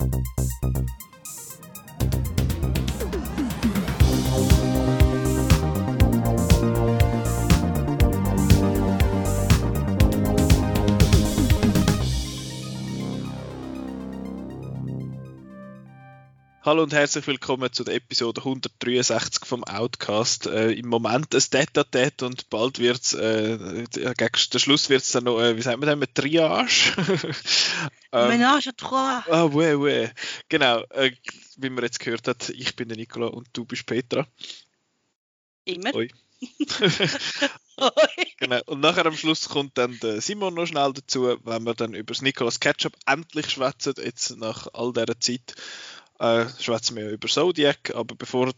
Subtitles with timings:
[0.00, 0.14] Thank
[0.62, 0.69] you.
[16.70, 20.46] Hallo und herzlich willkommen zu der Episode 163 vom Outcast.
[20.46, 21.42] Äh, Im Moment ein
[21.90, 23.58] Date und bald wird es, äh,
[23.92, 26.94] gegen den Schluss wird es dann noch, äh, wie sagt man das, eine Triage?
[28.12, 29.24] ähm, Menage à trois.
[29.28, 30.12] Ah, ouais, ouais.
[30.48, 31.10] Genau, äh,
[31.56, 34.28] wie man jetzt gehört hat, ich bin der Nikola und du bist Petra.
[35.64, 35.92] Immer.
[35.96, 36.08] Oi.
[38.38, 38.60] genau.
[38.66, 42.14] Und nachher am Schluss kommt dann der Simon noch schnell dazu, wenn wir dann über
[42.14, 45.56] das Nicolas Ketchup endlich schwätzen, jetzt nach all dieser Zeit
[46.20, 48.52] äh, schwätzen wir über Zodiac, aber bevor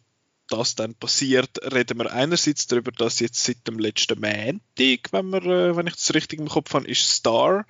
[0.49, 5.45] das dann passiert, reden wir einerseits darüber, dass jetzt seit dem letzten Montag, wenn, wir,
[5.45, 7.65] äh, wenn ich das richtig im Kopf habe, ist Star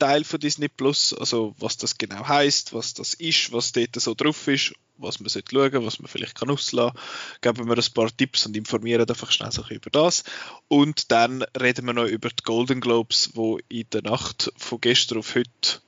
[0.00, 4.14] Teil von Disney Plus, also was das genau heißt, was das ist, was dort so
[4.14, 6.98] drauf ist, was man sollte schauen, was man vielleicht kann auslassen,
[7.40, 10.24] geben wir ein paar Tipps und informieren einfach schnell so über das.
[10.66, 15.18] Und dann reden wir noch über die Golden Globes, wo in der Nacht von gestern
[15.18, 15.80] auf heute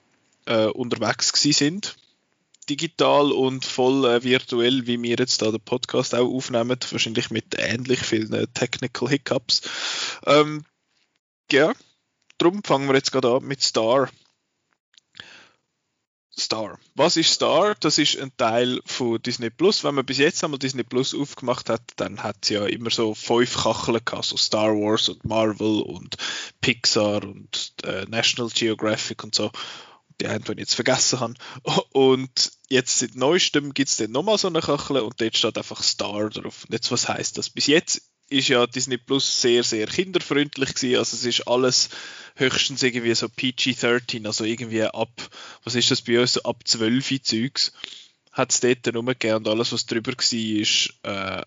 [0.45, 1.97] äh, unterwegs sind
[2.69, 7.57] digital und voll äh, virtuell, wie wir jetzt da den Podcast auch aufnehmen, wahrscheinlich mit
[7.59, 9.63] ähnlich vielen äh, Technical Hiccups.
[10.27, 10.65] Ähm,
[11.51, 11.73] ja,
[12.39, 14.09] darum fangen wir jetzt gerade an mit Star.
[16.39, 16.79] Star.
[16.95, 17.75] Was ist Star?
[17.81, 19.85] Das ist ein Teil von Disney Plus.
[19.85, 23.15] Wenn man bis jetzt einmal Disney Plus aufgemacht hat, dann hat es ja immer so
[23.15, 26.17] fünf Kacheln gehabt, so Star Wars und Marvel und
[26.61, 29.51] Pixar und äh, National Geographic und so
[30.21, 31.35] die einen, die ich jetzt vergessen habe.
[31.93, 35.83] Und jetzt seit neuestem gibt es dann nochmal so eine Kachel und dort steht einfach
[35.83, 36.65] Star drauf.
[36.65, 37.51] Und jetzt, was heißt das?
[37.51, 40.99] Bis jetzt ist ja Disney Plus sehr, sehr kinderfreundlich gewesen.
[40.99, 41.91] Also es ist alles
[42.35, 45.11] höchstens irgendwie so PG-13, also irgendwie ab,
[45.65, 47.73] was ist das bei uns, so ab 12 Zeugs
[48.33, 51.43] hat es dort nur gegeben und alles, was drüber war, ist, äh,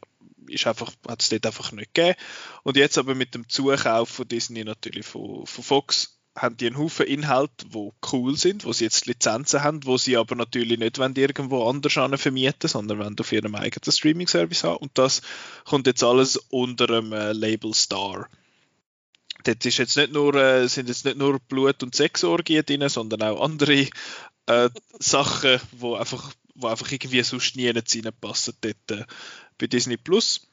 [0.48, 2.16] ist einfach, hat es dort einfach nicht gegeben.
[2.64, 6.78] Und jetzt aber mit dem Zukauf von Disney natürlich von, von Fox haben die einen
[6.78, 11.00] Haufen Inhalte, die cool sind, wo sie jetzt Lizenzen haben, wo sie aber natürlich nicht
[11.00, 14.78] wenn irgendwo anders vermieten, sondern wenn auf ihrem eigenen Streaming-Service haben.
[14.78, 15.22] Und das
[15.66, 18.30] kommt jetzt alles unter dem äh, Label Star.
[19.44, 23.22] Dort ist jetzt nicht nur, äh, sind jetzt nicht nur Blut- und Sexorgien drin, sondern
[23.22, 23.88] auch andere
[24.48, 24.70] äh,
[25.00, 29.06] Sachen, wo einfach, wo einfach irgendwie sonst nie reinpassen dort äh,
[29.58, 30.48] bei Disney Plus.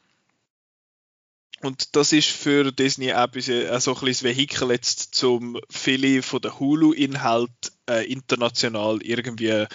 [1.62, 5.58] Und das ist für Disney auch, ein äh, so ein bisschen das Vehikel jetzt, zum
[5.70, 7.50] viele von den Hulu-Inhalt
[7.88, 9.66] äh, international irgendwie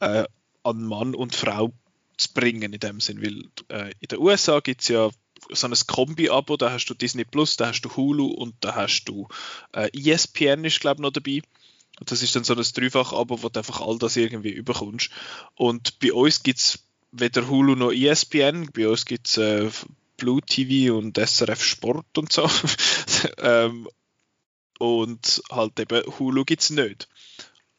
[0.00, 0.24] äh,
[0.62, 1.72] an Mann und Frau
[2.16, 5.10] zu bringen in dem Sinn, weil äh, in den USA gibt es ja
[5.50, 9.04] so ein Kombi-Abo, da hast du Disney Plus, da hast du Hulu und da hast
[9.04, 9.28] du
[9.72, 11.42] äh, ESPN ist glaube ich noch dabei.
[12.00, 15.10] Und das ist dann so ein Dreifach-Abo, wo du einfach all das irgendwie überkommst.
[15.54, 19.70] Und bei uns gibt es weder Hulu noch ESPN, bei uns gibt es äh,
[20.16, 22.48] Blue TV und SRF Sport und so.
[23.38, 23.88] ähm,
[24.78, 27.08] und halt eben Hulu gibt es nicht.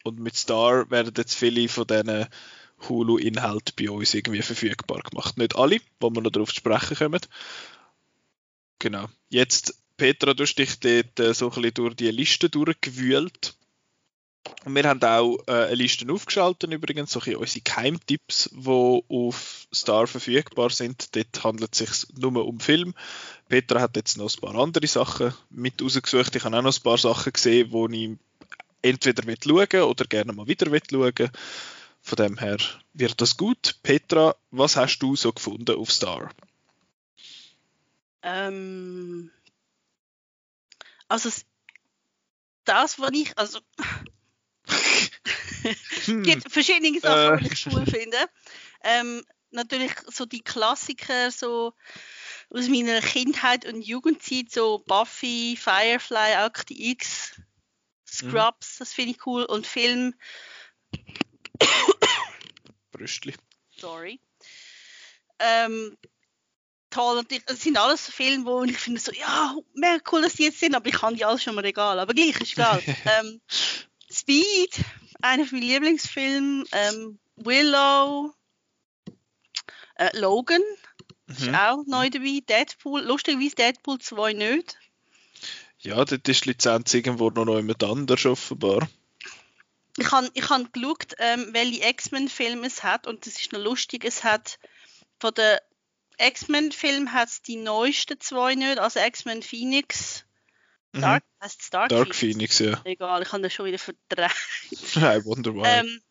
[0.03, 2.27] Und mit Star werden jetzt viele von diesen
[2.87, 5.37] Hulu-Inhalten bei uns irgendwie verfügbar gemacht.
[5.37, 7.21] Nicht alle, wo wir noch darauf zu sprechen kommen.
[8.79, 9.07] Genau.
[9.29, 13.55] Jetzt, Petra, du hast dich dort äh, so ein bisschen durch die Liste durchgewühlt.
[14.65, 20.71] Wir haben auch äh, eine Liste aufgeschaltet, übrigens, so unsere Keimtipps, die auf Star verfügbar
[20.71, 21.15] sind.
[21.15, 22.95] Dort handelt es sich nur um Film.
[23.47, 26.35] Petra hat jetzt noch ein paar andere Sachen mit rausgesucht.
[26.35, 28.17] Ich habe auch noch ein paar Sachen gesehen, die ich
[28.81, 31.31] entweder schauen oder gerne mal wieder schauen
[32.01, 32.57] Von dem her
[32.93, 33.75] wird das gut.
[33.83, 36.31] Petra, was hast du so gefunden auf Star?
[38.23, 39.29] Ähm,
[41.07, 41.29] also
[42.63, 43.59] das, was ich, also
[45.63, 48.17] es gibt verschiedene Sachen, die ich cool finde.
[48.83, 51.73] Ähm, natürlich so die Klassiker so
[52.49, 57.39] aus meiner Kindheit und Jugendzeit, so Buffy, Firefly, Akte X,
[58.07, 58.79] Scrubs, mhm.
[58.79, 59.45] das finde ich cool.
[59.45, 60.13] Und Film.
[62.91, 63.33] Brüstli.
[63.77, 64.19] Sorry.
[65.39, 65.97] Ähm,
[66.89, 67.17] toll.
[67.17, 70.43] Und das sind alles so Filme, wo ich finde so, ja, mega cool, dass die
[70.43, 71.99] jetzt sind, aber ich kann die alles schon mal egal.
[71.99, 72.81] Aber gleich ist egal.
[73.19, 73.41] ähm,
[74.15, 74.79] Speed,
[75.21, 76.65] einer meiner Lieblingsfilme.
[76.71, 78.33] Ähm, Willow,
[79.95, 80.61] äh, Logan
[81.27, 81.35] mhm.
[81.35, 82.41] ist auch neu dabei.
[82.47, 84.77] Deadpool, lustigerweise Deadpool 2 nicht.
[85.79, 88.87] Ja, dort ist die Lizenz irgendwo noch jemand anders offenbar.
[89.97, 94.03] Ich habe ich hab geschaut, ähm, welche X-Men-Filme es hat und das ist noch lustig,
[94.03, 94.59] es hat
[95.19, 95.57] von den
[96.17, 100.24] X-Men-Filmen hat es die neuesten zwei nicht, also X-Men Phoenix.
[101.01, 101.43] Dark, mhm.
[101.43, 102.59] heißt Dark, Dark Phoenix?
[102.59, 102.81] Ja.
[102.83, 104.31] Egal, ich habe das schon wieder verdreht.
[104.95, 105.65] Nein, wunderbar.
[105.65, 106.01] Ähm,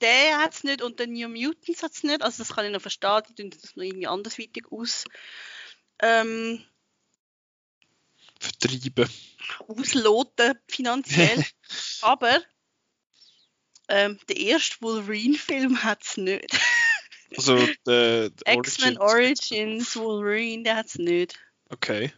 [0.00, 2.22] der hat es nicht und den New Mutants hat es nicht.
[2.22, 5.04] Also das kann ich noch verstehen, die tun das noch irgendwie andersweitig aus.
[6.00, 6.64] Ähm,
[8.38, 9.10] Vertreiben.
[9.68, 11.44] ausloten finanziell.
[12.02, 12.40] Aber
[13.88, 16.58] ähm, der erste Wolverine-Film hat es nicht.
[17.36, 21.38] Also der, der X-Men Origins Wolverine, der hat es nicht.
[21.68, 22.12] Okay.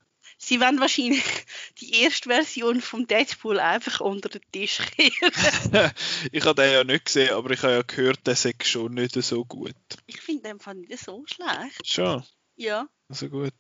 [0.45, 1.23] Sie werden wahrscheinlich
[1.81, 5.93] die erste Version vom Deadpool einfach unter den Tisch kehren.
[6.33, 9.15] ich habe den ja nicht gesehen, aber ich habe ja gehört, der sei schon nicht
[9.15, 9.77] so gut.
[10.07, 11.87] ich finde den Fall nicht so schlecht.
[11.87, 12.25] Schon,
[12.57, 12.89] Ja.
[13.09, 13.55] also gut.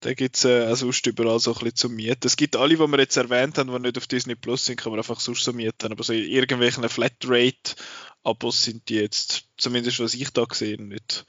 [0.00, 2.26] Da gibt es äh, auch sonst überall so ein bisschen zum Mieten.
[2.26, 4.92] Es gibt alle, die wir jetzt erwähnt haben, die nicht auf Disney Plus sind, kann
[4.92, 5.92] man einfach sonst so mieten.
[5.92, 11.26] Aber so in irgendwelchen Flatrate-Abos sind die jetzt, zumindest was ich da gesehen, nicht,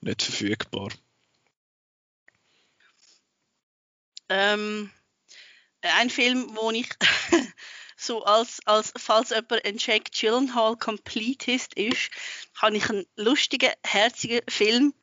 [0.00, 0.88] nicht verfügbar.
[4.32, 4.90] Ähm,
[5.82, 6.88] ein Film, wo ich
[7.96, 12.10] so als, als falls jemand ein Jake Gyllenhaal Completist ist,
[12.58, 14.94] kann ich einen lustigen, herzigen Film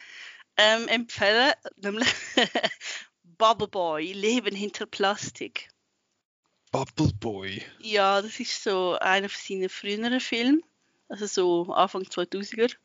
[0.57, 2.09] ähm, empfehlen, nämlich
[3.37, 5.69] Bubble Boy, Leben hinter Plastik.
[6.71, 7.63] Bubble Boy.
[7.79, 10.63] Ja, das ist so einer von seinen früheren Filmen,
[11.07, 12.75] also so Anfang 2000er.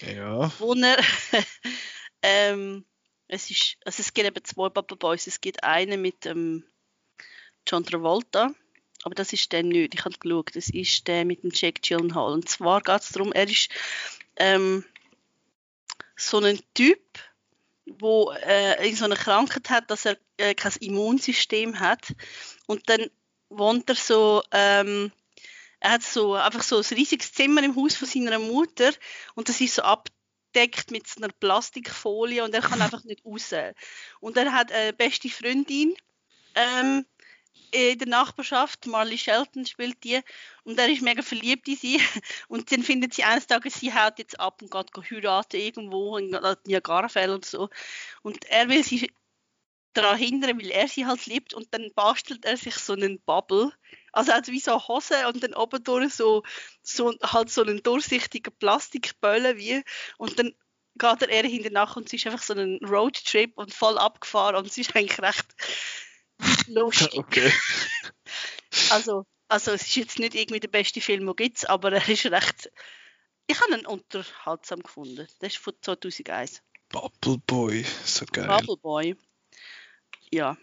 [0.00, 0.50] Ja.
[0.58, 0.98] wo er
[2.22, 2.84] ähm,
[3.28, 5.26] es ist, also es gibt eben zwei Bubble Boys.
[5.26, 6.64] Es gibt einen mit ähm,
[7.66, 8.52] John Travolta,
[9.02, 9.94] aber das ist der nicht.
[9.94, 12.32] Ich habe geschaut, das ist der mit dem Jake Gyllenhaal.
[12.32, 13.70] Und zwar geht es darum, er ist
[14.36, 14.84] ähm,
[16.16, 17.00] so ein Typ,
[17.86, 22.14] wo äh, so eine Krankheit hat, dass er äh, kein Immunsystem hat.
[22.66, 23.10] Und dann
[23.48, 25.12] wohnt er so ähm,
[25.80, 28.92] er hat so einfach so ein riesiges Zimmer im Haus von seiner Mutter
[29.34, 29.82] und das ist so
[30.56, 33.52] abdeckt mit so einer Plastikfolie und er kann einfach nicht raus.
[34.20, 35.94] Und er hat eine beste Freundin
[36.54, 37.04] ähm,
[37.72, 40.20] in der Nachbarschaft, Marley Shelton spielt die
[40.64, 42.00] und er ist mega verliebt in sie
[42.48, 46.36] und dann findet sie eines Tages, sie haut jetzt ab und geht heiraten irgendwo in
[46.64, 47.68] Niagarafell oder so
[48.22, 49.10] und er will sie
[49.96, 53.72] daran hindern, weil er sie halt liebt und dann bastelt er sich so einen Bubble,
[54.12, 56.42] also also wie so eine Hose und dann oben durch so,
[56.82, 59.82] so halt so einen durchsichtigen Plastikböllen wie
[60.18, 60.54] und dann
[60.98, 64.56] geht er eher hinter nach und es ist einfach so ein Roadtrip und voll abgefahren
[64.56, 65.46] und es ist eigentlich recht
[66.68, 67.12] lustig.
[67.14, 67.52] Okay.
[68.90, 72.26] Also, also es ist jetzt nicht irgendwie der beste Film, den gibt aber er ist
[72.26, 72.70] recht,
[73.46, 75.26] ich habe ihn unterhaltsam gefunden.
[75.38, 76.62] Das ist von 2001.
[76.88, 78.46] Bubble Boy, so geil.
[78.46, 79.16] Bubble Boy.
[80.30, 80.56] Ja.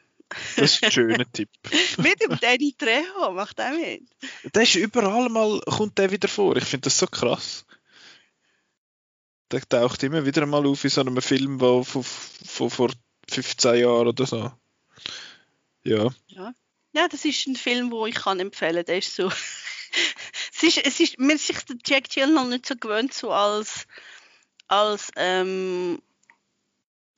[0.55, 1.49] Das ist ein schöner Tipp.
[1.97, 4.03] mit dem Danny Trejo, macht er mit.
[4.53, 6.55] Der ist überall mal, kommt der wieder vor.
[6.57, 7.65] Ich finde das so krass.
[9.51, 12.91] Der taucht immer wieder mal auf in so einem Film, der von, von vor
[13.29, 14.51] 15 Jahren oder so.
[15.83, 16.09] Ja.
[16.27, 16.53] Ja.
[16.95, 18.85] Ja, das ist ein Film, wo ich kann empfehlen.
[18.85, 19.27] Der ist so.
[20.55, 23.87] es ist, es ist, man ist sich der Jack Gyllenhaal nicht so gewöhnt, so als,
[24.67, 26.01] als ähm,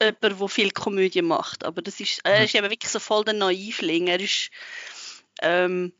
[0.05, 1.63] jemand, der viel Komödie macht.
[1.63, 4.07] Aber das ist, er ist eben wirklich so voll der Naivling.
[4.07, 4.49] Er ist,
[5.41, 5.93] ähm,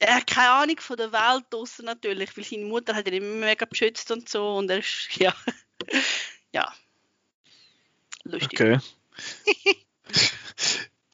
[0.00, 3.46] er hat keine Ahnung von der Welt draussen natürlich, weil seine Mutter hat ihn immer
[3.46, 4.56] mega beschützt und so.
[4.56, 5.34] Und er ist, ja,
[6.52, 6.72] ja,
[8.24, 8.60] lustig.
[8.60, 8.78] Okay.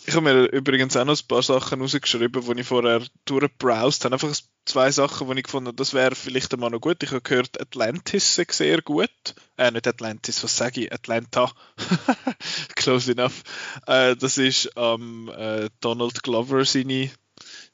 [0.07, 4.15] Ich habe mir übrigens auch noch ein paar Sachen rausgeschrieben, die ich vorher durchgebrowst habe.
[4.15, 4.37] Einfach
[4.67, 7.03] zwei Sachen, die ich gefunden habe, das wäre vielleicht einmal noch gut.
[7.03, 9.35] Ich habe gehört, Atlantis sei sehr gut.
[9.57, 10.93] Äh, nicht Atlantis, was sage ich?
[10.93, 11.53] Atlanta.
[12.75, 13.43] Close enough.
[13.87, 17.11] Äh, das ist ähm, äh, Donald Glover seine,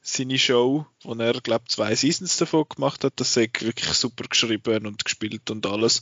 [0.01, 3.13] seine Show, wo er, glaube ich, zwei Seasons davon gemacht hat.
[3.15, 6.01] Das ist wirklich super geschrieben und gespielt und alles.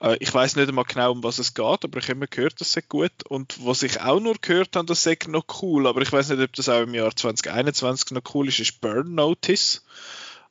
[0.00, 2.60] Äh, ich weiß nicht einmal genau, um was es geht, aber ich habe immer gehört,
[2.60, 3.24] das sei gut.
[3.28, 6.40] Und was ich auch nur gehört habe, das sei noch cool, aber ich weiß nicht,
[6.40, 9.82] ob das auch im Jahr 2021 noch cool ist, ist Burn Notice.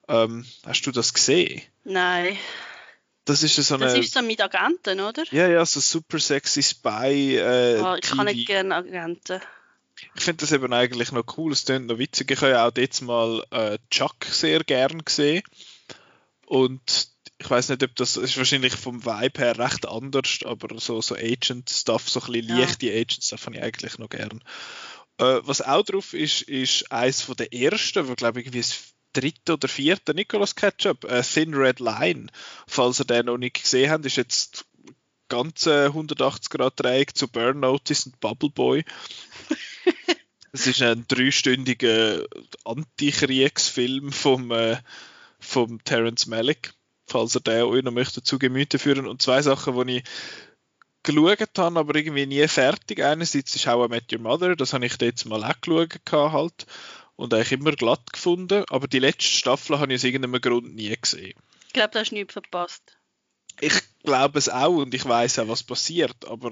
[0.08, 1.62] Ähm, hast du das gesehen?
[1.86, 2.38] Nein,
[3.26, 3.86] Das ist so eine.
[3.86, 5.24] das ist so mit Agenten, oder?
[5.32, 7.38] ja, ja, so super sexy Spy.
[7.38, 8.24] Äh, Ah, ich kann TV.
[8.24, 9.40] nicht gerne Agenten.
[10.16, 12.30] Ich finde das eben eigentlich noch cool, es klingt noch witzig.
[12.32, 15.44] Ich habe ja auch jetzt mal äh, Chuck sehr gern gesehen.
[16.46, 21.02] Und ich weiß nicht, ob das ist wahrscheinlich vom Vibe her recht anders, aber so,
[21.02, 22.58] so Agent-Stuff, so ein bisschen Ja.
[22.60, 24.44] leichte Agent-Stuff habe ich eigentlich noch gern.
[25.18, 28.66] Äh, was auch drauf ist, ist eins von der ersten, wo glaube ich irgendwie
[29.14, 32.28] dritte oder vierte Nicolas Ketchup, äh, Thin Red Line.
[32.68, 34.66] Falls ihr den noch nicht gesehen habt, ist jetzt
[35.30, 38.86] ganze 180 Grad Dreieck zu Burn Notice und Bubble Boy.
[40.56, 42.28] Es ist ein dreistündiger
[42.64, 44.78] Antikriegsfilm vom, äh,
[45.40, 46.76] vom Terence Malick,
[47.08, 49.08] falls ihr den euch noch möchte zu Gemüte führen.
[49.08, 50.04] Und zwei Sachen, die ich
[51.02, 53.04] geschaut habe, aber irgendwie nie fertig.
[53.04, 56.68] Einerseits ist auch Met Your Mother, das habe ich jetzt mal auch geschaut halt.
[57.16, 60.96] Und eigentlich immer glatt gefunden, aber die letzte Staffel habe ich aus irgendeinem Grund nie
[60.96, 61.34] gesehen.
[61.68, 62.98] Ich glaube, da hast du nichts verpasst.
[63.62, 66.52] Ich glaube es auch und ich weiß auch, was passiert, aber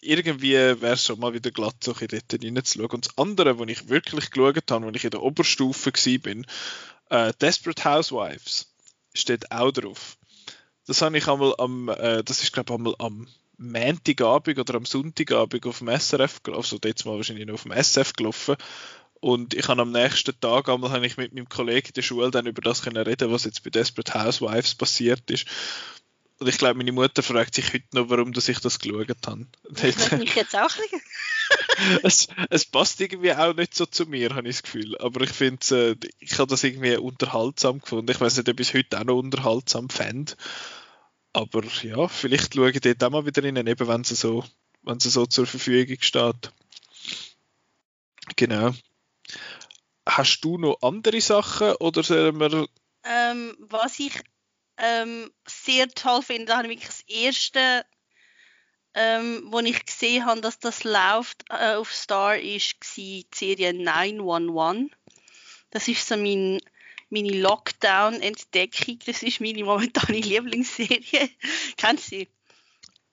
[0.00, 2.90] irgendwie wäre es schon mal wieder glatt, so ein dort reinzuschauen.
[2.90, 7.32] Und das andere, was ich wirklich geschaut habe, als ich in der Oberstufe war, äh,
[7.40, 8.72] Desperate Housewives,
[9.14, 10.18] steht auch drauf.
[10.86, 13.28] Das habe ich einmal am, äh, das ist glaube ich einmal am
[13.58, 18.14] Montagabend oder am Sonntagabend auf dem SRF, also jetzt mal wahrscheinlich noch auf dem SF
[18.14, 18.56] gelaufen.
[19.22, 22.32] Und ich habe am nächsten Tag einmal habe ich mit meinem Kollegen in der Schule
[22.32, 25.46] dann über das können reden, was jetzt bei Desperate Housewives passiert ist.
[26.40, 29.46] Und ich glaube, meine Mutter fragt sich heute noch, warum dass ich das geschaut habe.
[29.70, 30.72] Das mich jetzt auch
[32.02, 34.98] es, es passt irgendwie auch nicht so zu mir, habe ich das Gefühl.
[34.98, 38.10] Aber ich finde, äh, ich habe das irgendwie unterhaltsam gefunden.
[38.10, 40.32] Ich weiß nicht, ob ich es heute auch noch unterhaltsam fände.
[41.32, 44.42] Aber ja, vielleicht schaue ich dort auch mal wieder rein, eben wenn sie so,
[44.82, 46.50] wenn sie so zur Verfügung steht.
[48.34, 48.72] Genau.
[50.06, 52.66] Hast du noch andere Sachen oder sollen wir...
[53.04, 54.12] Ähm, was ich
[54.78, 57.84] ähm, sehr toll finde, da habe ich wirklich das erste,
[58.94, 64.90] ähm, wo ich gesehen habe, dass das läuft äh, auf Star, ist die Serie 911.
[65.70, 66.60] Das ist so mein,
[67.10, 68.98] meine Lockdown-Entdeckung.
[69.06, 71.30] Das ist meine momentane Lieblingsserie.
[71.76, 72.28] Kennst du sie?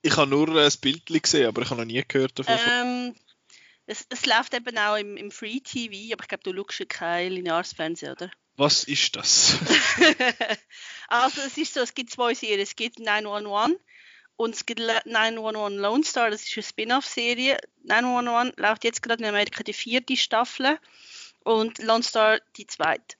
[0.01, 2.55] Ich habe nur ein Bild gesehen, aber ich habe noch nie gehört davon.
[2.55, 3.15] Ähm,
[3.89, 6.85] es, es läuft eben auch im, im Free TV, aber ich glaube, du schaust ja
[6.85, 8.31] kein lineares Fernsehen, oder?
[8.55, 9.57] Was ist das?
[11.07, 12.59] also es ist so, es gibt zwei Serien.
[12.59, 13.79] Es gibt 911
[14.35, 17.57] und es gibt 911 Lone Star, das ist eine Spin-off-Serie.
[17.83, 20.77] 911 läuft jetzt gerade in Amerika die vierte Staffel
[21.43, 23.15] und Lone Star die zweite.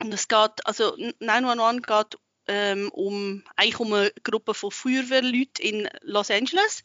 [0.00, 5.88] Und es geht, also 911 geht ähm, um, eigentlich um eine Gruppe von Feuerwehrleuten in
[6.02, 6.84] Los Angeles.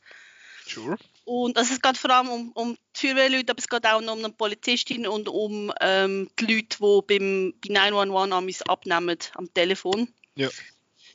[0.65, 0.97] Sure.
[1.29, 4.13] Und also es geht vor allem um, um die Feuerwehrleute, aber es geht auch noch
[4.13, 9.53] um eine Polizistin und um ähm, die Leute, die beim, bei 911 amis abnehmen am
[9.53, 10.11] Telefon.
[10.33, 10.49] Ja.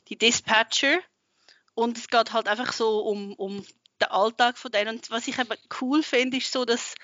[0.07, 0.99] Die Dispatcher.
[1.73, 3.65] Und es geht halt einfach so um, um
[4.01, 4.95] den Alltag von denen.
[4.95, 5.49] Und was ich eben
[5.81, 6.95] cool finde, ist so, dass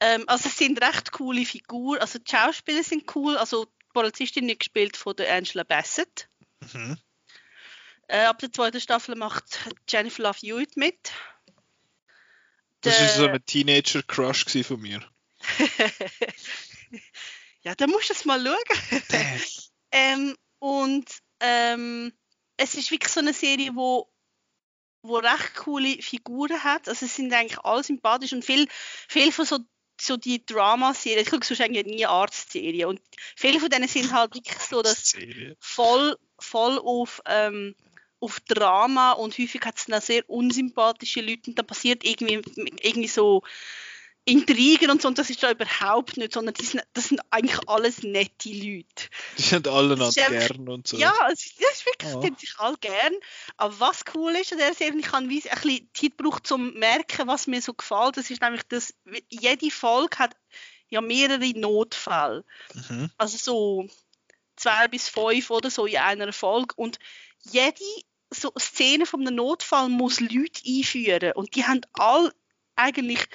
[0.00, 1.98] ähm, also es sind recht coole Figuren.
[1.98, 3.38] Also die Schauspieler sind cool.
[3.38, 6.28] Also die Polizistin ist gespielt von der Angela Bassett.
[6.74, 6.98] Mhm.
[8.06, 11.10] Äh, ab der zweiten Staffel macht Jennifer Love Hewitt mit.
[12.80, 15.00] Das war so ein Teenager-Crush von mir.
[17.62, 19.10] ja, da musst du es mal schauen.
[19.92, 21.06] ähm, und
[21.40, 22.12] ähm,
[22.56, 24.08] es ist wirklich so eine Serie, wo
[25.02, 26.88] wo recht coole Figuren hat.
[26.88, 28.66] Also es sind eigentlich alle sympathisch und viel,
[29.08, 29.58] viel von so,
[30.00, 33.00] so die Drama-Serien, ich gucke sonst eigentlich nie Arzt-Serien und
[33.36, 35.14] viele von denen sind halt wirklich so, dass
[35.60, 37.74] voll, voll auf ähm,
[38.20, 42.40] auf Drama und häufig hat es dann sehr unsympathische Leute und dann passiert irgendwie,
[42.82, 43.42] irgendwie so
[44.28, 47.58] Intrigen und so und das ist da überhaupt nicht, sondern das sind, das sind eigentlich
[47.66, 49.08] alles nette Leute.
[49.38, 50.98] Die sind alle noch gern und so.
[50.98, 52.20] Ja, ist, das ist wirklich, oh.
[52.20, 53.14] die sich alle gern.
[53.56, 57.26] Aber was cool ist an der Serie, ich kann ein bisschen Zeit brauchen, zum merken,
[57.26, 58.92] was mir so gefällt, das ist nämlich, dass
[59.30, 60.36] jede Folge hat
[60.90, 62.44] ja mehrere Notfälle.
[62.74, 63.10] Mhm.
[63.16, 63.88] Also so
[64.56, 66.98] zwei bis fünf oder so in einer Folge und
[67.50, 67.84] jede
[68.30, 71.32] so Szene von einem Notfall muss Leute einführen.
[71.32, 72.32] Und die haben all
[72.76, 73.26] eigentlich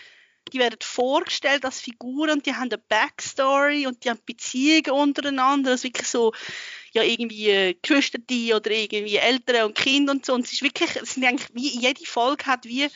[0.51, 5.71] die werden vorgestellt als Figuren und die haben eine Backstory und die haben Beziehungen untereinander,
[5.71, 6.33] also wirklich so
[6.91, 10.33] ja irgendwie äh, Geschwister oder irgendwie Eltern und Kinder und so.
[10.33, 12.87] Und es ist wirklich, es sind eigentlich wie jede Folge hat wie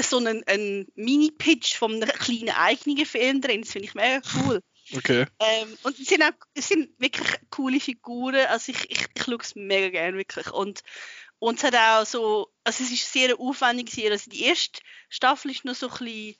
[0.00, 4.60] so einen, einen Mini-Pitch von einem kleinen eigenen Film drin, das finde ich mega cool.
[4.96, 5.26] Okay.
[5.40, 8.46] Ähm, und es sind, auch, sind wirklich coole Figuren.
[8.46, 10.50] Also ich, ich, ich schaue es mega gerne, wirklich.
[10.50, 10.82] Und,
[11.38, 14.12] und es hat auch so, also es ist sehr aufwendig gewesen.
[14.12, 16.36] Also die erste Staffel ist noch so ein bisschen,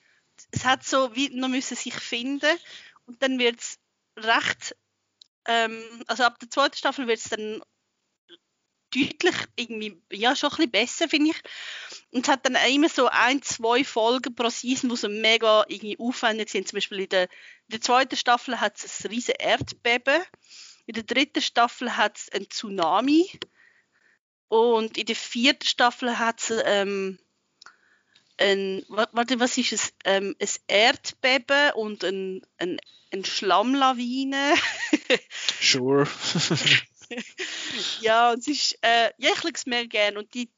[0.51, 2.57] es hat so wie noch müssen sich finden
[3.05, 3.77] und dann wird es
[4.17, 4.75] recht,
[5.47, 7.61] ähm, also ab der zweiten Staffel wird es dann
[8.95, 11.41] deutlich irgendwie, ja, schon ein bisschen besser, finde ich.
[12.11, 15.99] Und es hat dann immer so ein, zwei Folgen pro Season, die so mega irgendwie
[15.99, 16.67] aufwendig sind.
[16.67, 17.29] Zum Beispiel in der, in
[17.71, 20.21] der zweiten Staffel hat es ein riesen Erdbeben.
[20.85, 23.29] In der dritten Staffel hat es einen Tsunami.
[24.47, 27.19] Und in der vierten Staffel hat es ähm,
[28.37, 29.93] ein, warte, was ist es?
[30.03, 32.79] Ähm, ein Erdbeben und ein, ein,
[33.11, 34.55] ein Schlammlawine.
[35.61, 36.07] sure.
[38.01, 40.19] ja, und es ist, äh, ja, ich es mehr gerne.
[40.19, 40.49] Und die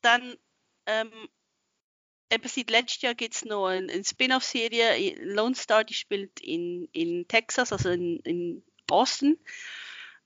[0.00, 0.36] dann,
[0.86, 1.10] ähm,
[2.30, 6.88] eben seit letztem Jahr gibt es noch eine, eine Spin-off-Serie, Lone Star, die spielt in,
[6.92, 9.38] in Texas, also in, in Austin.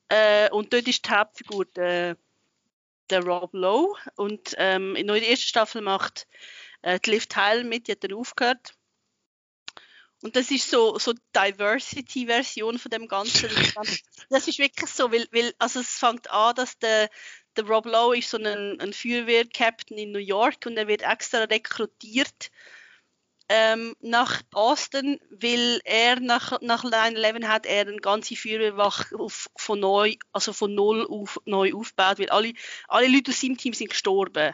[0.08, 2.16] Äh, und dort ist die Hauptfigur der,
[3.10, 3.98] der Rob Lowe.
[4.16, 6.26] Und ähm, in der ersten Staffel macht
[6.82, 8.74] äh, die Liv Tyler mit, die hat dann aufgehört.
[10.22, 13.50] Und das ist so so Diversity-Version von dem Ganzen.
[14.30, 17.10] das ist wirklich so, weil, weil also es fängt an, dass der,
[17.56, 21.44] der Rob Lowe ist so ein, ein Feuerwehr-Captain in New York und er wird extra
[21.44, 22.50] rekrutiert
[23.48, 29.78] ähm, nach Austin, weil er nach, nach 9-11 hat er eine ganze Feuerwehrwache auf, von
[29.78, 32.54] neu, also von null auf, neu aufgebaut, weil alle,
[32.88, 34.52] alle Leute aus seinem Team sind gestorben.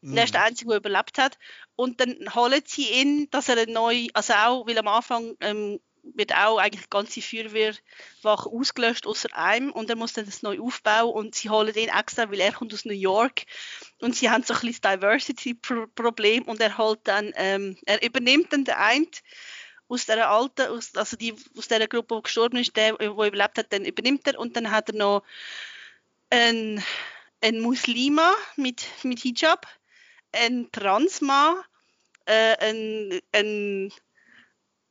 [0.00, 0.16] Mm.
[0.16, 1.38] Er ist der Einzige, der überlebt hat.
[1.76, 5.80] Und dann holen sie ihn, dass er neu, also auch, weil am Anfang ähm,
[6.14, 10.60] wird auch eigentlich die ganze Feuerwehrwache ausgelöscht, außer einem, und er muss dann das neu
[10.60, 11.12] aufbauen.
[11.12, 13.42] Und sie holen ihn extra, weil er kommt aus New York.
[14.00, 18.64] Und sie haben so ein kleines Diversity-Problem und er holt dann, ähm, er übernimmt dann
[18.64, 19.10] den einen
[19.88, 23.58] aus der alten, aus, also die aus der Gruppe, die gestorben ist, der, der überlebt
[23.58, 24.38] hat, dann übernimmt er.
[24.38, 25.22] Und dann hat er noch
[26.30, 26.82] einen,
[27.40, 29.66] einen Muslima mit, mit Hijab,
[30.32, 31.56] einen Transmann,
[32.26, 33.92] äh, einen, einen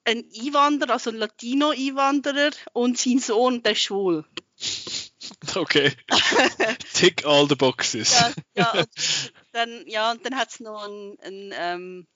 [0.07, 4.25] ein Einwanderer, also ein Latino-Einwanderer und sein Sohn, der ist schwul.
[5.55, 5.91] Okay.
[6.93, 8.13] Tick all the boxes.
[8.13, 8.87] ja, ja, und
[9.51, 12.07] dann, ja, und dann hat es noch ein, ein ähm,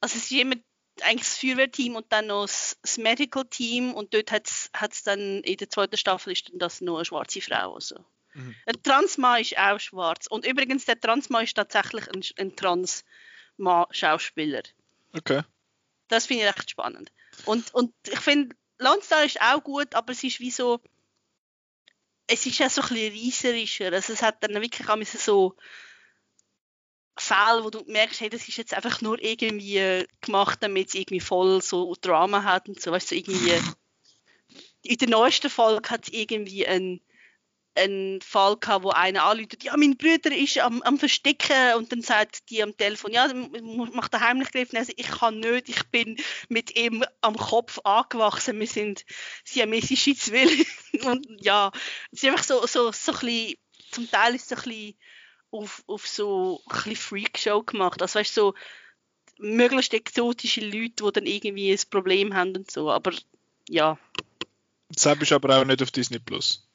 [0.00, 0.56] also es ist immer
[1.02, 5.42] eigentlich das Feuerwehrteam und dann noch das, das Medical Team und dort hat es dann
[5.42, 7.74] in der zweiten Staffel ist dann das nur eine schwarze Frau.
[7.74, 8.04] Also.
[8.34, 8.54] Mhm.
[8.66, 10.26] Ein Transmann ist auch schwarz.
[10.26, 14.62] Und übrigens, der Transmann ist tatsächlich ein, ein Trans-Schauspieler.
[15.14, 15.42] Okay.
[16.08, 17.12] Das finde ich recht spannend.
[17.44, 20.80] Und, und ich finde, Landstar ist auch gut, aber es ist wie so,
[22.26, 23.92] es ist ja so ein bisschen reißerischer.
[23.92, 25.56] Also es hat dann wirklich auch so
[27.16, 31.20] Fälle, wo du merkst, hey, das ist jetzt einfach nur irgendwie gemacht, damit es irgendwie
[31.20, 32.90] voll so Drama hat und so.
[32.90, 33.52] Weißt du, irgendwie
[34.82, 37.00] in der neuesten Folge hat es irgendwie ein
[37.74, 42.02] einen Fall gehabt, wo einer anruft, ja, mein Bruder ist am, am Verstecken und dann
[42.02, 43.32] sagt die am Telefon, ja,
[43.92, 44.74] mach den Heimlichgriff.
[44.74, 46.16] Also ich kann nicht, ich bin
[46.48, 49.04] mit ihm am Kopf angewachsen, wir sind
[49.44, 50.66] siamesische Zwillinge
[51.04, 51.72] und ja,
[52.10, 53.58] es ist einfach so, so, so ein bisschen,
[53.90, 54.94] zum Teil ist es ein bisschen
[55.50, 58.54] auf, auf so ein bisschen Freakshow gemacht, also weißt so
[59.38, 63.12] möglichst exotische Leute, die dann irgendwie ein Problem haben und so, aber
[63.68, 63.98] ja.
[64.90, 66.68] Das bist aber auch nicht auf Disney Plus.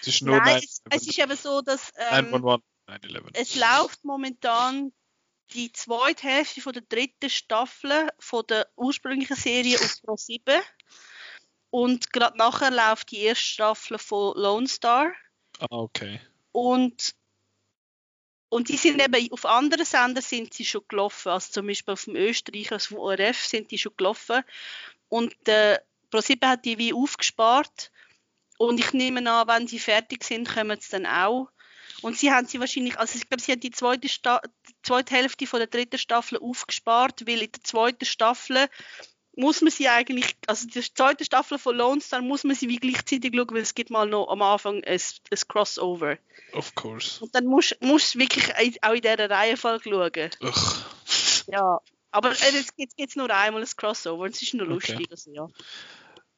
[0.00, 3.30] Es ist nur Nein, es, es, ist eben so, dass ähm, 911, 911.
[3.34, 4.92] es läuft momentan
[5.52, 10.60] die zweite Hälfte von der dritten Staffel von der ursprünglichen Serie auf Pro 7
[11.70, 15.12] und gerade nachher läuft die erste Staffel von Lone Star.
[15.58, 16.20] Ah, okay.
[16.52, 17.14] Und
[18.48, 22.04] und die sind eben auf anderen Sendern sind sie schon gelaufen, also zum Beispiel auf
[22.04, 24.42] dem Österreich, also vom ORF sind die schon gelaufen.
[25.08, 25.78] Und äh,
[26.10, 27.92] Pro7 hat die wie aufgespart
[28.60, 31.48] und ich nehme an, wenn sie fertig sind, kommen sie dann auch.
[32.02, 34.42] Und sie haben sie wahrscheinlich, also ich glaube, sie haben die zweite, Sta
[34.82, 38.68] zweite Hälfte von der dritten Staffel aufgespart, weil in der zweiten Staffel
[39.34, 42.76] muss man sie eigentlich, also die zweite Staffel von Lone Star muss man sie wie
[42.76, 46.18] gleichzeitig schauen, weil es gibt mal noch am Anfang ein, ein Crossover.
[46.52, 47.24] Of course.
[47.24, 50.30] Und dann musst du wirklich auch in dieser Reihenfolge schauen.
[50.42, 50.84] Ugh.
[51.46, 54.96] Ja, aber äh, es gibt, gibt nur einmal ein Crossover und es ist nur lustig.
[54.96, 55.08] Okay.
[55.10, 55.48] Also, ja.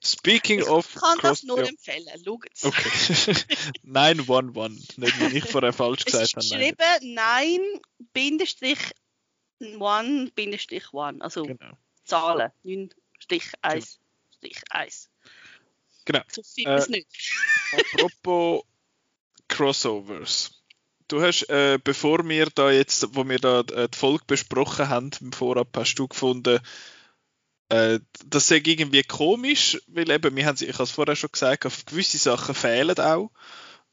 [0.05, 0.89] Speaking ich of.
[0.95, 3.35] Ich kann das nur empfehlen, schaut Okay.
[3.83, 4.99] 911.
[4.99, 6.45] Nicht, wie ich vorher falsch gesagt habe.
[6.45, 7.61] Geschrieben 9
[8.13, 8.81] Bindestrich
[9.61, 11.21] 1 Bindestrich 1.
[11.21, 11.79] Also genau.
[12.05, 12.51] Zahlen.
[12.65, 14.01] 9 Strich 1
[14.37, 15.09] Strich 1.
[16.05, 16.23] Genau.
[16.29, 17.09] So viel äh, nicht.
[17.73, 18.65] apropos
[19.47, 20.63] Crossovers.
[21.07, 25.11] Du hast, äh, bevor wir da jetzt, wo wir da äh, die Folge besprochen haben,
[25.21, 26.59] im Vorab, hast du gefunden,
[27.73, 31.65] äh, das ist irgendwie komisch, weil eben, wir haben ich habe es vorher schon gesagt,
[31.65, 33.31] auf gewisse Sachen fehlen auch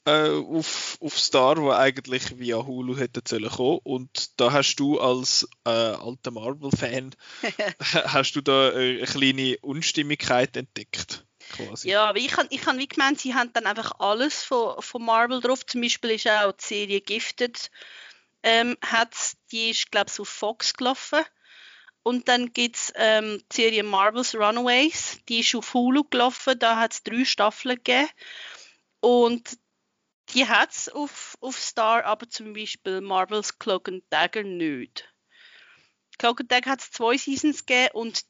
[0.06, 3.80] äh, auf, auf Star, wo eigentlich via Hulu hätte sollen kommen.
[3.84, 7.16] Und da hast du als äh, alter Marvel-Fan,
[7.82, 11.26] hast du da äh, eine kleine Unstimmigkeit entdeckt.
[11.52, 11.90] Quasi.
[11.90, 15.04] Ja, aber ich habe ich hab wie gemeint, sie haben dann einfach alles von, von
[15.04, 15.66] Marvel drauf.
[15.66, 17.72] Zum Beispiel ist auch die Serie Gifted,
[18.44, 18.78] ähm,
[19.52, 21.24] die ist, glaube ich, auf Fox gelaufen.
[22.10, 26.78] Und dann gibt es ähm, die Serie Marvel's Runaways, die ist auf Hulu gelaufen, da
[26.78, 28.10] hat es drei Staffeln gegeben.
[29.00, 29.60] Und
[30.34, 35.08] die hat es auf, auf Star, aber zum Beispiel Marvel's Cloak and Dagger nicht.
[36.18, 38.26] Cloak and Dagger hat es zwei Seasons gegeben und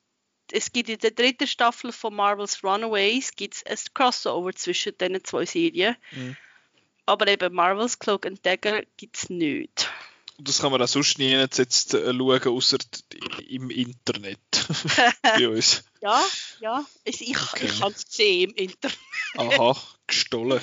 [0.51, 5.45] es gibt in der dritten Staffel von Marvel's Runaways gibt's ein Crossover zwischen diesen zwei
[5.45, 5.95] Serien.
[6.11, 6.35] Mhm.
[7.05, 9.89] Aber eben Marvel's Cloak and Dagger gibt es nicht.
[10.39, 12.78] Und das kann man auch sonst nie jetzt äh, schauen, außer
[13.49, 14.39] im Internet.
[15.21, 15.84] Bei uns.
[16.02, 16.23] Ja,
[16.62, 16.86] ja.
[17.04, 17.65] Ich, ich, okay.
[17.65, 18.97] ich habe es gesehen im Internet.
[19.36, 19.75] Aha,
[20.08, 20.62] gestohlen.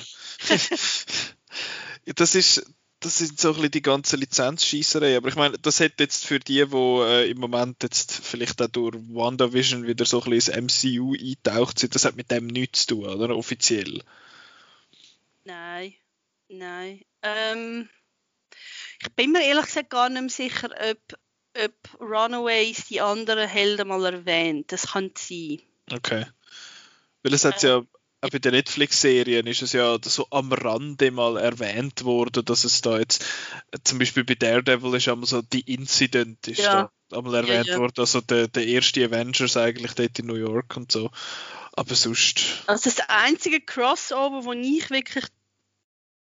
[2.05, 2.65] das ist,
[3.01, 5.15] das sind so ein bisschen die ganzen Lizenzschießerei.
[5.15, 8.69] Aber ich meine, das hat jetzt für die, wo äh, im Moment jetzt vielleicht auch
[8.69, 12.87] durch WandaVision wieder so ein bisschen ins MCU eintaucht sind, das hat mit dem nichts
[12.87, 13.37] zu tun, oder?
[13.37, 14.01] Offiziell.
[15.43, 15.93] Nein,
[16.47, 17.05] nein.
[17.21, 17.89] Ähm,
[19.01, 21.19] ich bin mir ehrlich gesagt gar nicht sicher, ob,
[21.57, 24.71] ob Runaways die anderen Helden mal erwähnt.
[24.71, 25.61] Das kann sein.
[25.91, 26.25] Okay.
[27.23, 27.83] Weil es hat ja
[28.21, 32.81] auch bei den Netflix-Serien ist es ja so am Rande mal erwähnt worden, dass es
[32.81, 33.23] da jetzt,
[33.83, 36.91] zum Beispiel bei Daredevil ist einmal so die Incident ist ja.
[37.09, 37.79] da einmal erwähnt ja, ja.
[37.79, 41.11] worden, also der, der erste Avengers eigentlich dort in New York und so.
[41.73, 42.63] Aber sonst.
[42.65, 45.25] Also das einzige Crossover, wo ich wirklich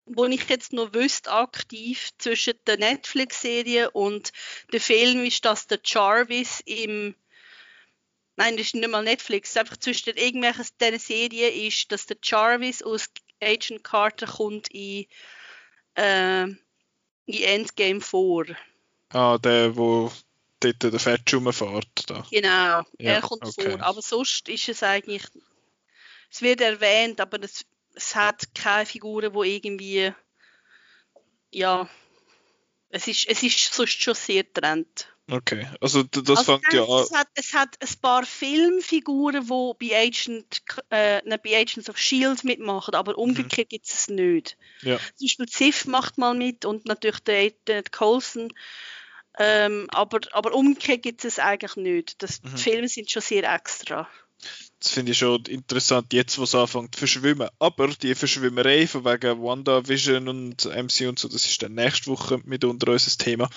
[0.06, 4.32] wo ich jetzt noch wüsste, aktiv zwischen der Netflix-Serie und
[4.72, 7.14] dem Film ist, dass der Jarvis im
[8.36, 9.56] Nein, das ist nicht mal Netflix.
[9.56, 13.08] Einfach zwischen irgendwelchen dieser Serien ist, dass der Jarvis aus
[13.40, 15.06] Agent Carter kommt in,
[15.94, 16.58] äh, in
[17.26, 18.44] Endgame vor.
[19.10, 20.10] Ah, der, wo
[20.58, 22.10] dort der Fetch rumfährt.
[22.10, 22.26] Da.
[22.30, 23.70] Genau, ja, er kommt okay.
[23.70, 23.82] vor.
[23.82, 25.22] Aber sonst ist es eigentlich,
[26.30, 27.64] es wird erwähnt, aber es,
[27.94, 30.12] es hat keine Figuren, wo irgendwie,
[31.50, 31.88] ja,
[32.90, 35.08] es ist, es ist sonst schon sehr trennt.
[35.30, 37.02] Okay, also das also fängt ja an.
[37.02, 42.40] Es hat, es hat ein paar Filmfiguren, die bei, Agent, äh, bei Agents of S.H.I.E.L.D.
[42.46, 43.70] mitmachen, aber umgekehrt mhm.
[43.70, 44.58] gibt es es nicht.
[44.82, 44.98] Ja.
[44.98, 48.52] Zum Beispiel Ziff macht mal mit und natürlich der, der Coulson.
[49.38, 52.22] Ähm, aber, aber umgekehrt gibt es es eigentlich nicht.
[52.22, 52.50] Das, mhm.
[52.54, 54.08] Die Filme sind schon sehr extra.
[54.84, 57.48] Das finde ich schon interessant, jetzt wo es anfängt zu verschwimmen.
[57.58, 62.38] Aber die Verschwimmerei von wegen WandaVision und MC und so, das ist dann nächste Woche
[62.44, 63.48] mitunter unser Thema.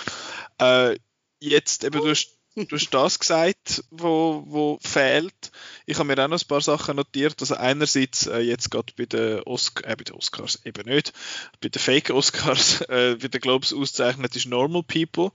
[0.57, 0.97] Äh,
[1.41, 5.51] jetzt eben, du hast, du hast das gesagt, wo, wo fehlt.
[5.85, 7.41] Ich habe mir auch noch ein paar Sachen notiert.
[7.41, 11.11] Also einerseits äh, jetzt gerade bei den, Osc äh, bei den Oscars eben nicht,
[11.59, 15.33] bei den Fake Oscars, äh, bei den Globes auszeichnet ist Normal People.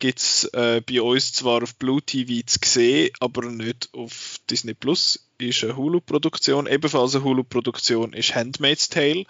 [0.00, 4.74] Gibt es äh, bei uns zwar auf Blue TV zu sehen, aber nicht auf Disney
[4.74, 5.29] Plus.
[5.40, 6.66] Ist eine Hulu-Produktion.
[6.66, 9.24] Ebenfalls eine Hulu-Produktion ist Handmaid's Tale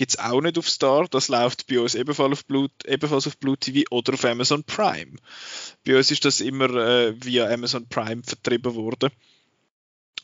[0.00, 1.06] gibt es auch nicht auf Star.
[1.10, 5.16] Das läuft bei uns ebenfalls auf, Blue, ebenfalls auf Blue TV oder auf Amazon Prime.
[5.84, 9.10] Bei uns ist das immer äh, via Amazon Prime vertrieben worden.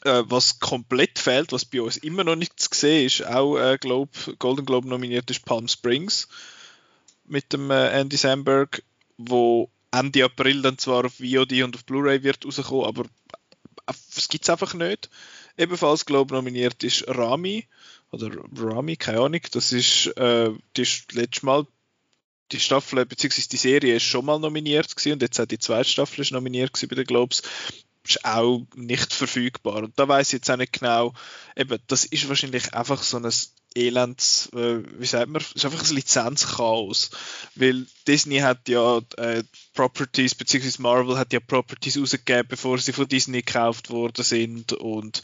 [0.04, 3.76] Äh, was komplett fehlt, was bei uns immer noch nicht zu sehen ist, auch äh,
[3.78, 6.28] Globe, Golden Globe nominiert ist Palm Springs
[7.26, 8.82] mit dem äh, Andy Samberg,
[9.18, 13.04] wo Ende April dann zwar auf VOD und auf Blu-ray wird rauskommen, aber
[13.86, 15.10] äh, es gibt es einfach nicht.
[15.56, 17.66] Ebenfalls Globe nominiert ist Rami
[18.10, 19.40] oder Rami, keine Ahnung.
[19.52, 21.66] Das ist, äh, die ist letztes Mal
[22.52, 23.42] die Staffel bzw.
[23.50, 26.72] die Serie ist schon mal nominiert gewesen, und jetzt auch die zweite Staffel ist nominiert
[26.72, 27.42] bei den Globes
[28.04, 31.12] ist auch nicht verfügbar und da weiß ich jetzt auch nicht genau
[31.56, 33.28] eben das ist wahrscheinlich einfach so ein
[33.76, 37.10] Elends äh, wie sagt man ist einfach ein Lizenzchaos.
[37.54, 39.42] Weil Disney hat ja äh,
[39.74, 44.72] Properties beziehungsweise Marvel hat ja Properties rausgegeben bevor sie von Disney gekauft worden sind.
[44.72, 45.22] Und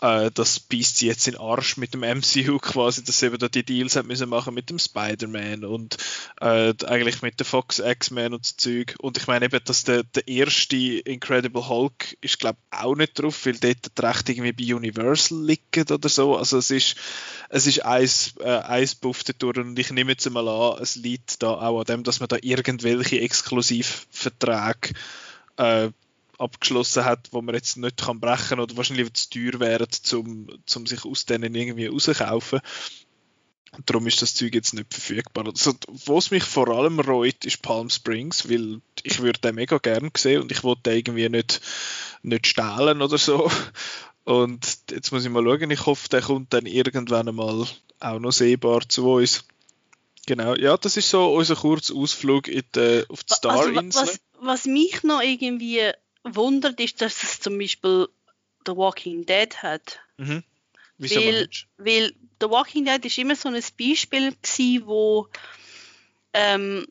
[0.00, 3.38] äh, das beißt sie jetzt in den Arsch mit dem MCU quasi, dass sie eben
[3.38, 5.96] da die Deals hat müssen machen mit dem Spider-Man und
[6.40, 8.94] äh, eigentlich mit der Fox X-Men und so Zeug.
[8.98, 13.18] Und ich meine eben, dass der, der erste Incredible Hulk ist, glaube ich, auch nicht
[13.18, 16.36] drauf, weil dort die Rechte irgendwie bei Universal liegen oder so.
[16.36, 16.96] Also es ist,
[17.48, 21.54] es ist eins, äh, eins durch und ich nehme jetzt mal an, es liegt da
[21.54, 24.92] auch an dem, dass man da irgendwelche Exklusivverträge
[25.56, 25.90] äh,
[26.38, 30.86] abgeschlossen hat, wo man jetzt nicht kann brechen oder wahrscheinlich zu teuer wären, um, um
[30.86, 32.60] sich aus denen irgendwie rauszukaufen.
[33.76, 35.46] Und darum ist das Zeug jetzt nicht verfügbar.
[35.46, 35.74] Also,
[36.06, 40.42] was mich vor allem reut, ist Palm Springs, weil ich würde den mega gern sehen
[40.42, 41.60] und ich wollte irgendwie nicht,
[42.22, 43.50] nicht stehlen oder so.
[44.24, 47.66] Und jetzt muss ich mal schauen, ich hoffe, der kommt dann irgendwann einmal
[48.00, 49.44] auch noch sehbar zu uns.
[50.26, 53.78] Genau, ja, das ist so unser kurzer Ausflug in die, auf die Star-Insel.
[53.78, 55.92] Also, was, was mich noch irgendwie
[56.34, 58.08] wundert, ist, dass es zum Beispiel
[58.66, 60.00] The Walking Dead hat.
[60.16, 60.42] Mhm.
[60.98, 65.28] Weil, weil The Walking Dead ist immer so ein Beispiel gewesen, wo
[66.32, 66.86] ähm,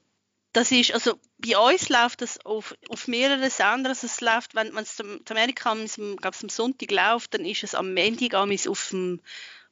[0.53, 4.71] das ist, also bei uns läuft das auf, auf mehreren Sendern, also es läuft, wenn
[4.71, 5.85] man es in Amerika am,
[6.21, 9.21] am Sonntag läuft, dann ist es am Montag auf dem,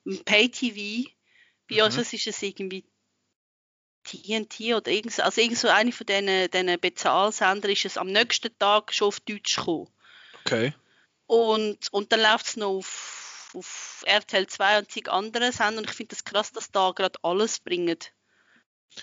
[0.05, 1.09] dem Pay-TV.
[1.69, 1.81] Bei mhm.
[1.83, 2.83] uns ist es irgendwie
[4.03, 8.57] TNT oder irgend, also irgend so eine von diesen, diesen Bezahlsendern ist es am nächsten
[8.59, 9.87] Tag schon auf Deutsch gekommen.
[10.45, 10.73] Okay.
[11.25, 15.89] Und, und dann läuft es noch auf, auf RTL 2 und zig andere Sender und
[15.89, 18.11] ich finde das krass, dass da gerade alles bringt.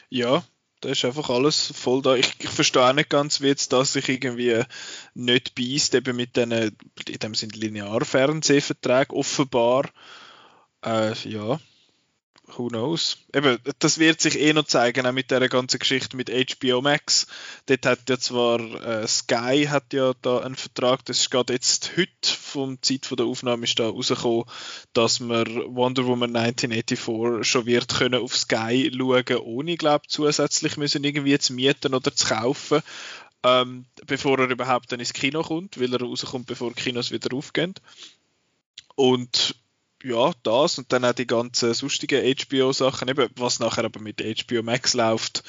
[0.08, 0.44] Ja,
[0.80, 2.14] da ist einfach alles voll da.
[2.14, 4.62] Ich, ich verstehe auch nicht ganz, wie jetzt das sich irgendwie
[5.14, 9.90] nicht beißt, eben mit diesen, in dem sind Linearfernsehverträgen offenbar.
[10.84, 11.58] Äh, ja,
[12.56, 13.18] who knows?
[13.34, 17.26] Eben, das wird sich eh noch zeigen, auch mit der ganzen Geschichte mit HBO Max.
[17.66, 21.96] Dort hat ja zwar äh, Sky hat ja da einen Vertrag, das ist gerade jetzt
[21.96, 24.44] heute vom Zeit der Aufnahme ist da rausgekommen,
[24.92, 31.04] dass man Wonder Woman 1984 schon wird können auf Sky schauen, ohne glaube zusätzlich müssen
[31.04, 32.82] irgendwie zu mieten oder zu kaufen.
[33.42, 37.74] Ähm, bevor er überhaupt dann ins Kino kommt, weil er rauskommt, bevor Kinos wieder aufgehen.
[38.96, 39.54] Und
[40.02, 44.62] ja, das und dann auch die ganzen sonstigen HBO-Sachen, eben, was nachher aber mit HBO
[44.62, 45.42] Max läuft,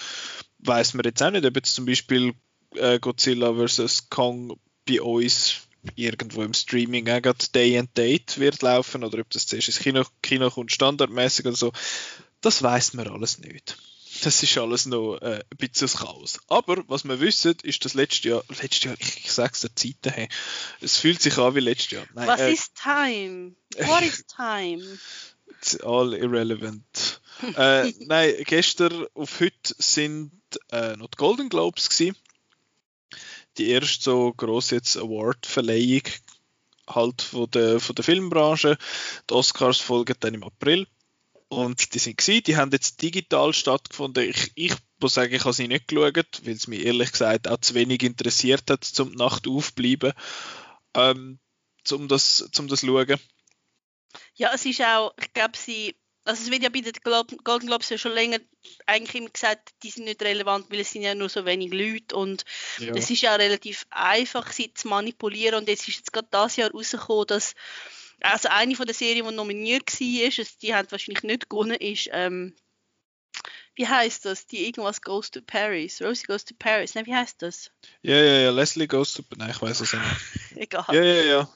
[0.60, 2.34] weiß man jetzt auch nicht, ob jetzt zum Beispiel
[2.76, 4.10] äh, Godzilla vs.
[4.10, 9.30] Kong bei uns irgendwo im Streaming auch gerade Day and Date wird laufen oder ob
[9.32, 11.72] das zuerst ins Kino, Kino kommt, standardmäßig oder so.
[12.42, 13.78] Das weiß man alles nicht.
[14.24, 16.40] Das ist alles noch äh, ein bisschen Chaos.
[16.48, 19.76] Aber was wir wissen, ist, dass letztes Jahr, letztes Jahr, ich, ich sage es der
[19.76, 20.30] Zeiten, hey,
[20.80, 22.06] es fühlt sich an wie letztes Jahr.
[22.14, 23.56] Nein, was äh, ist Time?
[23.78, 24.84] What is Time?
[25.58, 27.22] It's all irrelevant.
[27.56, 30.32] äh, nein, gestern auf heute sind
[30.72, 32.16] äh, noch die Golden Globes gewesen.
[33.58, 36.04] Die erste so grosse jetzt Award-Verleihung
[36.88, 38.78] halt von der, von der Filmbranche.
[39.30, 40.88] Die Oscars folgen dann im April.
[41.52, 44.24] Und die sind gewesen, die haben jetzt digital stattgefunden.
[44.24, 47.58] Ich, ich muss sagen, ich habe sie nicht geschaut, weil es mich ehrlich gesagt auch
[47.58, 50.14] zu wenig interessiert hat, zum Nacht aufbleiben,
[50.94, 51.40] ähm,
[51.84, 53.20] zum das, zum das schauen.
[54.36, 56.94] Ja, es ist auch, ich glaube, sie, also es wird ja bei den
[57.44, 58.40] Golden Globes ja schon länger
[58.86, 62.16] eigentlich immer gesagt, die sind nicht relevant, weil es sind ja nur so wenig Leute
[62.16, 62.46] und
[62.78, 62.94] ja.
[62.96, 66.72] es ist ja relativ einfach, sie zu manipulieren und jetzt ist jetzt gerade das Jahr
[66.72, 67.56] rausgekommen, dass
[68.22, 72.56] also eine von der Serien, die nominiert war, die hat wahrscheinlich nicht gewonnen, ist, ähm,
[73.76, 74.48] wie heißt das?
[74.48, 76.02] Die irgendwas Goes to Paris.
[76.02, 76.94] Rosie Goes to Paris.
[76.94, 77.72] Nein, wie heißt das?
[78.02, 78.52] Ja, ja, ja.
[78.52, 80.04] Leslie Goes to Nein, ich weiß es nicht.
[80.56, 80.86] Egal.
[80.90, 81.50] Ja, ja, ja.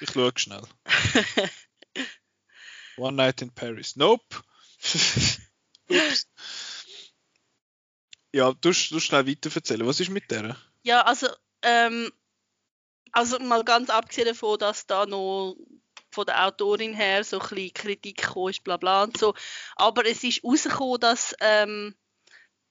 [0.00, 0.62] Ich schaue schnell.
[2.96, 3.96] One Night in Paris.
[3.96, 4.42] Nope.
[5.88, 6.26] Ups.
[8.32, 9.86] Ja, du, du schnell weiter erzählen.
[9.86, 10.56] Was ist mit der?
[10.82, 11.28] Ja, also,
[11.62, 12.12] ähm,
[13.12, 15.56] also mal ganz abgesehen davon, dass da noch
[16.10, 19.34] von der Autorin her so ein bisschen Kritik gekommen ist, bla bla und so.
[19.76, 21.94] Aber es ist rausgekommen, dass ähm,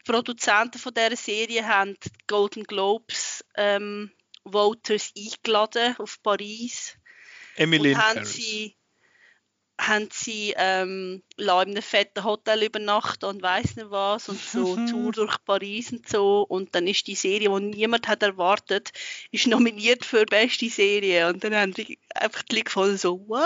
[0.05, 4.11] die Produzenten von dieser Serie haben die Golden Globes ähm,
[4.43, 6.97] Voters eingeladen auf Paris.
[7.55, 8.78] Emily und haben sie
[9.79, 15.13] haben sie ähm, in einem fetten Hotel übernachtet und weiß nicht was und so Tour
[15.13, 16.41] durch Paris und so.
[16.41, 18.91] Und dann ist die Serie, die niemand hat erwartet,
[19.31, 21.29] ist nominiert für beste Serie.
[21.29, 23.39] Und dann haben die einfach die Leute so what?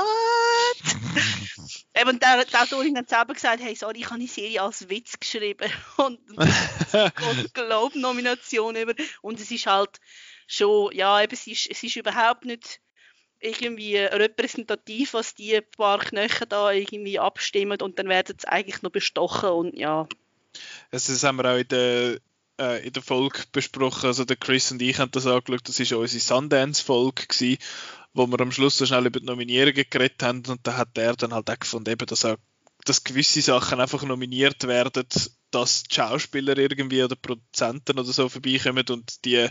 [1.95, 5.19] Eben der, der Autorin hat selber gesagt, hey sorry, ich habe die Serie als Witz
[5.19, 5.71] geschrieben.
[5.97, 8.93] Und, und Globe Nomination über.
[9.21, 9.99] Und es ist halt
[10.47, 12.81] schon ja eben es ist, es ist überhaupt nicht
[13.43, 18.91] irgendwie repräsentativ, was die paar Knöchel da irgendwie abstimmen und dann werden sie eigentlich noch
[18.91, 20.07] bestochen und ja.
[20.91, 22.17] Also das haben wir auch in der,
[22.59, 25.99] äh, in der Folge besprochen, also der Chris und ich haben das angeschaut, das war
[25.99, 27.57] unsere Sundance-Folge
[28.13, 31.15] wo wir am Schluss so schnell über die Nominierungen geredet haben und da hat er
[31.15, 32.37] dann halt auch gefunden, eben, dass, auch,
[32.85, 35.03] dass gewisse Sachen einfach nominiert werden,
[35.51, 39.47] dass die Schauspieler irgendwie oder Produzenten oder so vorbeikommen und die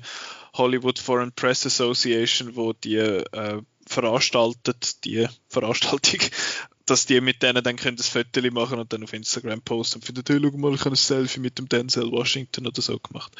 [0.55, 6.21] Hollywood Foreign Press Association, wo die äh, veranstaltet, die Veranstaltung,
[6.87, 10.05] dass die mit denen dann können das Foto machen und dann auf Instagram posten und
[10.05, 13.33] finden, hey, schau mal, ich habe ein Selfie mit dem Denzel Washington oder so gemacht.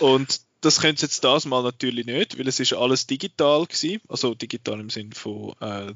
[0.00, 4.00] Und das können sie jetzt das mal natürlich nicht, weil es ist alles digital gewesen,
[4.08, 5.92] also digital im Sinne von äh,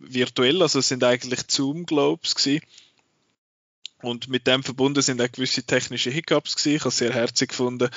[0.00, 2.62] virtuell, also es sind eigentlich Zoom Globes gewesen
[4.02, 6.76] und mit dem verbunden sind auch gewisse technische Hiccups gewesen.
[6.76, 7.88] Ich habe es sehr herzig gefunden.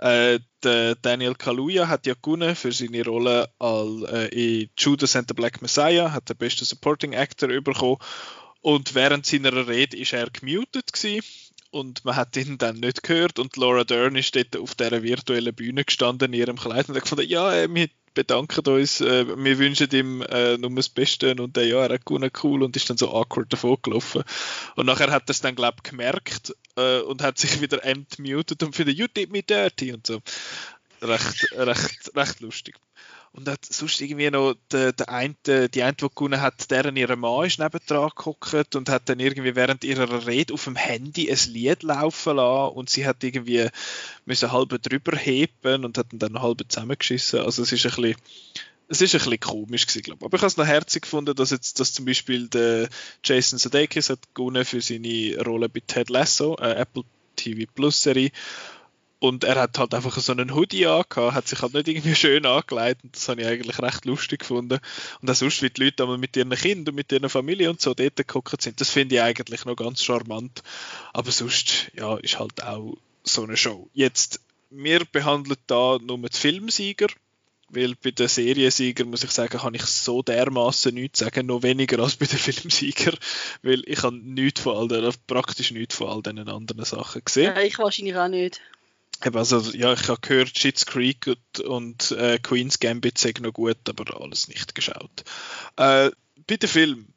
[0.00, 5.34] Äh, Daniel Kaluuya hat ja gewonnen für seine Rolle als, äh, in Judas and the
[5.34, 7.98] Black Messiah, hat den besten Supporting Actor bekommen.
[8.62, 11.24] Und während seiner Rede ist er gemutet gewesen
[11.70, 15.54] und man hat ihn dann nicht gehört und Laura Dern ist dort auf dieser virtuellen
[15.54, 19.58] Bühne gestanden in ihrem Kleid und hat gefunden, ja, äh, wir bedanken uns, äh, wir
[19.58, 22.88] wünschen ihm äh, nur das Beste und äh, ja, er hat gewonnen, cool und ist
[22.88, 24.22] dann so awkward davon gelaufen.
[24.76, 28.62] Und nachher hat er es dann, glaube ich, gemerkt äh, und hat sich wieder entmutet
[28.62, 30.20] und findet, you did me dirty und so.
[31.02, 32.76] Recht, recht, recht lustig.
[33.34, 37.16] Und hat sonst irgendwie noch der, der eine, die eine, die gewonnen hat, deren ihre
[37.16, 41.52] Mann ist nebendran geguckt und hat dann irgendwie während ihrer Rede auf dem Handy ein
[41.52, 43.68] Lied laufen lassen und sie hat irgendwie
[44.24, 47.40] müssen halb drüber heben und hat dann halb zusammengeschissen.
[47.40, 48.16] Also es ist ein bisschen,
[48.86, 50.26] es ist ein bisschen komisch gewesen, glaube ich.
[50.26, 52.88] Aber ich habe es noch herzig gefunden, dass jetzt, dass zum Beispiel der
[53.24, 57.02] Jason Sudeikis hat gewonnen für seine Rolle bei Ted Lasso, äh, Apple
[57.34, 58.30] TV Plus Serie
[59.24, 62.44] Und er hat halt einfach so einen Hoodie angehabt, hat sich halt nicht irgendwie schön
[62.44, 64.80] angelegt und das habe ich eigentlich recht lustig gefunden.
[65.22, 67.80] Und auch sonst, wie die Leute einmal mit ihren Kindern und mit ihren Familie und
[67.80, 70.62] so dort geguckt sind, das finde ich eigentlich noch ganz charmant.
[71.14, 73.88] Aber sonst, ja, ist halt auch so eine Show.
[73.94, 77.06] Jetzt, wir behandeln da nur die Filmsieger
[77.70, 81.98] weil bei den Seriensieger muss ich sagen, kann ich so dermaßen nichts sagen, noch weniger
[81.98, 83.14] als bei den Filmsieger,
[83.62, 87.54] weil ich habe nichts von all den, praktisch nichts von all diesen anderen Sachen gesehen.
[87.56, 88.60] Ja, ich wahrscheinlich auch nicht.
[89.20, 93.88] Also, ja, ich habe gehört, Shit's Creek und, und äh, Queen's Gambit sind noch gut,
[93.88, 95.24] aber alles nicht geschaut.
[95.76, 96.10] Äh,
[96.46, 97.14] bei den Filmen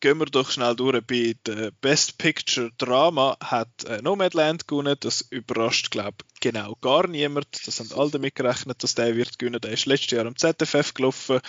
[0.00, 1.04] gehen wir doch schnell durch.
[1.06, 4.96] Bei der Best Picture Drama hat äh, Nomadland gewonnen.
[5.00, 7.48] Das überrascht, glaube ich, genau gar niemand.
[7.66, 9.60] Das haben alle damit gerechnet, dass der wird gewinnen.
[9.60, 11.40] Der ist letztes Jahr am ZFF gelaufen,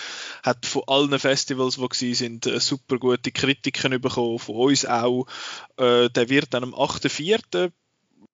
[0.43, 5.27] hat von allen Festivals, die sind, äh, super gute Kritiken bekommen, von uns auch.
[5.77, 7.71] Äh, der wird dann am 8.4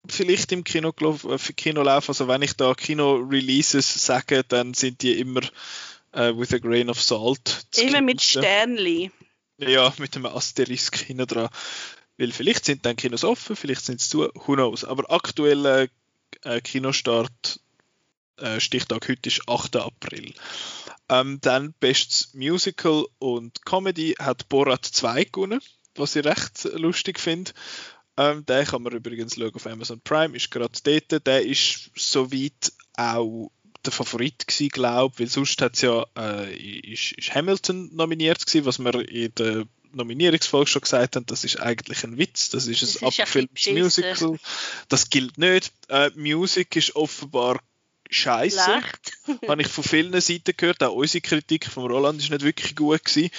[0.07, 2.11] vielleicht im Kino, äh, Kino laufen.
[2.11, 5.41] Also wenn ich da Kino-Releases sage, dann sind die immer
[6.11, 7.65] äh, with a grain of salt.
[7.75, 9.11] Immer mit Sternli.
[9.57, 11.49] Ja, mit einem Asterisk hinten dran.
[12.17, 14.83] Weil vielleicht sind dann Kinos offen, vielleicht sind sie zu, who knows.
[14.83, 15.87] Aber aktueller
[16.43, 17.59] äh, Kinostart,
[18.37, 19.77] äh, Stichtag heute ist 8.
[19.77, 20.33] April.
[21.09, 25.61] Ähm, dann bestes Musical und Comedy hat Borat 2 gewonnen,
[25.95, 27.51] was ich recht lustig finde.
[28.17, 31.27] Ähm, den kann man übrigens schauen auf Amazon Prime, ist gerade dort.
[31.27, 33.51] Der ist soweit auch
[33.83, 38.65] der Favorit gewesen, glaube weil sonst hat es ja äh, ist, ist Hamilton nominiert gewesen,
[38.65, 43.01] was wir in der Nominierungsfolge schon gesagt haben, das ist eigentlich ein Witz, das ist
[43.01, 44.37] ein abgefilmtes Musical,
[44.89, 45.71] das gilt nicht.
[45.87, 47.61] Äh, Musik ist offenbar
[48.09, 48.81] scheiße.
[49.47, 53.05] Habe ich von vielen Seiten gehört, auch unsere Kritik von Roland ist nicht wirklich gut
[53.05, 53.31] gewesen,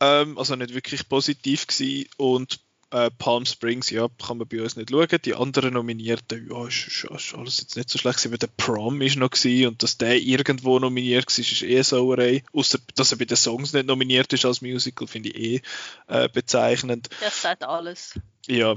[0.00, 4.76] ähm, also nicht wirklich positiv gewesen und äh, Palm Springs, ja, kann man bei uns
[4.76, 5.18] nicht schauen.
[5.24, 9.00] Die anderen Nominierten, ja, ist, ist, alles jetzt nicht so schlecht gewesen, weil der Prom
[9.02, 12.42] ist noch gewesen und dass der irgendwo nominiert war, ist eh Sauerei.
[12.52, 15.62] Außer, dass er bei den Songs nicht nominiert ist als Musical, finde ich eh
[16.06, 17.08] äh, bezeichnend.
[17.20, 18.18] Das sagt alles.
[18.46, 18.76] Ja.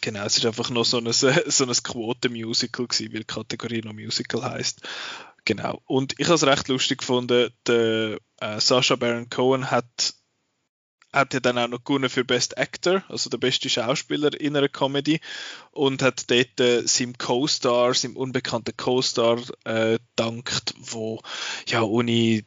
[0.00, 3.94] Genau, es ist einfach noch so ein, so ein Quoten-Musical gewesen, weil die Kategorie noch
[3.94, 4.82] Musical heißt.
[5.44, 5.80] Genau.
[5.86, 10.14] Und ich habe es recht lustig gefunden, der äh, Sasha Baron Cohen hat
[11.12, 14.68] hat ja dann auch noch gewonnen für Best Actor, also der beste Schauspieler in einer
[14.68, 15.20] Comedy
[15.70, 21.20] und hat dort äh, seinem Co-Star, seinem unbekannten Co-Star äh, dankt, wo
[21.66, 22.44] ja ohne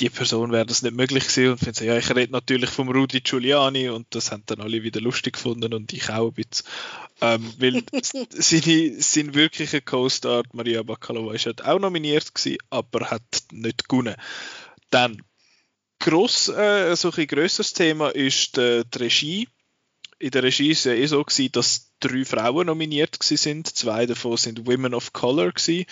[0.00, 3.20] die Person wäre das nicht möglich gewesen und finde ja, ich rede natürlich vom Rudy
[3.20, 6.66] Giuliani und das haben dann alle wieder lustig gefunden und ich auch ein bisschen.
[7.20, 7.82] Ähm, weil
[8.32, 14.16] seine, sein wirklicher Co-Star, Maria Bakalova, ist halt auch nominiert gewesen, aber hat nicht gewonnen.
[14.88, 15.22] Dann
[16.00, 19.48] gross, äh, so ein grösseres Thema ist die, die Regie.
[20.18, 23.74] In der Regie war es ja eh so, gewesen, dass drei Frauen nominiert sind.
[23.74, 25.52] Zwei davon sind Women of Color.
[25.52, 25.86] Gewesen.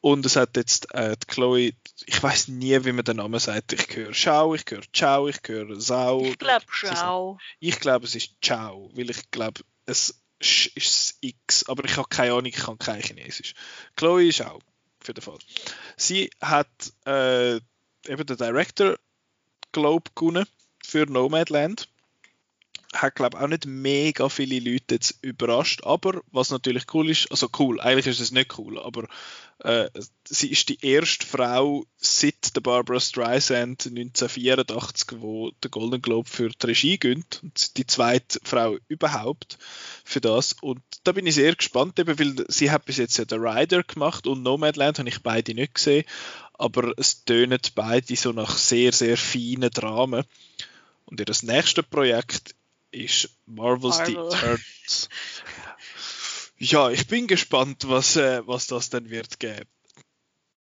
[0.00, 1.72] Und es hat jetzt äh, die Chloe,
[2.06, 3.72] ich weiß nie, wie man den Namen sagt.
[3.72, 6.24] Ich höre Schau, ich höre Ciao, ich höre Sau.
[6.24, 7.38] Ich glaube Schau.
[7.58, 12.32] Ich glaube, es ist Ciao, weil ich glaube, es ist X, aber ich habe keine
[12.32, 13.54] Ahnung, ich kann kein Chinesisch.
[13.96, 14.60] Chloe Schau,
[15.00, 15.38] für den Fall.
[15.96, 16.68] Sie hat
[17.04, 18.96] äh, eben der Director
[19.72, 20.46] Globe gewonnen
[20.84, 21.88] für Nomadland.
[22.94, 25.84] Hat, glaube ich, auch nicht mega viele Leute jetzt überrascht.
[25.84, 29.06] Aber was natürlich cool ist, also cool, eigentlich ist es nicht cool, aber
[29.58, 29.90] äh,
[30.24, 36.48] sie ist die erste Frau seit der Barbara Streisand 1984, wo der Golden Globe für
[36.48, 37.40] die Regie gönnt.
[37.42, 39.58] Und die zweite Frau überhaupt
[40.04, 40.54] für das.
[40.62, 43.82] Und da bin ich sehr gespannt, eben, weil sie hat bis jetzt ja The Rider
[43.82, 46.04] gemacht und Nomadland habe ich beide nicht gesehen
[46.58, 50.24] aber es tönen beide so nach sehr, sehr feinen Dramen.
[51.04, 52.54] Und ihr nächste Projekt
[52.90, 54.30] ist Marvel's Marvel.
[54.30, 55.08] The Eternals.
[56.58, 59.68] ja, ich bin gespannt, was, äh, was das denn wird geben.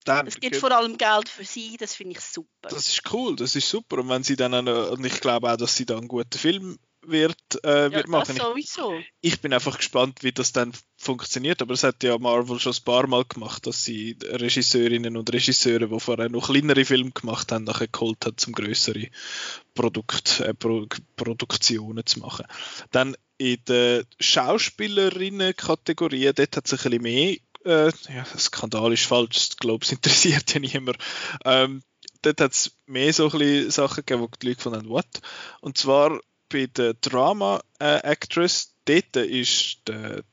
[0.06, 2.70] Dann, es gibt vor allem Geld für sie, das finde ich super.
[2.70, 3.98] Das ist cool, das ist super.
[3.98, 6.80] Und wenn sie dann, eine, und ich glaube auch, dass sie dann einen guten Film
[7.08, 8.36] wird, äh, wird ja, machen.
[8.36, 8.94] sowieso.
[9.22, 11.62] Ich, ich, bin einfach gespannt, wie das dann funktioniert.
[11.62, 15.88] Aber es hat ja Marvel schon ein paar Mal gemacht, dass sie Regisseurinnen und Regisseure,
[15.88, 19.08] die vorher noch kleinere Filme gemacht haben, nachher geholt hat, um größere
[19.74, 22.46] Produkt, äh, Pro Produktionen zu machen.
[22.92, 29.50] Dann in der Schauspielerinnen-Kategorie, dort hat es ein bisschen mehr äh, ja, Skandal ist falsch,
[29.52, 30.98] ich glaube, es interessiert ja niemand.
[31.44, 31.82] Ähm,
[32.22, 35.08] dort hat es mehr so ein bisschen Sachen gegeben, wo die Leute gefunden what?
[35.62, 36.20] Und zwar
[36.50, 40.24] bei der Drama äh, Actress, dort ist der,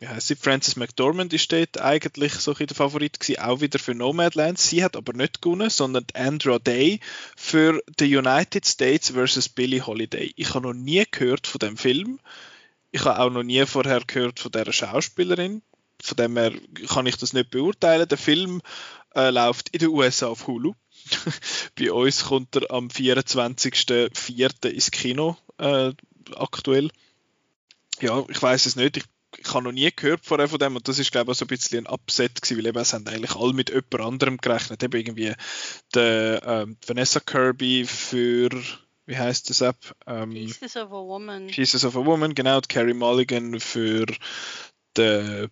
[0.00, 3.78] wie heißt sie, Frances McDormand ist dort eigentlich so ein der Favorit gewesen, auch wieder
[3.78, 4.58] für Nomadland.
[4.58, 7.00] Sie hat aber nicht gewonnen, sondern Andra Day
[7.36, 9.48] für The United States vs.
[9.48, 10.32] Billie Holiday.
[10.36, 12.20] Ich habe noch nie gehört von dem Film.
[12.90, 15.62] Ich habe auch noch nie vorher gehört von der Schauspielerin.
[16.02, 16.52] von dem her
[16.88, 18.08] kann ich das nicht beurteilen.
[18.08, 18.60] Der Film
[19.14, 20.74] äh, läuft in den USA auf Hulu.
[21.78, 24.68] Bei uns kommt er am 24.04.
[24.68, 25.92] ins Kino äh,
[26.36, 26.90] aktuell.
[28.00, 28.96] Ja, ich weiß es nicht.
[28.96, 29.04] Ich,
[29.36, 31.86] ich habe noch nie gehört von dem und das ist glaube ich so ein bisschen
[31.86, 34.82] ein Upset gewesen, weil eben es haben eigentlich alle mit jemand anderem gerechnet.
[34.82, 35.34] Eben irgendwie
[35.94, 38.50] der ähm, Vanessa Kirby für
[39.06, 39.76] wie heißt das App?
[40.06, 41.48] Ähm, Pieces of a Woman.
[41.48, 42.60] Pieces of a Woman, genau.
[42.66, 44.06] Carrie Mulligan für
[44.96, 45.48] The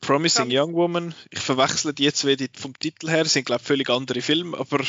[0.00, 1.14] Promising Prom Young Woman.
[1.30, 4.58] Ich verwechsle die jetzt wieder vom Titel her, das sind glaube ich völlig andere Filme,
[4.58, 4.82] aber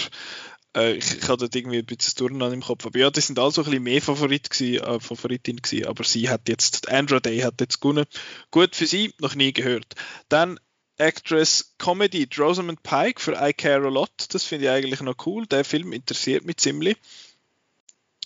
[0.75, 2.85] äh, ich, ich hatte irgendwie ein bisschen Turnen im Kopf.
[2.85, 6.29] Aber ja, die sind also ein bisschen mehr Favorit gewesen, äh, Favoritin gewesen, aber sie
[6.29, 8.05] hat jetzt, Andrew Day hat jetzt gewonnen.
[8.51, 9.95] Gut für sie, noch nie gehört.
[10.29, 10.59] Dann
[10.97, 14.33] Actress Comedy Rosamund Pike für I Care a Lot.
[14.33, 15.47] Das finde ich eigentlich noch cool.
[15.47, 16.97] Der Film interessiert mich ziemlich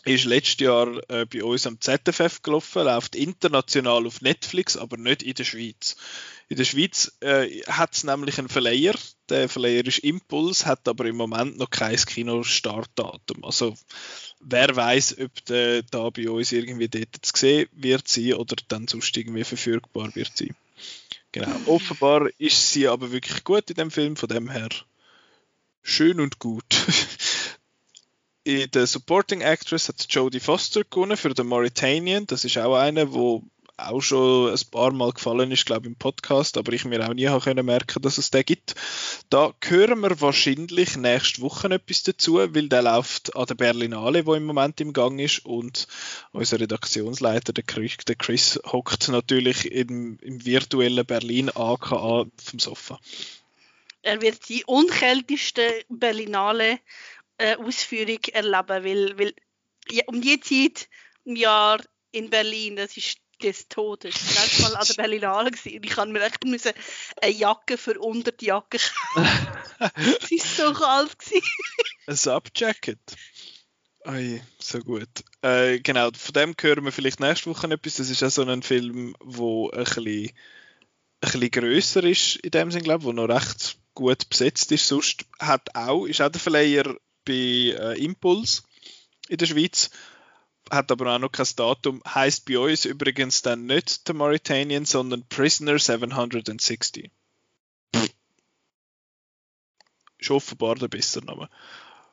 [0.05, 5.23] ist letztes Jahr äh, bei uns am ZFF gelaufen, läuft international auf Netflix, aber nicht
[5.23, 5.95] in der Schweiz.
[6.47, 8.93] In der Schweiz äh, hat es nämlich einen Verleiher,
[9.29, 13.43] der Verleiher ist Impuls, hat aber im Moment noch kein Kinostartdatum.
[13.43, 13.75] Also
[14.39, 18.87] wer weiß, ob der da bei uns irgendwie dort zu sehen wird sein oder dann
[18.87, 20.55] sonst irgendwie verfügbar wird sein.
[21.31, 21.55] Genau.
[21.65, 24.69] Offenbar ist sie aber wirklich gut in dem Film, von dem her
[25.81, 26.63] schön und gut.
[28.45, 32.27] in der Supporting Actress hat Jodie Foster gewonnen für The Mauritanian.
[32.27, 33.43] Das ist auch eine, wo
[33.75, 37.13] auch schon ein paar Mal gefallen ist, glaube ich, im Podcast, aber ich mir auch
[37.13, 38.75] nie können merken, dass es den gibt.
[39.31, 44.35] Da hören wir wahrscheinlich nächste Woche etwas dazu, weil der läuft an der Berlinale, wo
[44.35, 45.87] im Moment im Gang ist und
[46.31, 52.99] unser Redaktionsleiter, der Chris, hockt natürlich im, im virtuellen Berlin AKA vom Sofa.
[54.05, 56.79] Er wird die unkälteste Berlinale
[57.37, 59.33] äh, Ausführung erleben, weil, weil
[59.89, 60.89] ja, um die Zeit
[61.23, 61.81] im Jahr
[62.11, 64.15] in Berlin, das ist des Todes.
[64.15, 66.71] Ich war mal an der Berlinale und ich habe mir echt müssen
[67.21, 68.77] eine Jacke für unter die Jacke
[69.79, 71.17] Es war so kalt.
[72.07, 72.99] ein Subjacket?
[74.07, 75.09] Oi, so gut.
[75.41, 77.95] Äh, genau, von dem hören wir vielleicht nächste Woche etwas.
[77.95, 80.31] Das ist auch so ein Film, der ein bisschen, ein
[81.21, 84.87] bisschen grösser ist, in dem Sinne, glaube ich, der noch recht gut besetzt ist.
[84.87, 86.95] Sonst hat auch, ist auch der Verleiher
[87.25, 88.63] bei äh, Impuls
[89.27, 89.89] in der Schweiz,
[90.69, 92.01] hat aber auch noch kein Datum.
[92.05, 97.11] Heißt bei uns übrigens dann nicht The Mauritanian, sondern Prisoner 760.
[100.17, 101.49] Ist offenbar der bessere Name.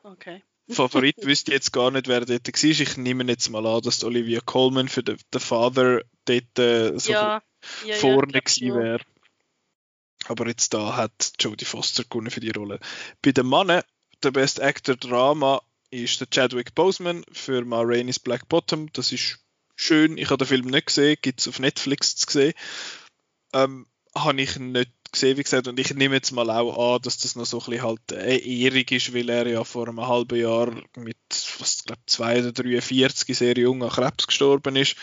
[0.03, 0.43] Okay.
[0.69, 2.69] Favorit wüsste ich jetzt gar nicht, wer dort war.
[2.69, 7.41] Ich nehme jetzt mal an, dass Olivia Colman für den Father dort äh, so ja,
[7.85, 9.03] ja, vorne ja, gewesen wäre.
[10.25, 12.79] Aber jetzt da hat Jodie Foster gewonnen für die Rolle.
[13.21, 13.83] Bei den Männern
[14.23, 15.61] der Best Actor Drama
[15.91, 18.91] ist der Chadwick Boseman für Ma Rainey's Black Bottom.
[18.93, 19.39] Das ist
[19.75, 20.17] schön.
[20.17, 22.53] Ich habe den Film nicht gesehen, gibt es auf Netflix zu sehen.
[23.53, 27.19] Ähm, habe ich nicht gesehen, wie gesagt, und ich nehme jetzt mal auch an, dass
[27.19, 30.39] das noch so ein bisschen halt eine Ehrung ist, weil er ja vor einem halben
[30.39, 31.17] Jahr mit,
[31.59, 34.95] was glaube 2 oder 43 sehr jung an Krebs gestorben ist.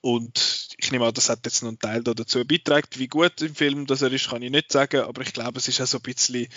[0.00, 2.88] Und ich nehme an, das hat jetzt noch einen Teil dazu beitragen.
[2.96, 5.68] Wie gut im Film das er ist, kann ich nicht sagen, aber ich glaube, es
[5.68, 6.48] ist auch so ein bisschen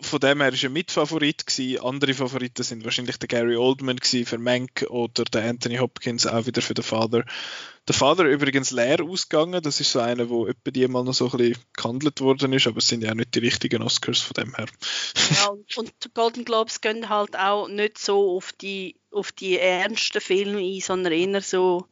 [0.00, 1.80] von dem her ist er Mitfavorit gewesen.
[1.84, 6.62] Andere Favoriten sind wahrscheinlich der Gary Oldman für Mank oder der Anthony Hopkins auch wieder
[6.62, 7.24] für den Father.
[7.86, 9.62] Der Father übrigens leer ausgegangen.
[9.62, 12.66] Das ist so einer, wo etwa die mal noch so ein bisschen gehandelt worden ist,
[12.66, 14.66] aber es sind ja auch nicht die richtigen Oscars von dem her.
[15.34, 20.20] Ja, und die Golden Globes gehen halt auch nicht so auf die, auf die ernsten
[20.20, 21.86] Filme ein, sondern eher so,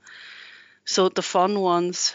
[0.85, 2.15] so the fun ones.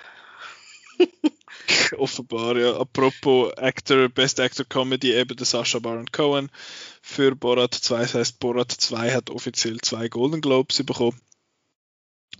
[1.97, 2.77] Offenbar, ja.
[2.77, 6.49] Apropos Actor, Best Actor Comedy, eben der Sasha Baron Cohen
[7.01, 8.01] für Borat 2.
[8.01, 11.19] Das heißt, Borat 2 hat offiziell zwei Golden Globes bekommen.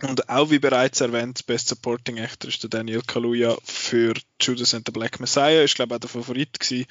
[0.02, 4.86] Und auch wie bereits erwähnt, Best Supporting Actor ist der Daniel Kaluuya für Judas and
[4.86, 5.62] the Black Messiah.
[5.62, 6.86] Ist, glaube ich, auch der Favorit gewesen.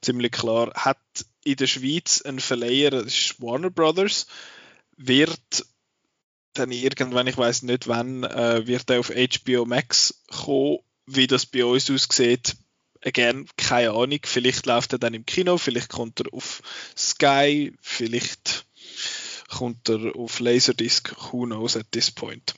[0.00, 0.72] Ziemlich klar.
[0.74, 0.98] Hat
[1.42, 4.26] in der Schweiz einen Verleiher, das ist Warner Brothers.
[4.96, 5.66] Wird
[6.54, 11.46] dann irgendwann, ich weiß nicht wann, äh, wird er auf HBO Max kommen wie das
[11.46, 12.56] bei uns aussieht,
[13.04, 14.20] again, keine Ahnung.
[14.24, 16.62] Vielleicht läuft er dann im Kino, vielleicht kommt er auf
[16.96, 18.66] Sky, vielleicht
[19.48, 22.54] kommt er auf Laserdisc, who knows at this point.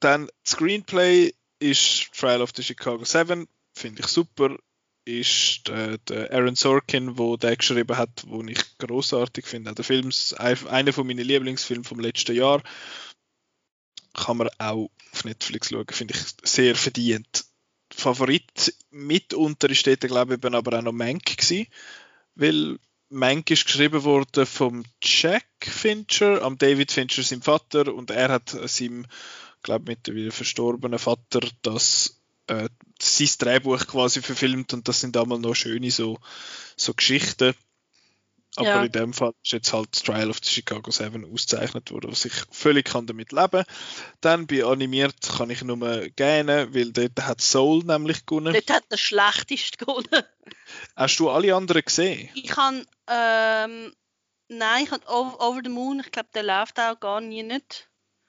[0.00, 4.56] Dann Screenplay ist Trial of the Chicago 7, finde ich super.
[5.04, 9.74] Ist der, der Aaron Sorkin, wo der geschrieben hat, wo ich großartig finde.
[9.74, 12.62] Der Film ist einer von meinen Lieblingsfilmen vom letzten Jahr
[14.14, 17.44] kann man auch auf Netflix schauen, finde ich sehr verdient.
[17.94, 21.66] Favorit mitunter ist dort, glaube ich, aber auch noch Mank gewesen,
[22.34, 22.78] weil
[23.10, 28.48] Mank ist geschrieben worden vom Jack Fincher, am David Fincher, seinem Vater, und er hat
[28.48, 29.06] seinem,
[29.62, 35.42] glaube ich, mittlerweile verstorbenen Vater das, äh, sein Drehbuch quasi verfilmt und das sind damals
[35.42, 36.18] noch schöne so,
[36.76, 37.54] so Geschichten.
[38.56, 38.84] Aber Ja.
[38.84, 42.34] in dem Fall ist jetzt halt Trial of the Chicago 7 ausgezeichnet worden, was ich
[42.50, 43.64] völlig kann damit leben.
[44.20, 45.78] Dann bei animiert kann ich nur
[46.10, 48.52] gerne, weil dort hat Soul nämlich gewonnen.
[48.52, 50.22] Dort hat der schlechteste gewonnen.
[50.96, 52.28] Hast du alle anderen gesehen?
[52.34, 53.94] Ich habe, ähm,
[54.48, 57.88] nein, ich habe Over, Over the Moon, ich glaube, der läuft auch gar nie nicht.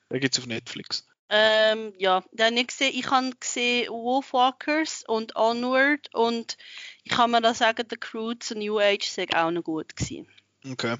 [0.10, 1.06] Den gibt es auf Netflix.
[1.36, 6.58] Ähm, ja, den habe ich habe gesehen Wolfwalkers und Onward und
[7.04, 10.28] ich kann mir da sagen, The Crew zu New Age sei auch noch gut gewesen.
[10.64, 10.96] Okay.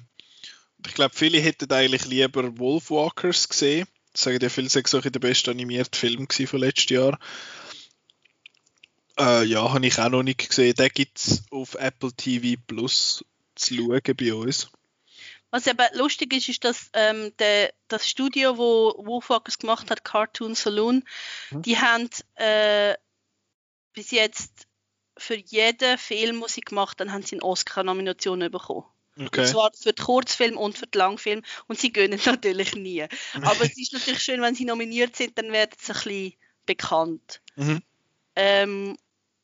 [0.84, 3.86] Ich glaube, viele hätten eigentlich lieber Wolfwalkers gesehen.
[4.12, 7.16] Das sagen ja viele, sagen so der beste animierte Film von letztes Jahr.
[9.16, 10.74] Äh, ja, habe ich auch noch nicht gesehen.
[10.74, 13.24] Den gibt es auf Apple TV Plus
[13.54, 14.68] zu schauen bei uns.
[15.54, 20.56] Was eben lustig ist, ist, dass ähm, der, das Studio, wo Wolfwalkers gemacht hat, Cartoon
[20.56, 21.04] Saloon,
[21.52, 21.62] Mhm.
[21.62, 22.96] die haben äh,
[23.92, 24.66] bis jetzt
[25.16, 28.84] für jeden Film, den sie gemacht haben, haben sie eine Oscar-Nomination bekommen.
[29.16, 29.46] Und Okay.
[29.46, 31.42] zwar für den Kurzfilm und für den Langfilm.
[31.68, 33.06] Und sie gönnen natürlich nie.
[33.34, 36.34] Aber es ist natürlich schön, wenn sie nominiert sind, dann werden sie ein bisschen
[36.66, 37.40] bekannt.
[37.54, 37.80] Mhm.
[38.34, 38.96] Ähm,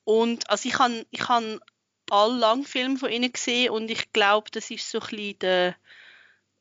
[0.02, 1.60] und also ich habe ich han
[2.10, 5.76] alle Langfilme von ihnen gesehen und ich glaube, das ist so ein bisschen der,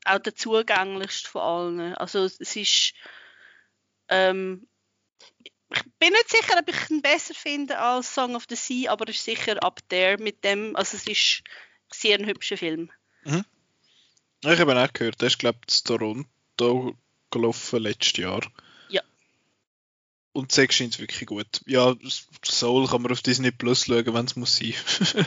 [0.05, 1.95] auch der zugänglichste von allen.
[1.95, 2.93] Also es ist
[4.09, 4.67] ähm,
[5.71, 9.07] ich bin nicht sicher, ob ich ihn besser finde als Song of the Sea, aber
[9.07, 11.43] es ist sicher up there mit dem, also es ist
[11.93, 12.91] sehr ein hübscher Film.
[14.41, 15.21] Ich habe ihn auch gehört.
[15.21, 16.95] Der ist, glaube ich, in Toronto
[17.29, 18.41] gelaufen letztes Jahr.
[20.39, 21.61] Und Sex scheint wirklich gut.
[21.65, 21.93] Ja,
[22.45, 24.73] Soul kann man auf Disney Plus schauen, wenn es muss sein.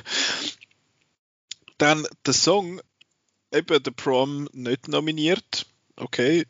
[1.76, 2.80] Dann der Song,
[3.52, 5.66] eben der Prom nicht nominiert.
[5.96, 6.46] Okay.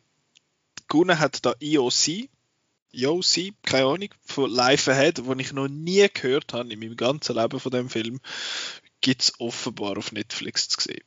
[0.87, 2.29] Gewonnen hat da IOC.
[2.93, 7.35] IOC, keine Ahnung, von Life Ahead, den ich noch nie gehört habe in meinem ganzen
[7.35, 8.21] Leben von dem Film.
[9.01, 11.03] Gibt es offenbar auf Netflix zu sehen.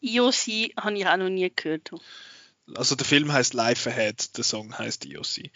[0.00, 1.90] IOC habe ich auch noch nie gehört.
[2.74, 5.50] Also der Film heißt Life Ahead, der Song heißt IOC.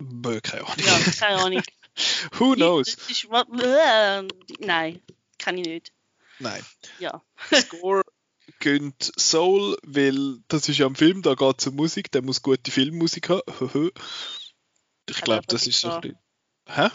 [0.00, 0.86] Bö, keine Ahnung.
[0.86, 1.62] Ja, keine Ahnung.
[2.38, 2.94] Who knows?
[3.08, 4.26] Ist, wa- äh,
[4.60, 5.00] nein,
[5.38, 5.92] kann ich nicht.
[6.38, 6.64] Nein.
[6.98, 7.22] Ja.
[7.52, 8.02] Score
[8.58, 12.42] gönnt Soul, weil das ist ja am Film, da geht es um Musik, der muss
[12.42, 13.42] gute Filmmusik haben.
[15.08, 16.00] ich glaube, das nicht ist so.
[16.00, 16.18] bisschen...
[16.66, 16.88] Hä?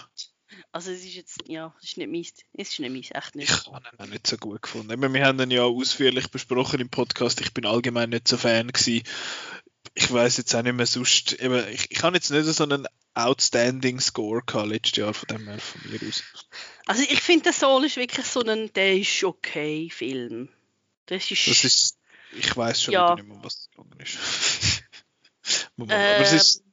[0.71, 2.33] Also es ist jetzt, ja, es ist nicht meins.
[2.53, 3.49] Es ist nicht meins, echt nicht.
[3.49, 4.91] Ich habe ihn auch nicht so gut gefunden.
[4.91, 7.41] Ich meine, Wir haben ihn ja ausführlich besprochen im Podcast.
[7.41, 9.03] Ich bin allgemein nicht so Fan gewesen.
[9.95, 11.33] Ich weiß jetzt auch nicht mehr sonst.
[11.39, 15.47] Eben, ich, ich habe jetzt nicht so einen outstanding Score gehabt letztes Jahr von dem
[15.47, 16.21] her von mir aus.
[16.85, 20.49] Also ich finde, der Soul ist wirklich so ein, der ist okay Film.
[21.05, 21.97] Das ist, Das ist,
[22.33, 23.15] ich weiß schon Ja.
[23.15, 24.17] nicht mehr, was es gegangen ist.
[25.77, 26.63] Moment, aber es Ähm, ist,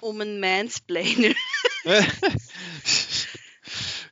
[0.00, 1.34] um einen Mansplainer,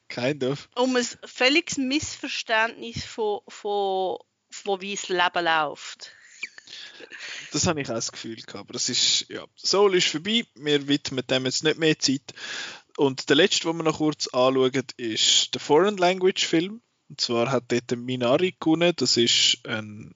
[0.08, 0.68] kind of.
[0.76, 4.18] um ein völliges Missverständnis von, von,
[4.50, 6.12] von wie das Leben läuft.
[7.52, 8.56] Das habe ich auch das Gefühl gehabt.
[8.56, 10.44] Aber das ist, ja, Soul ist vorbei.
[10.54, 12.34] Wir widmen dem jetzt nicht mehr Zeit.
[12.96, 16.82] Und der letzte, den wir noch kurz anschauen, ist der Foreign Language Film.
[17.08, 18.92] Und zwar hat dort der Minari gewonnen.
[18.96, 20.14] Das ist ein,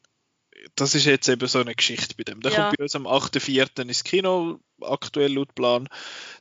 [0.76, 2.40] das ist jetzt eben so eine Geschichte bei dem.
[2.40, 2.64] Der Ja.
[2.64, 3.82] kommt bei uns am 8.4.
[3.82, 5.88] ins Kino, aktuell laut Plan.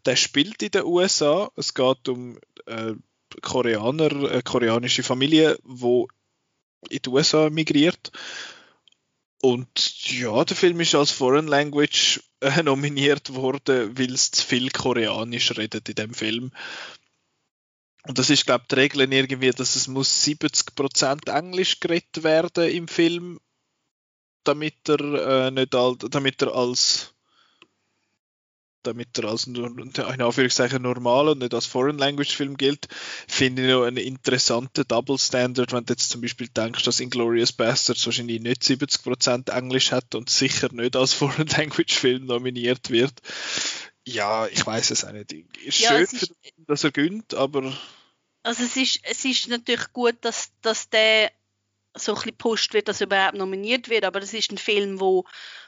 [0.05, 1.51] Der spielt in den USA.
[1.55, 2.93] Es geht um äh,
[3.41, 6.07] Koreaner, eine koreanische Familie, wo
[6.89, 8.11] in die USA migriert.
[9.45, 14.69] Und ja, der Film ist als Foreign Language äh, nominiert worden, weil es zu viel
[14.69, 16.51] Koreanisch redet in dem Film.
[18.07, 22.69] Und das ist, glaube ich, die Regel irgendwie, dass es muss 70% Englisch geredet werden
[22.69, 23.41] im Film,
[24.45, 27.12] damit er äh, nicht al damit er als
[28.83, 29.57] damit er als in
[30.21, 32.87] Anführungszeichen normal und nicht als Foreign Language Film gilt,
[33.27, 37.51] finde ich noch einen interessanten Double Standard, wenn du jetzt zum Beispiel denkst, dass Inglourious
[37.53, 43.13] Bastards wahrscheinlich nicht 70% Englisch hat und sicher nicht als Foreign Language Film nominiert wird.
[44.05, 45.31] Ja, ich weiß es auch nicht.
[45.31, 46.33] Ist Ja, schön, es ist-
[46.67, 47.73] dass er gönnt, aber
[48.43, 51.31] Also es ist, es ist natürlich gut, dass, dass der
[51.95, 54.99] so ein bisschen gepusht wird, dass er überhaupt nominiert wird, aber es ist ein Film,
[54.99, 55.25] wo,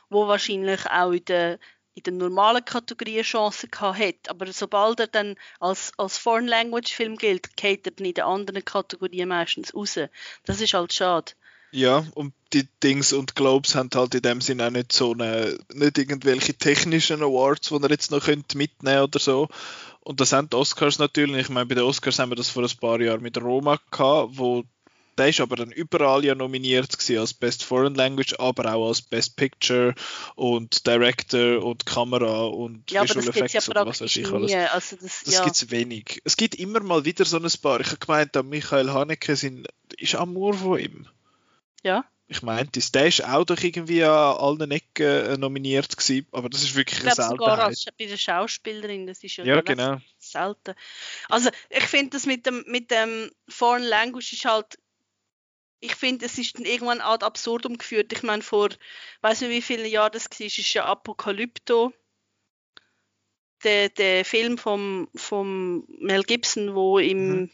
[0.10, 1.60] wo wahrscheinlich auch in der,
[1.96, 4.30] in der normalen Kategorie Chancen gehabt hat.
[4.30, 8.26] Aber sobald er dann als, als Foreign Language Film gilt, geht er dann in den
[8.26, 9.98] anderen Kategorien meistens raus.
[10.46, 11.32] Das ist halt schade.
[11.72, 15.58] Ja, und die Dings und Globes haben halt in dem Sinn auch nicht so eine,
[15.74, 19.50] nicht irgendwelche technischen Awards, die er jetzt noch könnte mitnehmen oder so.
[20.00, 21.42] Und das sind die Oscars natürlich.
[21.42, 24.38] Ich meine, bei den Oscars haben wir das vor ein paar Jahren mit Roma gehabt,
[24.38, 24.64] wo
[25.18, 29.02] der ist aber dann überall ja nominiert gewesen als Best Foreign Language, aber auch als
[29.02, 29.96] Best Picture
[30.36, 34.54] und Director und Kamera und ja, Visual Effects ja und was weiß ich alles.
[34.54, 35.44] Also das das ja.
[35.44, 36.22] gibt es wenig.
[36.24, 37.80] Es gibt immer mal wieder so ein paar.
[37.80, 41.08] Ich habe gemeint, Michael Haneke sind, ist Amour von ihm.
[41.84, 42.06] Ja.
[42.28, 46.64] Ich meinte, der ist auch doch irgendwie an allen Ecken äh, nominiert gewesen, aber das
[46.64, 49.98] ist wirklich ich eine sogar als bei der Schauspielerin, das ist ja, ja genau.
[50.18, 50.74] selten.
[51.30, 54.80] Also ich finde das mit dem, mit dem Foreign Language ist halt
[55.80, 58.12] ich finde, es ist dann irgendwann ad absurdum geführt.
[58.14, 58.70] Ich meine, vor,
[59.22, 61.94] weiß nicht wie viele Jahren das war, ist ja Apokalypto,
[63.64, 67.52] der, der Film vom, vom Mel Gibson, wo im, mhm.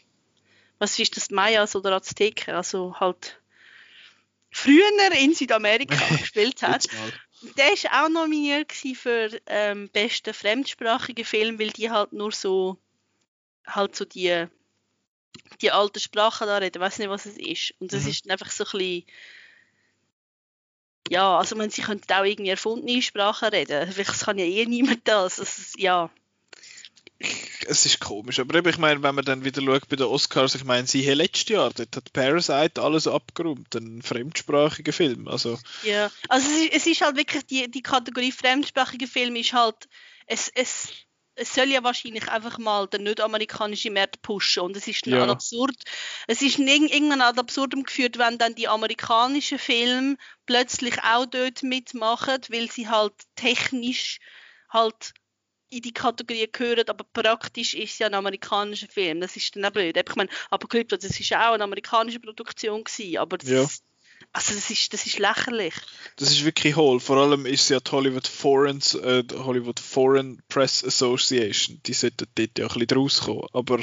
[0.78, 3.40] was ist das, Mayas oder Azteken, also halt
[4.50, 6.86] früher in Südamerika gespielt hat.
[7.56, 12.78] Der ist auch nominiert für ähm, besten fremdsprachigen Film, weil die halt nur so
[13.66, 14.46] halt so die
[15.56, 17.74] die alte Sprache da reden, weiß nicht, was es ist.
[17.78, 18.10] Und das mhm.
[18.10, 19.04] ist einfach so ein bisschen
[21.08, 23.90] ja, also man, sie könnten auch irgendwie erfundene Sprachen reden.
[23.92, 25.40] Vielleicht kann ja eh niemand das.
[25.40, 26.10] Also, ja
[27.66, 28.38] es ist komisch.
[28.38, 31.06] Aber eben, ich meine, wenn man dann wieder schaut bei den Oscars, ich meine, sie
[31.08, 35.28] haben letztes Jahr, dort hat Parasite alles abgeräumt, ein fremdsprachiger Film.
[35.28, 39.52] Also, ja, also es ist, es ist halt wirklich, die, die Kategorie fremdsprachiger Film ist
[39.52, 39.88] halt,
[40.26, 40.88] es, es,
[41.42, 45.26] es soll ja wahrscheinlich einfach mal den nicht-amerikanischen Markt pushen und es ist ja.
[45.26, 45.76] absurd,
[46.28, 50.16] es ist irgendwann ad absurdum geführt, wenn dann die amerikanischen Filme
[50.46, 54.18] plötzlich auch dort mitmachen, weil sie halt technisch
[54.68, 55.12] halt
[55.70, 59.20] in die Kategorie gehören, aber praktisch ist es ja ein amerikanischer Film.
[59.20, 59.96] Das ist dann auch blöd.
[59.96, 63.66] Ich meine, Apocalypse, das ist auch eine amerikanische Produktion gewesen, aber das, ja.
[64.32, 65.74] Also das ist, das ist lächerlich.
[66.16, 67.00] Das ist wirklich hohl.
[67.00, 71.80] Vor allem ist ja die Hollywood Foreign, äh, Hollywood Foreign Press Association.
[71.86, 73.46] Die sollten dort ja ein bisschen rauskommen.
[73.52, 73.80] Aber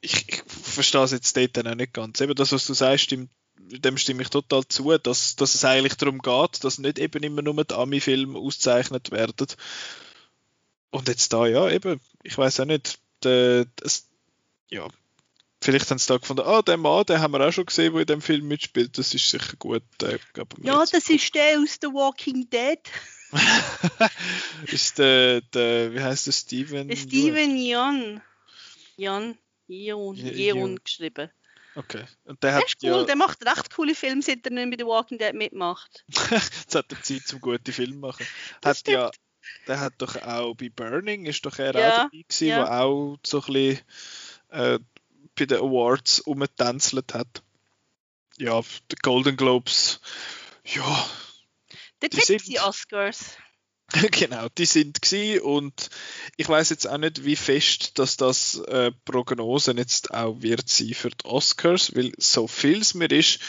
[0.00, 2.20] ich, ich verstehe es jetzt dort dann auch nicht ganz.
[2.20, 3.30] Eben das, was du sagst, stimmt
[3.78, 7.42] dem stimme ich total zu, dass, dass es eigentlich darum geht, dass nicht eben immer
[7.42, 9.46] nur die Ami-Filme ausgezeichnet werden,
[10.90, 14.08] und jetzt da, ja, eben, ich weiß auch nicht, das,
[14.68, 14.86] ja,
[15.62, 18.00] vielleicht haben sie da gefunden, ah, der Mann, den haben wir auch schon gesehen, der
[18.02, 19.82] in dem Film mitspielt, das ist sicher gut.
[20.02, 20.18] Äh,
[20.62, 22.80] ja, das ist der aus The Walking Dead.
[24.66, 26.94] ist der, der, wie heißt der, Steven?
[26.94, 28.22] Steven Jan.
[28.96, 29.38] Jan,
[29.68, 31.30] Jon, Jon geschrieben.
[31.74, 32.04] Okay.
[32.24, 34.70] Und der, der hat ist cool, ja, der macht recht coole Filme, seit er nicht
[34.70, 36.04] bei The Walking Dead mitmacht.
[36.30, 38.26] Jetzt hat er Zeit zum guten Film machen.
[38.60, 38.96] Das hat stimmt.
[38.96, 39.10] ja
[39.66, 42.62] der hat doch auch bei Burning, ist doch er ja, auch dabei gewesen, ja.
[42.62, 43.80] wo auch so ein bisschen
[44.50, 44.78] äh,
[45.34, 47.42] bei den Awards umgetänzelt hat.
[48.38, 48.60] Ja,
[48.90, 50.00] die Golden Globes,
[50.64, 51.10] ja.
[52.00, 53.36] Dort die sind die Oscars.
[54.10, 55.90] genau, die sind gewesen und
[56.36, 60.94] ich weiß jetzt auch nicht, wie fest, dass das äh, Prognosen jetzt auch wird sein
[60.94, 63.40] für die Oscars, weil so viel es mir ist,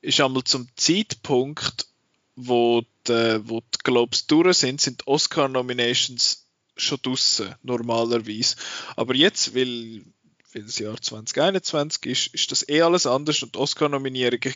[0.00, 1.86] ist einmal zum Zeitpunkt,
[2.34, 8.56] wo die, wo die Globes durch sind, sind Oscar-Nominations schon draussen, normalerweise.
[8.96, 10.02] Aber jetzt, weil,
[10.54, 14.54] weil das Jahr 2021 ist, ist das eh alles anders und die Oscar-Nominierungen,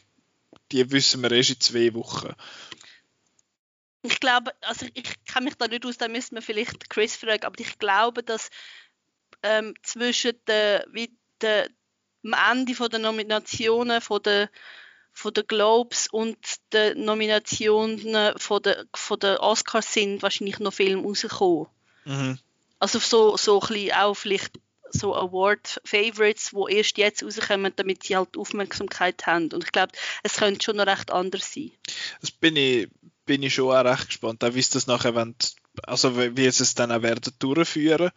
[0.73, 2.33] die wissen wir erst in zwei Wochen.
[4.03, 7.45] Ich glaube, also ich kenne mich da nicht aus, da müsste man vielleicht Chris fragen,
[7.45, 8.51] aber ich glaube, dass
[9.43, 11.69] ähm, zwischen der, wie der,
[12.25, 14.51] am Ende von der Nominationen von der
[15.13, 16.37] von den Globes und
[16.75, 17.99] den Nominationen
[18.37, 21.69] von den, von den Oscars sind wahrscheinlich noch Filme rausgekommen.
[22.05, 22.39] Mhm.
[22.79, 24.61] Also so, so ein bisschen auch vielleicht
[24.99, 29.53] so Award-Favorites, die erst jetzt rauskommen, damit sie halt Aufmerksamkeit haben.
[29.53, 29.93] Und ich glaube,
[30.23, 31.73] es könnte schon noch recht anders sein.
[32.21, 32.89] Das bin ich,
[33.25, 35.35] bin ich schon auch recht gespannt, auch wie es das nachher wollen,
[35.83, 38.11] also wie sie es dann auch werden durchführen.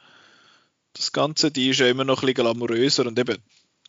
[0.93, 3.38] Das Ganze, die ist ja immer noch ein bisschen glamouröser und eben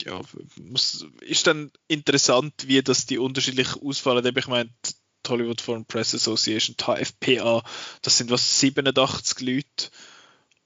[0.02, 0.20] ja,
[0.56, 4.24] muss, ist dann interessant, wie das die unterschiedlich ausfallen.
[4.36, 7.62] Ich meine, die Hollywood Foreign Press Association, HFPA,
[8.02, 9.90] das sind was 87 Leute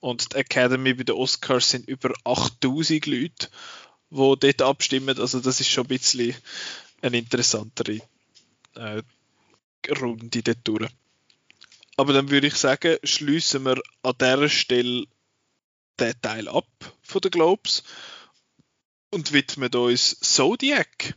[0.05, 3.49] und die Academy bei den Oscars sind über 8000 Leute,
[4.11, 5.19] die dort abstimmen.
[5.19, 6.37] Also das ist schon ein bisschen
[7.01, 8.03] eine interessantere
[8.75, 9.03] äh,
[9.99, 10.91] Runde dort durch.
[11.97, 15.07] Aber dann würde ich sagen, schließen wir an dieser Stelle
[15.99, 16.69] den Teil ab
[17.01, 17.83] von den Globes
[19.09, 21.17] und widmen uns Zodiac.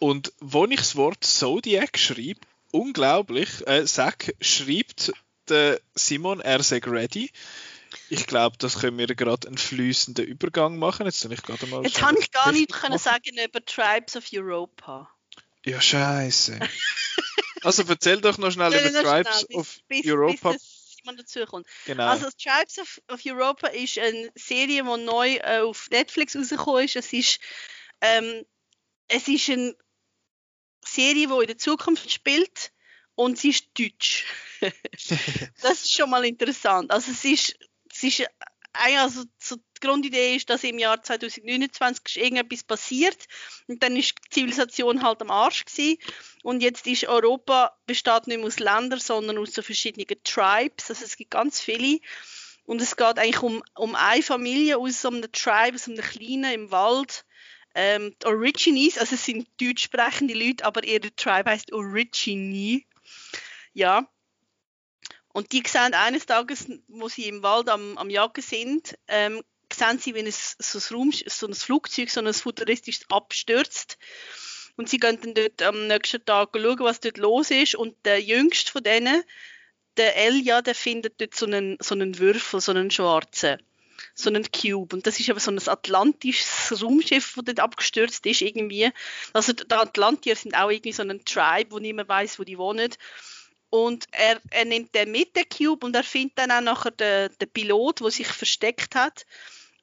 [0.00, 2.40] Und wo ich das Wort Zodiac schreibe,
[2.72, 5.12] unglaublich, äh, sag, schreibt
[5.48, 7.30] der Simon Erseg ready.
[8.08, 11.06] Ich glaube, das können wir gerade einen fließenden Übergang machen.
[11.06, 15.10] Jetzt, ich gerade mal Jetzt habe ich gar nichts können sagen über Tribes of Europa.
[15.64, 16.60] Ja, scheiße.
[17.62, 20.52] also erzähl doch noch schnell über Tribes schnell, of bis, Europa.
[20.52, 21.66] Bis man dazukommt.
[21.86, 22.06] Genau.
[22.06, 26.96] Also Tribes of, of Europa ist eine Serie, die neu äh, auf Netflix rausgekommen ist.
[26.96, 27.40] Es ist
[28.00, 28.44] ähm,
[29.08, 29.76] es ist eine
[30.84, 32.72] Serie, die in der Zukunft spielt
[33.14, 34.26] und sie ist deutsch.
[35.62, 36.90] das ist schon mal interessant.
[36.90, 37.58] Also es ist,
[37.94, 38.26] es ist
[38.74, 43.26] also so die Grundidee ist, dass im Jahr 2029 irgendetwas passiert
[43.68, 45.98] und dann ist die Zivilisation halt am Arsch gewesen.
[46.42, 51.04] und jetzt ist Europa besteht nicht mehr aus Ländern, sondern aus so verschiedenen Tribes, also
[51.04, 52.00] es gibt ganz viele.
[52.66, 56.52] Und es geht eigentlich um, um eine Familie aus so einem Tribe, aus einem kleinen
[56.52, 57.26] im Wald,
[57.74, 62.86] ähm, die Origines, also es sind deutsch sprechende Leute, aber ihr Tribe heißt Origini,
[63.74, 64.08] ja,
[65.34, 69.98] und die sehen eines Tages, wo sie im Wald am, am Jagen sind, ähm, sehen
[69.98, 73.98] sie, wie ein, so, ein Raum, so ein Flugzeug, so ein futuristisches abstürzt.
[74.76, 77.74] Und sie gehen dann dort am nächsten Tag schauen, was dort los ist.
[77.74, 79.24] Und der jüngste von denen,
[79.96, 83.60] der Elia, der findet dort so einen, so einen Würfel, so einen schwarzen,
[84.14, 84.94] so einen Cube.
[84.94, 88.92] Und das ist aber so ein atlantisches Raumschiff, das dort abgestürzt ist irgendwie.
[89.32, 92.94] Also die Atlantier sind auch irgendwie so ein Tribe, wo niemand weiß, wo die wohnen.
[93.74, 97.36] Und er, er nimmt den mit, den Cube, und er findet dann auch nachher den,
[97.40, 99.26] den Pilot, der sich versteckt hat.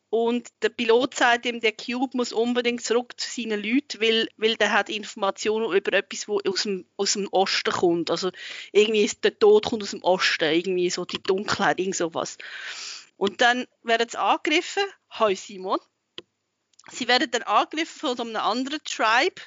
[0.10, 4.56] Und der Pilot sagt ihm, der Cube muss unbedingt zurück zu seinen Leuten, weil, weil
[4.56, 8.10] der hat Informationen über etwas, wo aus dem, aus dem Osten kommt.
[8.10, 8.32] Also
[8.72, 12.38] irgendwie ist der Tod kommt aus dem Osten, irgendwie so die Dunkelheit, irgend sowas.
[13.18, 14.84] Und dann werden sie angegriffen.
[15.10, 15.80] Hi Simon.
[16.92, 19.42] Sie werden dann angegriffen von so einem anderen Tribe,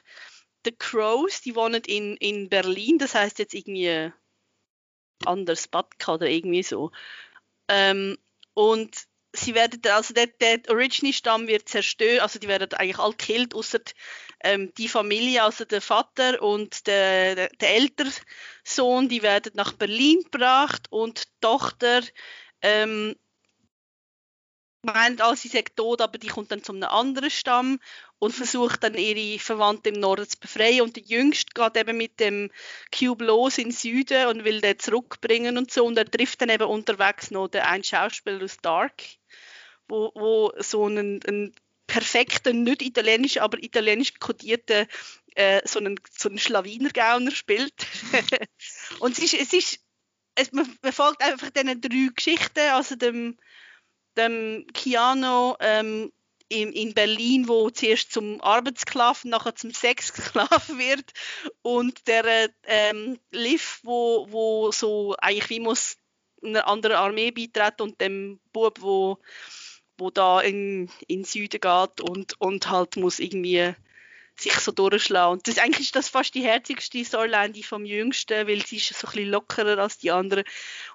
[0.66, 4.12] The Crows, die wohnen in, in Berlin, das heißt jetzt irgendwie
[5.27, 6.91] anderes Bad oder irgendwie so.
[7.68, 8.18] Ähm,
[8.55, 8.97] und
[9.33, 13.81] sie werden, also der, der Origin-Stamm wird zerstört, also die werden eigentlich alle gekillt, außer
[14.41, 18.11] ähm, die Familie, also der Vater und der, der, der ältere
[18.62, 22.03] Sohn, die werden nach Berlin gebracht und die Tochter
[22.62, 23.16] ähm,
[24.83, 27.81] meint, all sie sei tot, aber die kommt dann zu einem anderen Stamm
[28.25, 30.83] und versucht dann ihre Verwandten im Norden zu befreien.
[30.83, 32.51] Und der Jüngste geht eben mit dem
[32.97, 35.85] Cube los in den Süden und will den zurückbringen und so.
[35.85, 39.03] Und er trifft dann eben unterwegs noch den einen Schauspieler aus Dark,
[39.89, 41.55] wo, wo so einen, einen
[41.87, 44.87] perfekten, nicht italienisch, aber italienisch kodierten
[45.35, 47.75] äh, so einen, so einen Schlawiner-Gauner spielt.
[49.01, 49.81] und es ist, es ist
[50.37, 53.37] es, man, man folgt einfach diesen drei Geschichten, also dem
[54.16, 56.12] dem Keanu ähm,
[56.49, 61.12] in, in Berlin, wo zuerst zum Arbeitssklaven, nachher zum Sexsklaven wird
[61.62, 65.97] und der ähm, Liv, wo, wo so eigentlich wie muss
[66.42, 69.18] einer anderen Armee beitreten und dem Bub, wo,
[69.97, 73.74] wo da in, in Süden geht und, und halt muss irgendwie
[74.36, 75.32] sich so durchschlagen.
[75.32, 78.88] Und das, eigentlich ist das fast die herzigste Storyline, die vom Jüngsten, weil sie ist
[78.88, 80.45] so ein bisschen lockerer als die anderen.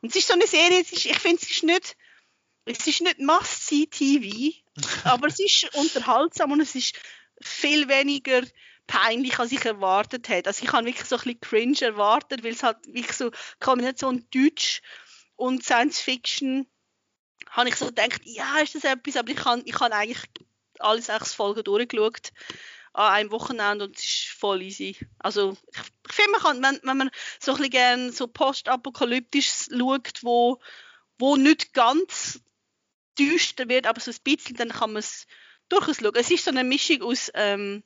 [0.01, 1.95] Und es ist so eine Serie, ist, ich finde, es ist nicht
[2.69, 4.53] es ist nicht Must-See-TV,
[5.03, 6.95] aber es ist unterhaltsam und es ist
[7.41, 8.43] viel weniger
[8.85, 10.49] peinlich, als ich erwartet hätte.
[10.49, 14.25] Also ich habe wirklich so ein bisschen cringe erwartet, weil es halt wirklich so Kombination
[14.33, 14.81] Deutsch
[15.35, 16.67] und Science Fiction
[17.49, 20.21] habe ich so gedacht, ja, ist das etwas, aber ich habe ich habe eigentlich
[20.79, 22.31] alle sechs Folgen durchgeschaut
[22.93, 24.95] an einem Wochenende und es ist voll easy.
[25.17, 29.67] Also ich, ich finde, man kann, wenn, wenn man so ein bisschen gerne so postapokalyptisch
[29.71, 30.59] schaut, wo,
[31.17, 32.41] wo nicht ganz
[33.19, 35.27] düster wird, aber so ein bisschen, dann kann man es
[35.67, 36.15] durchaus schauen.
[36.15, 37.83] Es ist so eine Mischung aus ähm,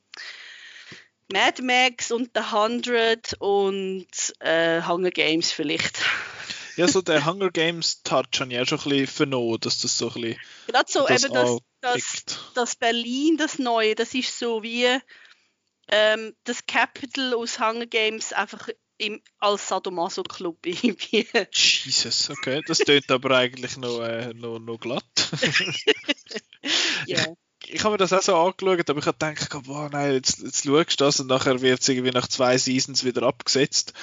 [1.31, 4.07] Mad Max und The Hundred und
[4.39, 5.99] äh, Hunger Games vielleicht.
[6.75, 9.95] Ja, so der Hunger Games Touch habe ich auch schon ein bisschen vernommen, dass das
[9.95, 10.39] so ein bisschen.
[10.65, 12.25] Gerade so, das eben das, das,
[12.55, 14.87] das, Berlin, das Neue, das ist so wie
[15.89, 18.69] ähm, das Capital aus Hunger Games einfach
[19.05, 21.27] im, als Sadomaso-Club irgendwie.
[21.51, 22.61] Jesus, okay.
[22.65, 25.03] Das tönt aber eigentlich noch, äh, noch, noch glatt.
[27.07, 27.25] ja
[27.67, 30.65] ich habe mir das auch so angeschaut, aber ich habe gedacht, boah, nein, jetzt, jetzt
[30.65, 33.93] schaust du das und nachher wird es irgendwie nach zwei Seasons wieder abgesetzt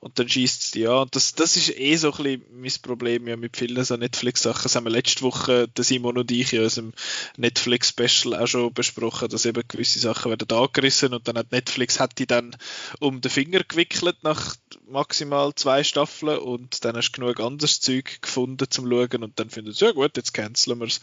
[0.00, 1.02] und dann schießt es dich an.
[1.02, 4.62] Und das, das ist eh so ein bisschen mein Problem ja mit vielen so Netflix-Sachen.
[4.62, 6.92] Das haben wir letzte Woche, der Simon und ich in unserem
[7.36, 12.18] Netflix-Special auch schon besprochen, dass eben gewisse Sachen werden angerissen und dann hat Netflix hat
[12.18, 12.56] die dann
[13.00, 14.54] um den Finger gewickelt nach
[14.86, 19.50] maximal zwei Staffeln und dann hast du genug anderes Zeug gefunden zum Schauen und dann
[19.50, 21.00] findet ja gut, jetzt canceln wir es.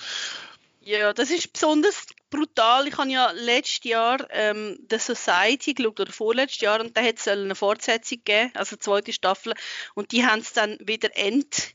[0.88, 2.88] Ja, das ist besonders brutal.
[2.88, 7.18] Ich habe ja letztes Jahr ähm, The Society geschaut, oder vorletztes Jahr, und da hat
[7.18, 9.56] es eine Fortsetzung gegeben, also eine zweite Staffel,
[9.96, 11.74] und die haben es dann wieder end,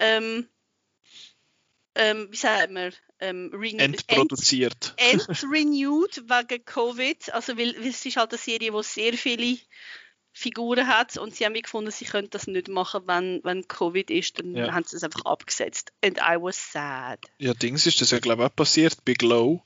[0.00, 0.48] ähm,
[1.94, 4.94] ähm, wie sagt man, ähm, Endproduziert.
[4.96, 9.12] End, end renewed wegen Covid, also weil, weil es ist halt eine Serie, wo sehr
[9.18, 9.58] viele
[10.32, 14.38] Figuren hat und sie haben gefunden, sie können das nicht machen, wenn, wenn Covid ist,
[14.38, 14.72] dann ja.
[14.72, 15.92] haben sie es einfach abgesetzt.
[16.04, 17.18] And I was sad.
[17.38, 19.62] Ja, Dings ist das ja glaube ich auch passiert bei Glow.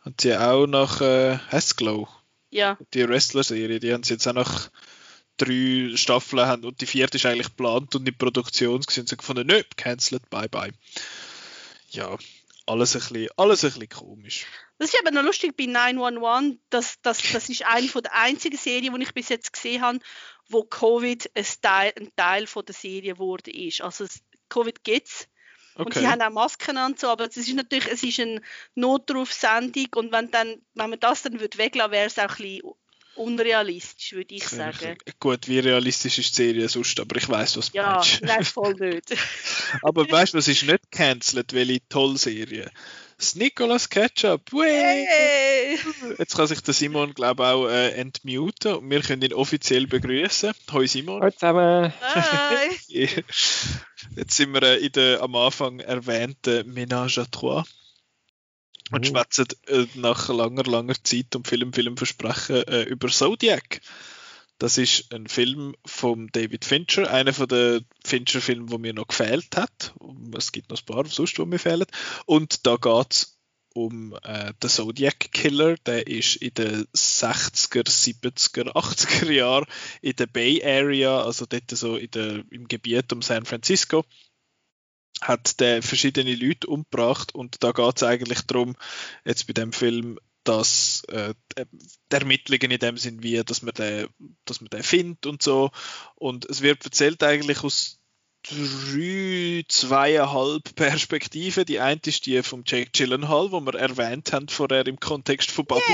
[0.00, 2.08] Hat sie auch nach, äh, heißt Glow?
[2.50, 2.78] Ja.
[2.94, 4.70] Die Wrestler-Serie, die haben sie jetzt auch nach
[5.38, 9.46] drei Staffeln haben und die vierte ist eigentlich geplant und in Produktion und sie gefunden,
[9.46, 10.72] nö, cancelled, bye bye.
[11.90, 12.16] Ja,
[12.68, 14.46] alles ein bisschen, alles ein bisschen komisch.
[14.78, 18.56] Das ist eben noch lustig bei 911, das, das, das ist eine von der einzigen
[18.56, 19.98] Serien, die ich bis jetzt gesehen habe,
[20.48, 23.80] wo Covid ein Teil, ein Teil von der Serie geworden ist.
[23.80, 25.28] Also es- Covid gibt's.
[25.74, 26.08] Und sie Okay.
[26.08, 28.40] haben auch Masken an so, aber es ist natürlich, es ist eine
[28.74, 32.72] Notrufsendung und wenn, dann, wenn man das dann würde weglassen, wäre es auch ein bisschen
[33.18, 34.96] unrealistisch, würde ich Ja, sagen.
[35.20, 38.22] Gut, wie realistisch ist die Serie sonst, aber ich weiß, was du Ja, meinst.
[38.22, 39.14] nein, voll nicht.
[39.82, 42.70] Aber weißt du, was ist nicht cancelled, welche tolle Serie?
[43.18, 44.42] Das Nicolas Ketchup.
[44.52, 45.76] Hey!
[46.18, 49.86] Jetzt kann sich der Simon, glaube ich, auch äh, entmuten und wir können ihn offiziell
[49.88, 50.52] begrüßen.
[50.72, 51.20] Hoi Simon.
[51.20, 51.92] Hallo zusammen.
[52.00, 52.70] Bye!
[54.16, 57.64] Jetzt sind wir äh, in der am Anfang erwähnten Ménage à Trois
[58.92, 59.10] und Oh.
[59.10, 63.80] schwätzen äh, nach langer, langer Zeit und vielem, vielem Versprechen äh, über Zodiac.
[64.58, 69.56] Das ist ein Film von David Fincher, einer von den Fincher-Filmen, wo mir noch gefehlt
[69.56, 69.94] hat.
[70.36, 71.86] Es gibt noch ein paar sonst, wo mir fehlen.
[72.26, 73.38] Und da geht es
[73.72, 75.76] um äh, den Zodiac Killer.
[75.86, 79.66] Der ist in den 60er, 70er, 80er Jahren
[80.02, 84.04] in der Bay Area, also dort so in der, im Gebiet um San Francisco,
[85.20, 88.76] hat der verschiedene Leute umgebracht und da geht es eigentlich darum,
[89.24, 94.08] jetzt bei dem Film, dass äh, die Ermittlungen in dem Sinn wie, dass man den,
[94.44, 95.70] dass man den findet und so
[96.14, 97.98] und es wird erzählt eigentlich aus
[98.48, 101.64] drei, zweieinhalb Perspektiven.
[101.64, 105.66] Die eine ist die vom Jake Gyllenhaal, wo wir erwähnt haben vorher im Kontext von
[105.66, 105.84] Bubble.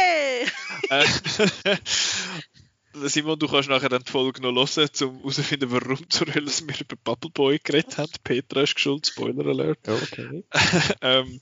[0.91, 1.05] Yeah.
[2.95, 6.81] Simon, du kannst nachher dann die Folge noch hören, um herauszufinden, warum zur Hölle wir
[6.81, 8.13] über Bubble Boy geredet haben.
[8.23, 9.89] Petra ist geschuld, Spoiler Alert.
[9.89, 10.45] Okay.
[11.01, 11.41] ähm,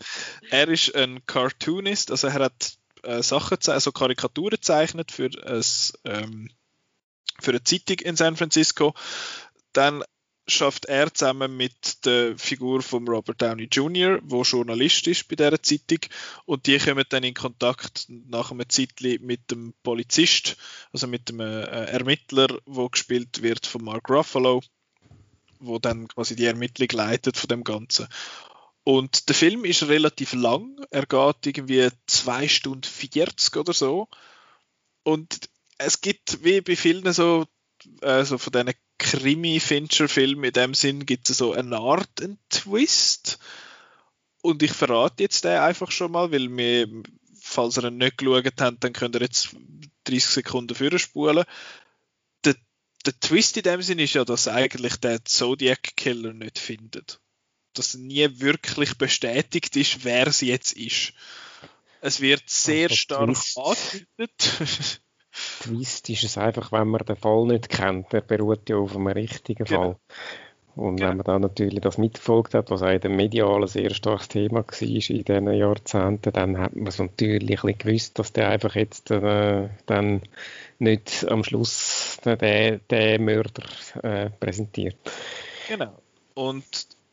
[0.50, 5.62] er ist ein Cartoonist, also er hat äh, Sachen, also Karikaturen gezeichnet für, ein,
[6.04, 6.50] ähm,
[7.40, 8.94] für eine Zeitung in San Francisco.
[9.72, 10.02] Dann
[10.46, 15.62] schafft er zusammen mit der Figur von Robert Downey Jr., wo Journalist ist bei dieser
[15.62, 16.00] Zeitung,
[16.44, 20.56] und die kommen dann in Kontakt nach einem Zeitli mit dem Polizist,
[20.92, 24.62] also mit dem äh, Ermittler, wo gespielt wird von Mark Ruffalo,
[25.60, 28.08] wo dann quasi die Ermittlung leitet von dem Ganzen.
[28.84, 30.84] Und der Film ist relativ lang.
[30.90, 34.08] Er geht irgendwie 2 Stunden 40 oder so.
[35.04, 37.46] Und es gibt, wie bei vielen so,
[38.00, 38.72] äh, so von diesen
[39.02, 43.38] Krimi-Fincher-Filmen in dem Sinn, gibt es so eine Art einen Twist.
[44.40, 46.88] Und ich verrate jetzt den einfach schon mal, weil wir,
[47.40, 49.50] falls ihr ihn nicht geschaut habt, dann könnt ihr jetzt
[50.04, 51.44] 30 Sekunden vorspulen.
[52.44, 52.54] Der,
[53.04, 57.20] der Twist in dem Sinn ist ja, dass eigentlich der Zodiac Killer nicht findet
[57.74, 61.12] dass nie wirklich bestätigt ist, wer es jetzt ist.
[62.00, 65.00] Es wird sehr stark angedeutet.
[65.60, 68.12] Twist ist es einfach, wenn man den Fall nicht kennt.
[68.12, 69.80] Der beruht ja auf einem richtigen Genau.
[69.80, 69.96] Fall.
[70.74, 71.10] Und Genau.
[71.10, 74.64] wenn man dann natürlich das mitverfolgt hat, was auch in den Medialen sehr starkes Thema
[74.64, 79.10] war in diesen Jahrzehnten, dann hat man es natürlich ein gewusst, dass der einfach jetzt
[79.10, 80.22] äh, dann
[80.78, 83.64] nicht am Schluss den, den Mörder
[84.02, 84.96] äh, präsentiert.
[85.68, 85.92] genau.
[86.34, 86.64] Und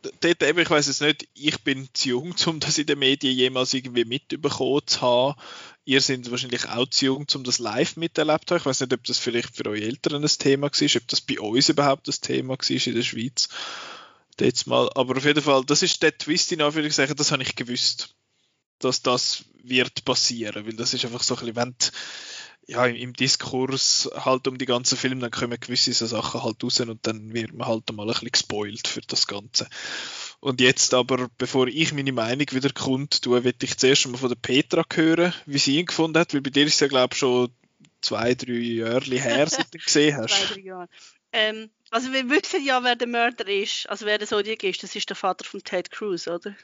[0.02, 3.36] dort eben, ich weiß es nicht, ich bin zu jung, um das in den Medien
[3.36, 5.40] jemals irgendwie mitbekommen zu haben.
[5.86, 8.62] Ihr seid wahrscheinlich auch zu jung, um das live miterlebt zu haben.
[8.62, 11.40] Ich weiß nicht, ob das vielleicht für eure Eltern ein Thema war, ob das bei
[11.40, 13.50] uns überhaupt ein Thema war in der Schweiz.
[14.40, 14.90] Jetzt mal.
[14.96, 18.16] Aber auf jeden Fall, das ist der Twist in Anführungszeichen, das habe ich gewusst,
[18.80, 21.76] dass das wird passieren, weil das ist einfach so ein bisschen, wenn
[22.70, 26.80] ja, im, Diskurs halt um die ganzen Filme, dann kommen gewisse so Sachen halt raus
[26.80, 29.68] und dann wird man halt mal ein bisschen gespoilt für das Ganze.
[30.40, 34.36] Und jetzt aber, bevor ich meine Meinung wieder kundtue, will ich zuerst mal von der
[34.36, 37.50] Petra hören, wie sie ihn gefunden hat, weil bei dir ist ja, glaube ich, schon
[38.02, 40.56] zwei, drei Jahre her, seit du ihn gesehen Zwei, hast.
[40.56, 40.90] drei Jahre.
[41.32, 44.84] Ähm, also wir wissen ja, wer der Mörder ist, also wer der Zodiac ist.
[44.84, 46.56] Das ist der Vater von Ted Cruz, oder?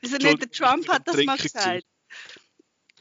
[0.00, 0.40] Wieso nicht?
[0.40, 1.84] Der Trump hat das mal gesagt.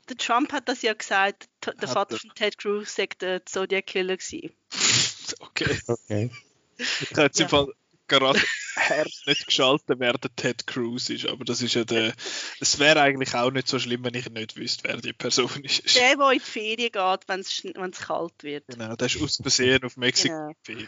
[0.09, 1.49] Der Trump hat das ja gesagt.
[1.65, 2.19] Der Hat Vater er.
[2.19, 4.51] von Ted Cruz sagt der Zodiac Killer gewesen.
[5.41, 5.79] Okay.
[5.87, 6.31] Okay.
[6.79, 7.45] Ich habe jetzt Ja.
[7.45, 7.67] im Fall
[8.07, 8.41] gerade
[8.73, 12.15] Herz nicht geschaltet, wer der Ted Cruz ist, aber das ist ja der.
[12.59, 15.95] Es wäre eigentlich auch nicht so schlimm, wenn ich nicht wüsste, wer die Person ist.
[15.95, 18.65] Der, der in die Ferien geht, wenn es kalt wird.
[18.67, 20.33] Genau, der ist aus Versehen auf Mexiko.
[20.33, 20.51] Genau.
[20.63, 20.87] Ferien.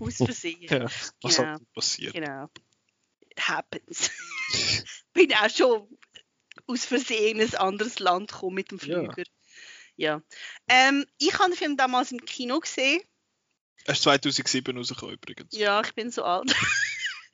[0.00, 0.60] Aus Versehen.
[0.70, 0.84] Ja,
[1.20, 1.58] was Genau.
[1.58, 2.14] so passiert.
[2.14, 2.48] Genau.
[3.36, 4.10] It happens.
[5.12, 5.88] Bin auch schon
[6.66, 8.84] aus Versehen in ein anderes Land gekommen mit dem Ja.
[8.84, 9.24] Flüger.
[9.96, 10.22] Ja.
[10.68, 13.02] Ähm, ich habe den Film damals im Kino gesehen.
[13.84, 15.56] Er ist 2007 rausgekommen übrigens.
[15.56, 16.54] Ja, ich bin so alt.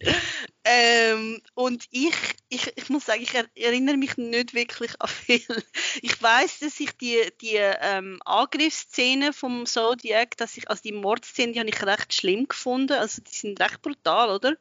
[0.64, 2.14] ähm, und ich,
[2.48, 5.64] ich, ich muss sagen, ich erinnere mich nicht wirklich an viel.
[6.03, 11.53] Ich weiß, dass ich die, die ähm, Angriffsszene vom Zodiac, dass ich, also die Mordszene,
[11.53, 12.94] die habe ich recht schlimm gefunden.
[12.94, 14.57] Also die sind recht brutal, oder?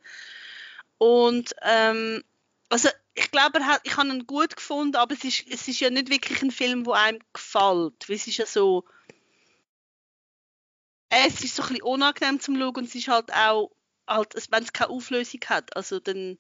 [1.00, 2.24] Und ähm,
[2.70, 6.10] also ich glaube, ich habe ihn gut gefunden, aber es ist, es ist ja nicht
[6.10, 8.08] wirklich ein Film, wo einem gefällt.
[8.08, 8.86] Weil es ist ja so,
[11.10, 13.72] es ist so ein bisschen unangenehm zum Schauen und es ist halt auch,
[14.08, 16.38] halt, wenn es keine Auflösung hat, also dann...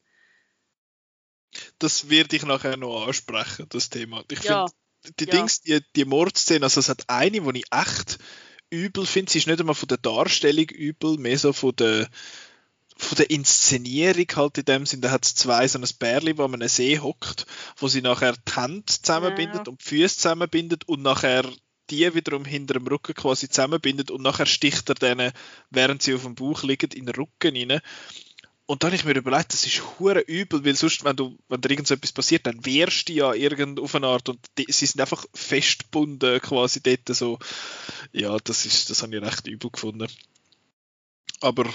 [1.80, 4.24] Das werde ich nachher noch ansprechen, das Thema.
[4.30, 4.68] Ich ja.
[5.02, 5.32] finde, die ja.
[5.32, 8.20] Dings, die, die Mordszene, also es hat eine, die ich echt
[8.70, 12.08] übel finde, sie ist nicht einmal von der Darstellung übel, mehr so von der
[13.00, 16.48] von der Inszenierung halt in dem Sinne, da hat es zwei so ein Bärli, wo
[16.50, 17.46] man einen See hockt,
[17.78, 19.72] wo sie nachher die Hände zusammenbindet ja.
[19.72, 21.50] und die Füße zusammenbindet und nachher
[21.90, 25.32] die wiederum hinter dem Rücken quasi zusammenbindet und nachher sticht er denen,
[25.70, 27.82] während sie auf dem Bauch liegen, in den Rücken rein.
[28.66, 31.62] Und dann habe ich mir überlegt, das ist hure übel, weil sonst, wenn du, wenn
[31.62, 34.86] dir irgend etwas passiert, dann wehrst du ja irgend auf eine Art und die, sie
[34.86, 37.40] sind einfach festgebunden quasi dort so.
[38.12, 40.08] Ja, das ist, das habe ich recht übel gefunden.
[41.40, 41.66] Aber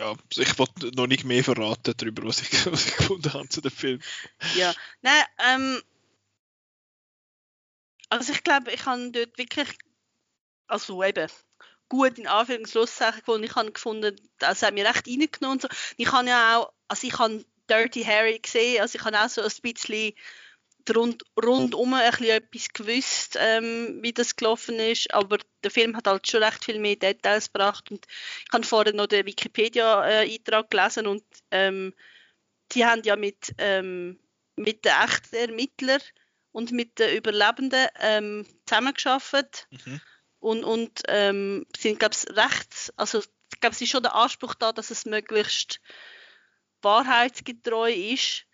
[0.00, 3.60] ja, ich wollte noch nicht mehr verraten darüber, was ich, was ich gefunden habe zu
[3.60, 4.00] dem Film.
[4.54, 5.82] Ja, nein, ähm,
[8.10, 9.68] also ich glaube, ich habe dort wirklich,
[10.66, 11.28] also eben,
[11.88, 13.44] gut in Anführungszeichen gefunden.
[13.44, 15.60] Ich habe gefunden, das hat mir recht reingenommen.
[15.60, 15.68] So.
[15.96, 19.42] Ich habe ja auch, also ich habe Dirty Harry gesehen, also ich habe auch so
[19.42, 20.14] ein bisschen
[20.94, 26.06] rund, rundum ein bisschen etwas gewusst, ähm, wie das gelaufen ist, aber der Film hat
[26.06, 31.06] halt schon recht viel mehr Details gebracht und ich habe vorher noch den Wikipedia-Eintrag gelesen
[31.06, 31.94] und ähm,
[32.72, 34.18] die haben ja mit, ähm,
[34.56, 36.02] mit den echten Ermittlern
[36.52, 40.00] und mit den Überlebenden ähm, zusammengearbeitet mhm.
[40.40, 43.20] und, und ähm, sind, glaube ich, recht, also
[43.52, 45.80] ich glaube, es ist schon der Anspruch da, dass es möglichst
[46.82, 48.44] wahrheitsgetreu ist.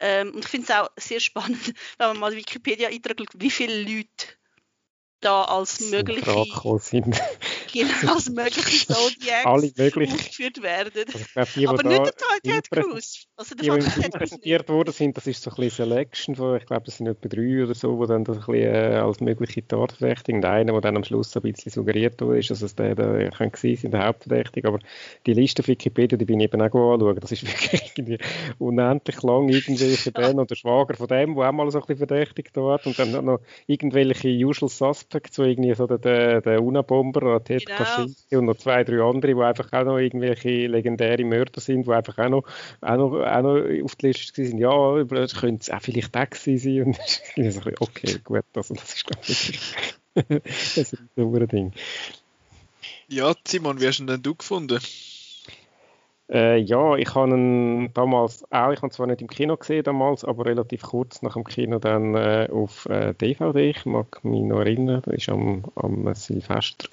[0.00, 3.82] Ähm, und ich finde es auch sehr spannend, wenn man mal Wikipedia eintragt, wie viele
[3.82, 4.08] Leute
[5.20, 6.30] da als mögliche
[7.74, 10.12] Genau, als mögliche Zodiacs Alle möglich.
[10.12, 11.04] aufgeführt werden.
[11.34, 12.14] Also die, Aber nicht
[12.44, 13.26] der Ted Cruz.
[13.36, 16.66] Also der die, die präsentiert worden sind, das ist so ein bisschen Selection von, ich
[16.66, 19.66] glaube, das sind etwa drei oder so, die dann das ein bisschen äh, als mögliche
[19.66, 22.94] Tatverdächtige und einer, der dann am Schluss ein bisschen suggeriert wurde, ist, dass es der,
[22.94, 24.68] der könnte sein, sind der Hauptverdächtige.
[24.68, 24.78] Aber
[25.26, 27.18] die Liste auf Wikipedia, die bin ich eben auch anschauen.
[27.20, 28.18] Das ist wirklich irgendwie
[28.58, 29.48] unendlich lang.
[29.48, 32.96] Irgendwelche Ben oder Schwager von dem, der auch mal so ein bisschen verdächtig hat und
[33.00, 37.78] dann noch irgendwelche Usual Suspects, so irgendwie so der, der, der Unabomber, der Ted genau.
[37.78, 41.92] Kaczynski und noch zwei, drei andere, die einfach auch noch irgendwelche legendäre Mörder sind, die
[41.92, 42.44] einfach auch noch,
[42.80, 44.58] auch noch, auch noch auf der Liste sind.
[44.58, 46.82] Ja, das könnte es auch vielleicht der sein.
[46.84, 46.98] Und
[47.36, 49.60] ich so, okay, gut, also das ist, glaube ich,
[50.14, 51.72] das ist ein super Ding.
[53.08, 54.80] Ja, Simon, wie hast du denn du gefunden?
[56.30, 60.24] Äh, ja, ich habe ihn damals auch, ich habe zwar nicht im Kino gesehen damals,
[60.24, 63.70] aber relativ kurz nach dem Kino dann äh, auf äh, DVD.
[63.70, 66.88] Ich mag mich noch erinnern, das war am, am Silvester.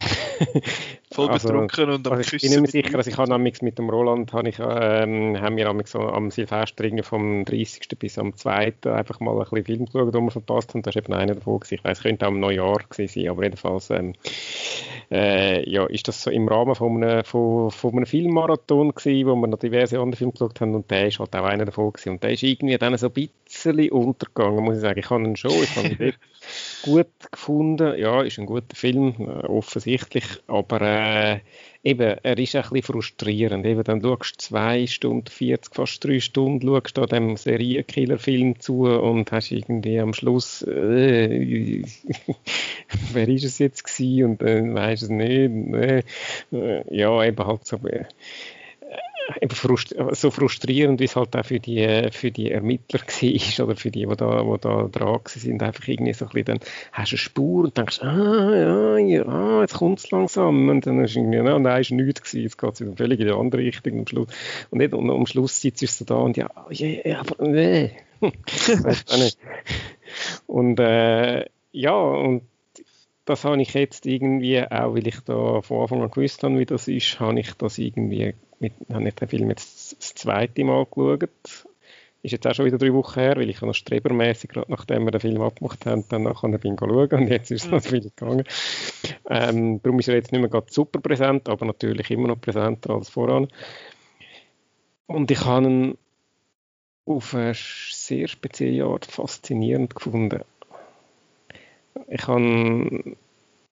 [1.14, 3.88] Voll also, betrunken und am also Ich bin mir sicher, also ich habe mit dem
[3.88, 7.96] Roland habe ich, ähm, haben wir so am Silvester vom 30.
[8.00, 8.74] bis am 2.
[8.82, 10.82] einfach mal ein bisschen Film geschaut, den wir verpasst haben.
[10.82, 11.60] Das war eben einer davon.
[11.60, 11.74] Gewesen.
[11.74, 14.14] Ich weiß, es könnte auch im Neujahr sein, aber jedenfalls ähm,
[15.12, 19.36] äh, ja, ist das so im Rahmen von einem, von, von einem Filmmarathon gewesen, wo
[19.36, 22.10] wir noch diverse andere Filme geschaut haben und der ist halt auch einer davon gewesen.
[22.10, 23.12] Und der ist irgendwie dann so ein
[23.72, 24.98] bisschen untergegangen, muss ich sagen.
[24.98, 26.12] Ich habe ihn schon, ich habe ihn
[26.82, 27.98] gut gefunden.
[27.98, 31.40] Ja, ist ein guter Film, äh, offensichtlich, aber äh,
[31.82, 33.66] eben, er ist ein bisschen frustrierend.
[33.66, 38.84] Eben, dann schaust du zwei Stunden, 40, fast drei Stunden, schaust du dem Serienkiller-Film zu
[38.84, 41.82] und hast irgendwie am Schluss, äh,
[43.12, 45.74] wer ist es jetzt gewesen und dann äh, weisst es nicht.
[45.74, 46.02] Äh,
[46.90, 47.78] ja, eben halt so.
[49.26, 49.48] Äh,
[50.14, 54.06] so frustrierend, wie es halt auch für die, für die Ermittler war oder für die,
[54.06, 56.60] die da, die da dran sind, einfach irgendwie so ein bisschen, dann
[56.92, 61.02] hast du eine Spur und denkst, ah, ja, ja, jetzt kommt es langsam und dann
[61.02, 63.62] ist irgendwie, nein, nein, ist nichts gewesen, jetzt geht es in völlig in die andere
[63.62, 64.28] Richtung am Schluss.
[64.70, 67.92] Und, nicht, und am Schluss sitzt du da und ja, ja, ja aber nee.
[68.20, 69.38] weißt du nicht.
[70.46, 72.42] Und äh, ja, und
[73.24, 76.66] das habe ich jetzt irgendwie, auch weil ich da von Anfang an gewusst habe, wie
[76.66, 78.34] das ist, habe ich das irgendwie
[78.64, 81.66] mit, habe ich den Film jetzt das zweite Mal geschaut.
[82.22, 85.10] Ist jetzt auch schon wieder drei Wochen her, weil ich noch strebermäßig, gerade nachdem wir
[85.10, 87.74] den Film abgemacht haben, dann nachher bin schauen und jetzt ist es mhm.
[87.74, 88.44] natürlich gegangen.
[89.28, 92.94] Ähm, darum ist er jetzt nicht mehr gerade super präsent, aber natürlich immer noch präsenter
[92.94, 93.48] als voran.
[95.06, 95.98] Und ich habe ihn
[97.04, 100.44] auf eine sehr spezielle Art faszinierend gefunden.
[102.08, 103.16] Ich habe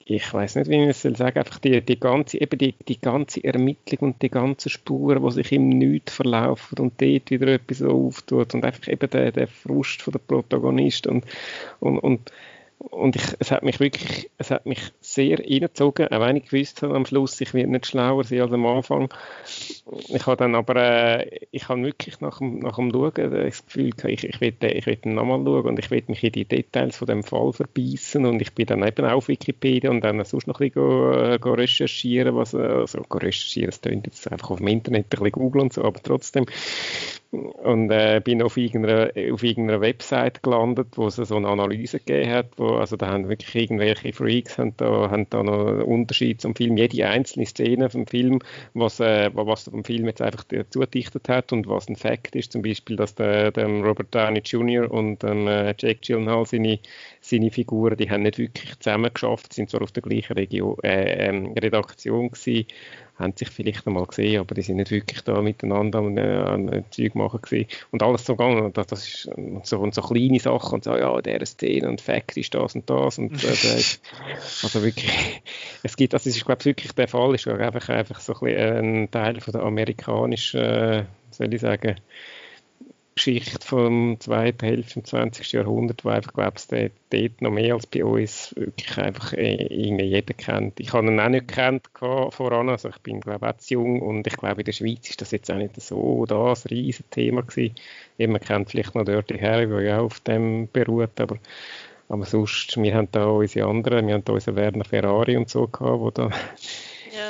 [0.05, 3.43] ich weiß nicht, wie ich es sagen einfach die, die, ganze, eben die, die ganze
[3.45, 8.55] Ermittlung und die ganzen Spuren, die sich im Nichts verlaufen und dort wieder etwas auftut
[8.55, 11.25] und einfach eben der, der Frust von der Protagonist und,
[11.81, 12.33] und, und
[12.91, 16.83] und ich, es hat mich wirklich, es hat mich sehr reingezogen, auch wenn ich gewusst
[16.83, 19.09] habe am Schluss, ich werde nicht schlauer sein als am Anfang.
[19.85, 23.91] Ich habe dann aber, äh, ich habe wirklich nach dem, nach dem Schauen das Gefühl
[24.05, 27.09] ich, ich will, ich will nochmal schauen und ich will mich in die Details von
[27.09, 30.71] dem Fall verbeissen und ich bin dann eben auf Wikipedia und dann sonst noch ein
[30.71, 34.69] bisschen go, äh, go recherchieren, was, also go recherchieren, das klingt jetzt einfach auf dem
[34.69, 36.47] Internet ein bisschen googeln und so, aber trotzdem.
[37.33, 42.31] Und äh, bin auf irgendeiner, auf irgendeiner Website gelandet, wo es so eine Analyse gegeben
[42.31, 46.43] hat, wo, also da haben wirklich irgendwelche Freaks haben da, haben da noch einen Unterschied
[46.43, 48.41] zum Film, jede einzelne Szene vom Film,
[48.75, 52.63] was, äh, was der Film jetzt einfach zugedichtet hat und was ein Fakt ist, zum
[52.63, 54.91] Beispiel, dass der, der Robert Downey Jr.
[54.91, 55.47] und ähm,
[55.79, 56.79] Jack Gyllenhaal seine,
[57.33, 61.29] seine Figuren, die haben nicht wirklich zusammen geschafft, sind zwar auf der gleichen Region, äh,
[61.29, 62.67] ähm, Redaktion gewesen,
[63.17, 67.15] haben sich vielleicht einmal gesehen, aber die sind nicht wirklich da miteinander an, an, Zeug
[67.15, 67.69] machen gewesen.
[67.91, 69.31] Und alles so gegangen, das, das ist
[69.63, 72.89] so, und so kleine Sachen und so, ja, der Szene und Fact ist das und
[72.89, 73.49] das und äh,
[74.63, 75.43] also wirklich,
[75.83, 79.11] es gibt, das ist, glaube ich, wirklich der Fall, ist einfach, einfach so ein, ein
[79.11, 81.97] Teil von der amerikanischen, äh, soll ich sagen,
[83.15, 85.53] Geschichte vom zweiten Hälfte des 20.
[85.53, 90.35] Jahrhunderts, wo einfach, glaube ich, dort noch mehr als bei uns wirklich einfach äh, jeder
[90.35, 90.81] kennt.
[90.81, 94.01] Ich habe ihn auch nicht gekannt voran, also ich bin, glaube ich, auch zu jung
[94.01, 97.43] und ich glaube, in der Schweiz ist das jetzt auch nicht so das riesen Thema
[97.43, 97.75] gewesen.
[98.19, 101.39] man kennt vielleicht noch Dirty Harry, der ja auch auf dem beruht, aber
[102.09, 105.67] aber sonst, wir haben da unsere anderen, wir haben da unseren Werner Ferrari und so
[105.67, 106.29] gehabt, wo da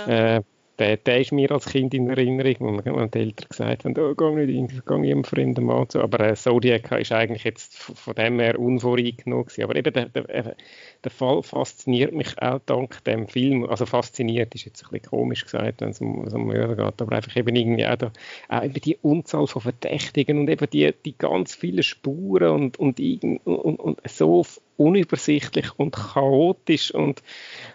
[0.09, 0.37] ja.
[0.39, 0.43] äh,
[0.79, 4.15] der, der ist mir als Kind in Erinnerung, wo man die Eltern gesagt haben, oh,
[4.15, 6.01] geh nicht in, geh nicht einem fremden Mann zu.
[6.01, 9.47] Aber äh, Zodiac ist eigentlich jetzt von dem her unvoreingenommen.
[9.63, 10.55] Aber eben der, der, äh,
[11.05, 13.65] der Fall fasziniert mich auch dank dem Film.
[13.65, 17.37] Also fasziniert ist jetzt ein bisschen komisch gesagt, wenn es um, Mörder geht, aber einfach
[17.37, 18.13] eben irgendwie auch, da,
[18.49, 22.99] auch eben die Unzahl von Verdächtigen und eben die, die ganz vielen Spuren und, und,
[23.45, 24.45] und, und so
[24.77, 27.23] unübersichtlich und chaotisch und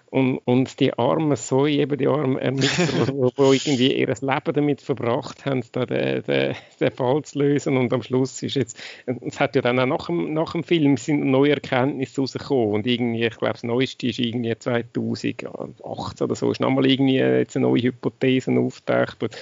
[0.09, 2.87] und, und die armen Zoe, eben die armen Ermittler,
[3.37, 7.75] die irgendwie ihr Leben damit verbracht haben, da den, den, den Fall zu lösen.
[7.75, 10.95] Und am Schluss ist jetzt, es hat ja dann auch nach dem, nach dem Film
[10.95, 12.75] sind neue Erkenntnisse rausgekommen.
[12.75, 17.57] Und irgendwie, ich glaube, das Neueste ist irgendwie 2018 oder so, ist nochmal irgendwie jetzt
[17.57, 19.21] eine neue Hypothese auftaucht.
[19.21, 19.35] Und,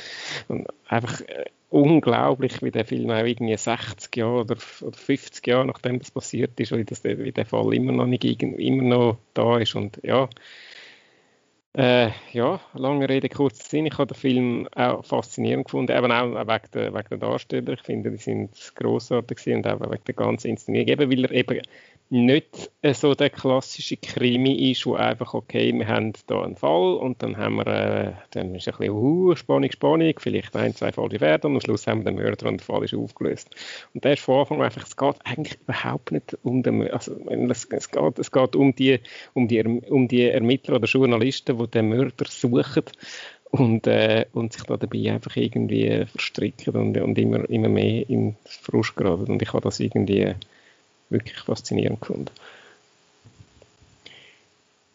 [0.48, 1.46] und einfach äh,
[1.76, 6.58] unglaublich, wie der Film auch irgendwie 60 Jahre oder, oder 50 Jahre nachdem das passiert
[6.58, 10.30] ist, wie, das, wie der Fall immer noch nicht immer noch da ist und ja
[11.78, 13.86] äh, ja, lange Rede, kurzer Sinn.
[13.86, 17.74] Ich habe den Film auch faszinierend gefunden, eben auch wegen der, wegen der Darsteller.
[17.74, 21.62] Ich finde, die sind großartig und auch wegen der ganzen Inszenierung, eben weil er eben
[22.10, 27.24] nicht so der klassische Krimi ist, wo einfach, okay, wir haben da einen Fall und
[27.24, 31.20] dann haben wir, äh, dann ist ein bisschen uh, Spannung, Spannung, vielleicht ein, zwei Fälle
[31.20, 33.50] werden und am Schluss haben wir den Mörder und der Fall ist aufgelöst.
[33.94, 37.16] Und der ist von Anfang an einfach, es geht eigentlich überhaupt nicht um den, also
[37.28, 39.00] es, geht, es geht um die,
[39.34, 42.84] um die, um die Ermittler oder Journalisten, die den Mörder suchen
[43.50, 48.36] und, äh, und sich da dabei einfach irgendwie verstricken und, und immer, immer mehr in
[48.46, 49.32] Frust geraten.
[49.32, 50.36] Und ich habe das irgendwie
[51.10, 52.32] wirklich faszinierend gefunden.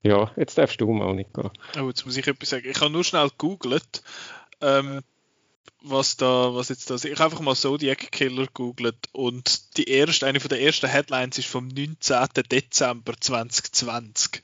[0.02, 1.52] Ja, jetzt darfst du mal, Nicola.
[1.78, 2.68] Oh, jetzt muss ich etwas sagen.
[2.68, 4.02] Ich habe nur schnell gegoogelt,
[4.62, 5.00] ähm,
[5.82, 7.04] was da, was jetzt da ist.
[7.04, 11.38] Ich habe einfach mal Zodiac Killer gegoogelt und die erste, eine von der ersten Headlines
[11.38, 12.28] ist vom 19.
[12.50, 14.42] Dezember 2020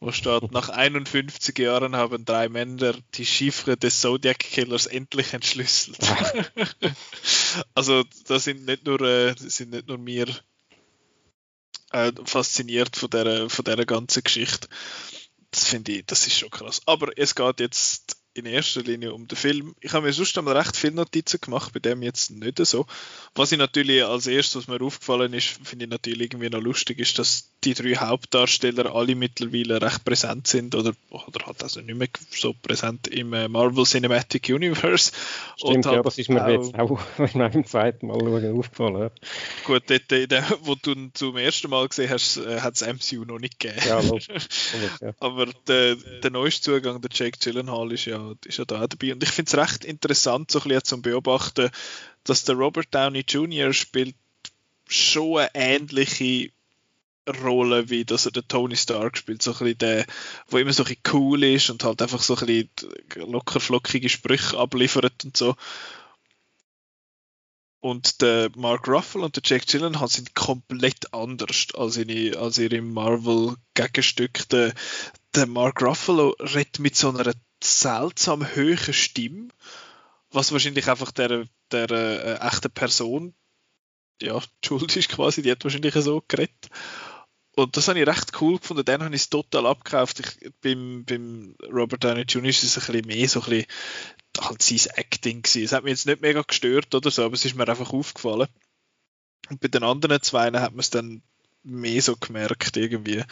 [0.00, 5.98] wo steht, nach 51 Jahren haben drei Männer die Chiffre des Zodiac Killers endlich entschlüsselt.
[7.74, 10.26] also da sind nicht nur, äh, sind nicht nur mir
[11.96, 14.68] äh, fasziniert von der, von der ganzen Geschichte.
[15.50, 16.82] Das finde ich, das ist schon krass.
[16.84, 19.74] Aber es geht jetzt in erster Linie um den Film.
[19.80, 22.86] Ich habe mir sonst einmal recht viele Notizen gemacht, bei dem jetzt nicht so.
[23.34, 26.98] Was ich natürlich als erstes, was mir aufgefallen ist, finde ich natürlich irgendwie noch lustig,
[26.98, 31.98] ist, dass die drei Hauptdarsteller alle mittlerweile recht präsent sind oder, oder halt also nicht
[31.98, 35.10] mehr so präsent im äh, Marvel Cinematic Universe.
[35.56, 37.00] Stimmt, ja, das ist mir auch, jetzt auch
[37.34, 39.10] beim zweiten Mal schauen aufgefallen.
[39.64, 43.40] Gut, dort, der, wo du zum ersten Mal gesehen hast, äh, hat es MCU noch
[43.40, 43.80] nicht gegeben.
[43.84, 44.46] Ja, logisch.
[45.00, 45.12] ja.
[45.20, 49.12] Aber der, der neueste Zugang, der Jake Gyllenhaal, ist ja, ist ja da dabei.
[49.12, 51.70] Und ich finde es recht interessant, so ein bisschen zu beobachten,
[52.22, 53.72] dass der Robert Downey Jr.
[53.72, 54.14] spielt
[54.88, 56.50] schon eine ähnliche
[57.42, 60.06] Rolle, wie dass er den Tony Stark spielt, so ein bisschen der,
[60.48, 62.70] wo immer so ein bisschen cool ist und halt einfach so ein bisschen
[63.30, 65.56] locker flockige Sprüche abliefert und so.
[67.80, 72.80] Und der Mark Ruffalo und der Jack Gyllenhaal sind komplett anders als, in, als ihre
[72.80, 74.48] Marvel-Gegenstück.
[74.48, 74.74] Der,
[75.34, 77.32] der Mark Ruffalo redet mit so einer
[77.62, 79.48] seltsam hohen Stimme,
[80.30, 83.34] was wahrscheinlich einfach der, der äh, echten Person
[84.22, 86.70] ja, die Schuld ist quasi, die hat wahrscheinlich so geredet.
[87.58, 88.84] Und das habe ich recht cool gefunden.
[88.84, 90.20] Dann habe ich es total abgekauft.
[90.20, 92.50] Ich, beim, beim Robert Downey Jr.
[92.50, 93.66] ist es ein bisschen mehr so ein bisschen
[94.38, 95.64] halt sein Acting gewesen.
[95.64, 98.48] Es hat mich jetzt nicht mega gestört oder so, aber es ist mir einfach aufgefallen.
[99.48, 101.22] Und bei den anderen zwei hat man es dann
[101.62, 103.24] mehr so gemerkt irgendwie.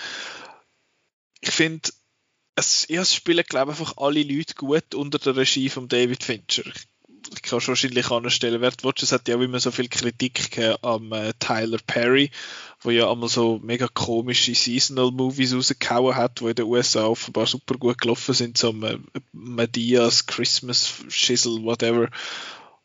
[1.43, 1.91] Ich finde,
[2.57, 6.25] es, ja, es spielen glaube ich einfach alle Leute gut unter der Regie von David
[6.25, 6.65] Fincher.
[6.65, 6.87] Ich
[7.37, 8.61] ich kann schon wahrscheinlich anstellen.
[8.61, 12.31] Wer Watches hat ja auch immer so viel Kritik am äh, Tyler Perry,
[12.81, 17.47] wo ja einmal so mega komische Seasonal Movies rausgehauen hat, wo in den USA offenbar
[17.47, 18.99] super gut gelaufen sind, so äh,
[19.33, 22.09] Medias, Christmas Schissel, whatever.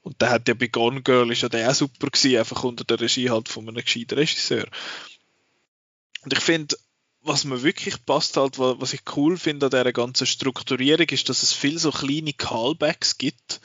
[0.01, 2.84] Und der hat ja bei Gone Girl ist ja der auch super gewesen, einfach unter
[2.84, 4.65] der Regie halt von einem gescheiten Regisseur.
[6.23, 6.76] Und ich finde,
[7.21, 11.43] was mir wirklich passt halt, was ich cool finde an dieser ganzen Strukturierung, ist, dass
[11.43, 13.59] es viel so kleine Callbacks gibt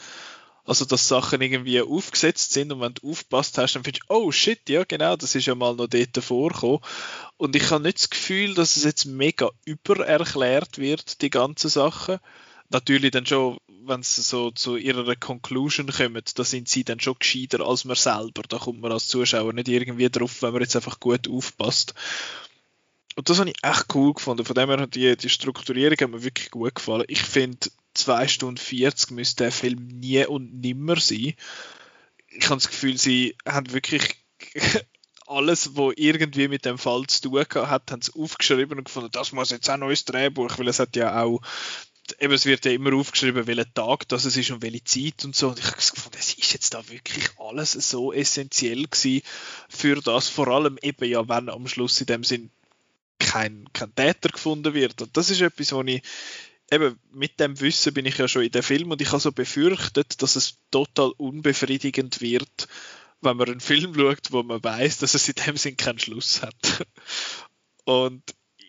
[0.67, 4.33] also, dass Sachen irgendwie aufgesetzt sind und wenn du aufpasst hast, dann findest du, oh
[4.33, 6.81] shit, ja genau, das ist ja mal noch dort vorgekommen.
[7.37, 12.19] Und ich habe nicht das Gefühl, dass es jetzt mega übererklärt wird, die ganzen Sachen.
[12.71, 17.17] Natürlich dann schon, wenn sie so zu ihrer Conclusion kommen, da sind sie dann schon
[17.19, 18.43] gescheiter als man selber.
[18.49, 21.95] Da kommt man als Zuschauer nicht irgendwie drauf, wenn man jetzt einfach gut aufpasst.
[23.17, 24.47] Und das habe ich echt cool gefunden.
[24.47, 27.05] Von dem her hat die, die Strukturierung hat mir wirklich gut gefallen.
[27.09, 31.35] Ich finde, 2 Stunden 40 müsste der Film nie und nimmer sein.
[32.29, 34.17] Ich habe das Gefühl, sie haben wirklich
[35.27, 39.33] alles, was irgendwie mit dem Fall zu tun hat, haben sie aufgeschrieben und gefunden, das
[39.33, 41.41] muss jetzt auch ein neues Drehbuch, weil es hat ja auch
[42.19, 45.49] eben, es wird ja immer aufgeschrieben, welcher Tag das ist und welche Zeit und so.
[45.49, 49.23] Und ich habe gefunden, es ist jetzt da wirklich alles so essentiell gewesen
[49.69, 52.51] für das, vor allem eben ja, wenn am Schluss in dem Sinn
[53.19, 55.01] kein, kein Täter gefunden wird.
[55.01, 56.03] Und das ist etwas, wo ich
[56.75, 59.33] eben mit dem Wissen bin ich ja schon in dem Film und ich habe so
[59.33, 62.69] befürchtet, dass es total unbefriedigend wird,
[63.21, 66.43] wenn man einen Film schaut, wo man weiß, dass es in dem Sinn keinen Schluss
[66.43, 66.87] hat.
[67.85, 68.23] Und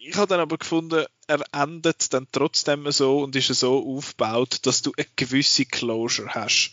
[0.08, 4.82] ich habe dann aber gefunden, er endet dann trotzdem so und ist so aufgebaut, dass
[4.82, 6.72] du eine gewisse Closure hast.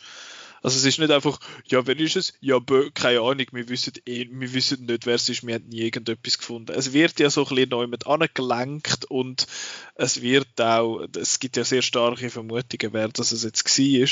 [0.63, 2.35] Also es ist nicht einfach, ja, wer ist es?
[2.41, 5.69] Ja, bö, keine Ahnung, wir wissen, eh, wir wissen nicht, wer es ist, wir haben
[5.69, 6.73] nie irgendetwas gefunden.
[6.73, 9.47] Es wird ja so ein bisschen neu mit angelenkt und
[9.97, 14.09] es wird auch, es gibt ja sehr starke Vermutungen, wer das jetzt war.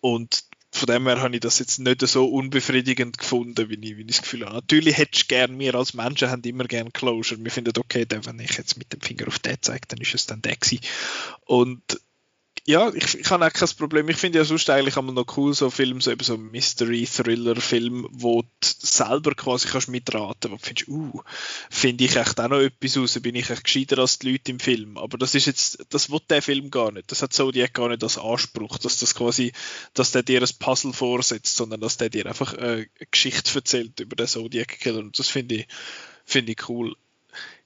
[0.00, 4.02] Und von dem her habe ich das jetzt nicht so unbefriedigend gefunden, wie ich, wie
[4.02, 4.56] ich das Gefühl habe.
[4.56, 7.42] Natürlich hättest du gern, wir als Menschen haben immer gern Closure.
[7.42, 10.26] Wir finden, okay, wenn ich jetzt mit dem Finger auf den zeige, dann ist es
[10.26, 10.80] dann der gewesen.
[11.46, 11.98] Und
[12.68, 14.08] ja, ich, ich habe auch kein Problem.
[14.08, 18.48] Ich finde ja sonst eigentlich einmal noch cool, so Filme, so so Mystery-Thriller-Film, wo du
[18.60, 21.22] selber quasi kannst mitraten, wo du findest, uh,
[21.70, 24.58] finde ich echt auch noch etwas raus, bin ich echt gescheiter als die Leute im
[24.58, 24.98] Film.
[24.98, 27.12] Aber das ist jetzt, das will der Film gar nicht.
[27.12, 29.52] Das hat Zodiac gar nicht als Anspruch, dass das quasi,
[29.94, 34.16] dass der dir ein Puzzle vorsetzt, sondern dass der dir einfach eine Geschichte erzählt über
[34.16, 34.98] den Zodiac-Killer.
[34.98, 35.68] Und das finde ich,
[36.24, 36.96] finde ich cool.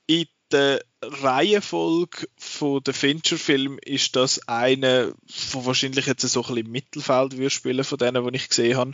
[0.06, 5.14] In der Reihenfolge von der Fincher-Film ist das eine,
[5.52, 8.76] wo wahrscheinlich jetzt so ein bisschen im Mittelfeld würde spielen von denen, die ich gesehen
[8.76, 8.92] habe.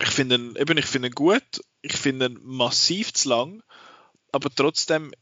[0.00, 3.62] Ich finde ihn, eben, ich finde ihn gut, ich finde ihn massiv zu lang,
[4.32, 5.12] aber trotzdem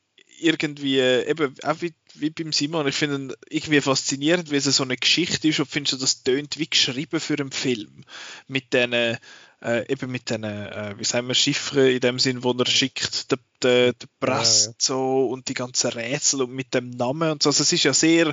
[0.40, 4.82] irgendwie, eben, auch wie, wie beim Simon, ich finde ihn irgendwie faszinierend, wie es so
[4.82, 8.04] eine Geschichte ist und findest du, das tönt wie geschrieben für einen Film.
[8.48, 9.16] Mit diesen
[9.62, 13.30] äh, eben mit den, äh, wie sagen wir, Chiffren in dem Sinn, wo er schickt,
[13.30, 14.76] der, der, der Press ja, ja.
[14.78, 17.50] so und die ganzen Rätsel und mit dem Namen und so.
[17.50, 18.32] Also es ist ja sehr,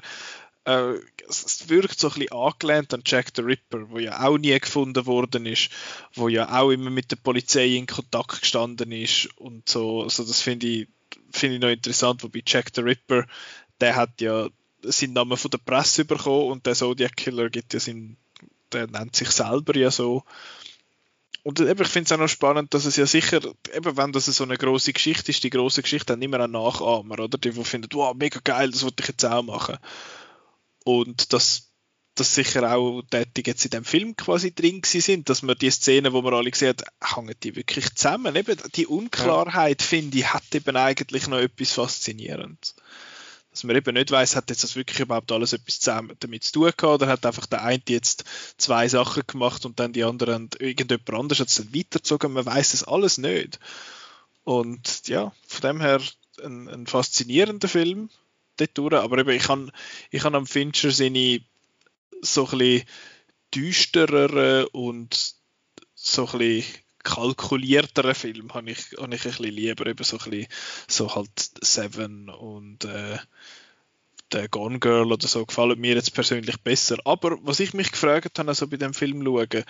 [0.66, 0.94] äh,
[1.30, 5.06] es wirkt so ein bisschen angelehnt an Jack the Ripper, wo ja auch nie gefunden
[5.06, 5.70] worden ist,
[6.14, 10.04] wo ja auch immer mit der Polizei in Kontakt gestanden ist und so.
[10.04, 10.88] Also das finde ich,
[11.32, 13.26] finde ich noch interessant, wobei Jack the Ripper,
[13.80, 14.50] der hat ja
[14.84, 18.18] seinen Namen von der Presse bekommen und der Zodiac Killer gibt ja seinen,
[18.72, 20.24] der nennt sich selber ja so
[21.44, 23.40] und eben, ich finde es auch noch spannend, dass es ja sicher,
[23.74, 27.20] eben wenn das so eine große Geschichte ist, die große Geschichte haben immer einen Nachahmer,
[27.20, 27.38] oder?
[27.38, 29.78] Die, die finden, wow, mega geil, das wollte ich jetzt auch machen.
[30.84, 31.72] Und dass
[32.16, 36.14] das sicher auch tätig jetzt in dem Film quasi drin sind, dass man die Szenen,
[36.14, 36.84] wo man alle gesehen hat,
[37.16, 38.36] hängen die wirklich zusammen.
[38.36, 39.88] Eben die Unklarheit, ja.
[39.88, 42.76] finde ich, hat eben eigentlich noch etwas Faszinierendes
[43.52, 46.72] dass man eben nicht weiß, hat jetzt das wirklich überhaupt alles etwas damit zu tun
[46.76, 48.24] gehabt oder hat einfach der eine jetzt
[48.58, 52.32] zwei Sachen gemacht und dann die anderen irgendjemand anders hat es dann weitergezogen.
[52.32, 53.60] Man weiß es alles nicht.
[54.46, 56.02] Und ja, von dem her
[56.44, 58.10] ein, ein faszinierender Film
[58.56, 58.94] dort durch.
[58.94, 59.72] Aber eben, ich habe
[60.12, 61.42] ich am Fincher seine
[62.22, 62.88] so ein bisschen
[63.54, 65.36] düstereren und
[65.94, 70.30] so ein bisschen kalkulierteren Film habe ich, habe ich ein bisschen lieber, eben so ein
[70.30, 70.48] bisschen
[70.88, 73.18] so halt Seven und äh,
[74.50, 76.98] Gone Girl oder so gefallen mir jetzt persönlich besser.
[77.04, 79.66] Aber was ich mich gefragt habe, also bei dem Film schauen,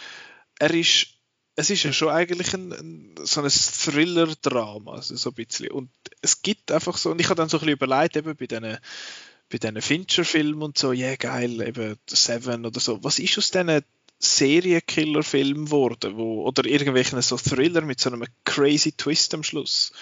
[0.59, 1.07] er ist
[1.55, 5.69] es ist ja schon eigentlich ein, ein so ein Thriller-Drama, also so ein bisschen.
[5.69, 5.91] Und
[6.21, 8.77] es gibt einfach so, und ich habe dann so ein bisschen überlegt, eben bei diesen
[9.51, 13.51] bei diesen Fincher-Filmen und so, ja yeah, geil, eben Seven oder so, was ist aus
[13.51, 13.83] diesen
[14.23, 19.93] Serienkiller-Filmen geworden, wo, oder irgendwelchen so Thriller mit so einem crazy Twist am Schluss?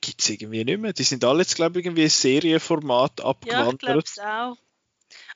[0.00, 0.92] Gibt es irgendwie nicht mehr.
[0.92, 3.66] Die sind alle jetzt, glaube ich, irgendwie Serienformat abgewandert.
[3.66, 4.56] Ja, ich glaube es auch.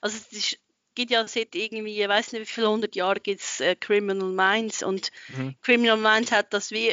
[0.01, 0.59] Also es ist
[0.99, 4.31] gibt ja seit irgendwie, ich weiß nicht wie viele hundert Jahre gibt es äh, Criminal
[4.31, 5.55] Minds und mhm.
[5.63, 6.93] Criminal Minds hat das wie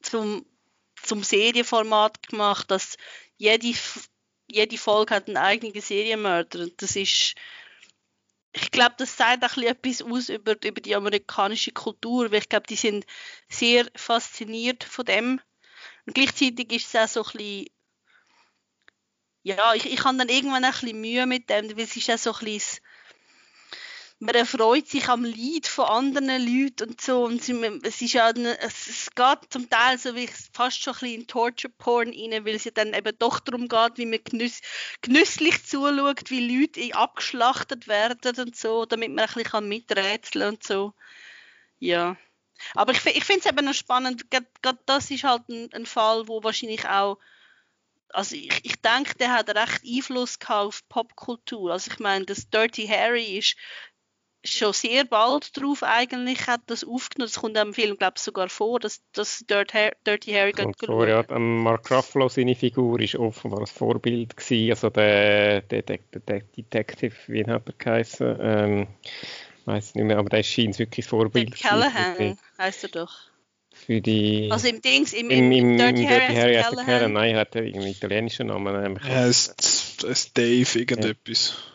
[0.00, 0.46] zum,
[1.02, 2.96] zum Serienformat gemacht, dass
[3.36, 3.74] jede,
[4.50, 7.34] jede Folge hat einen eigenen Serienmörder und das ist
[8.54, 12.66] ich glaube, das sagt auch etwas aus über, über die amerikanische Kultur, weil ich glaube,
[12.68, 13.04] die sind
[13.48, 15.40] sehr fasziniert von dem.
[16.06, 17.66] Und gleichzeitig ist es auch so ein bisschen,
[19.42, 22.18] ja, ich, ich habe dann irgendwann ein bisschen Mühe mit dem, weil es ist auch
[22.18, 22.80] so ein bisschen
[24.24, 27.24] man erfreut sich am Leid von anderen Leuten und so.
[27.24, 31.26] Und es ist ja, es geht zum Teil so wie fast schon ein bisschen in
[31.26, 34.62] Torture Porn rein, weil es ja dann eben doch darum geht, wie man genüss,
[35.02, 40.94] genüsslich zuschaut, wie Leute abgeschlachtet werden und so, damit man ein bisschen miträtseln und so.
[41.78, 42.16] Ja.
[42.74, 46.28] Aber ich, ich finde es eben noch spannend, gerade das ist halt ein, ein Fall,
[46.28, 47.18] wo wahrscheinlich auch
[48.10, 51.72] also ich, ich denke, der hat recht Einfluss auf Popkultur.
[51.72, 53.56] Also ich meine, das Dirty Harry ist
[54.44, 57.30] schon sehr bald darauf eigentlich hat das aufgenommen.
[57.32, 61.24] Das kommt im Film, glaube ich, sogar vor, dass, dass Dirty Harry kommt vor, ja,
[61.38, 64.70] Mark Ruffalo, seine Figur, ist offenbar ein Vorbild gewesen.
[64.70, 68.36] Also der, der, der, der Detective, wie hat er geheißen?
[68.40, 68.86] Ähm,
[69.64, 73.12] weiß nicht mehr, aber der scheint wirklich Vorbild der Callahan heißt er doch.
[73.72, 77.12] Für die, also im Dings, im, im, im, im Dirty, Harry, Harry heißt er Callahan.
[77.12, 79.00] Nein, hat er einen italienischen Namen.
[79.04, 79.48] Ja, es
[80.04, 81.56] ist Dave, irgendetwas.
[81.56, 81.73] Ja.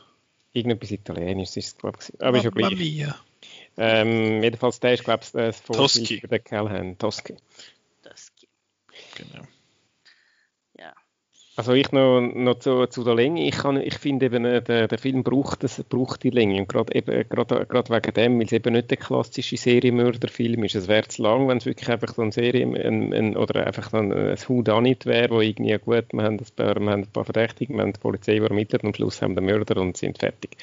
[0.53, 2.21] Irgendetwas Italienisches ist es, glaube ich.
[2.21, 3.07] Aber ist ja gleich.
[3.77, 6.97] Ähm, jedenfalls, der ist, glaube ich, das Vorbild für den Callahan.
[6.97, 7.35] Toschi.
[8.03, 8.47] Toschi.
[9.15, 9.45] Genau.
[11.59, 13.45] Also ich noch, noch zu, zu der Länge.
[13.45, 16.57] Ich, kann, ich finde eben, äh, der, der Film braucht, das, braucht die Länge.
[16.57, 20.75] Und gerade eben, gerade, gerade wegen dem, weil es eben nicht der klassische Serienmörderfilm ist.
[20.75, 23.91] Es wäre zu lang, wenn es wirklich einfach so ein Serie, ein, ein, oder einfach
[23.91, 27.73] ein, ein Whodunit wäre, wo irgendwie, gut, wir haben, ein wir haben ein paar Verdächtige,
[27.73, 30.55] wir haben die Polizei übermittelt und am Schluss haben wir den Mörder und sind fertig.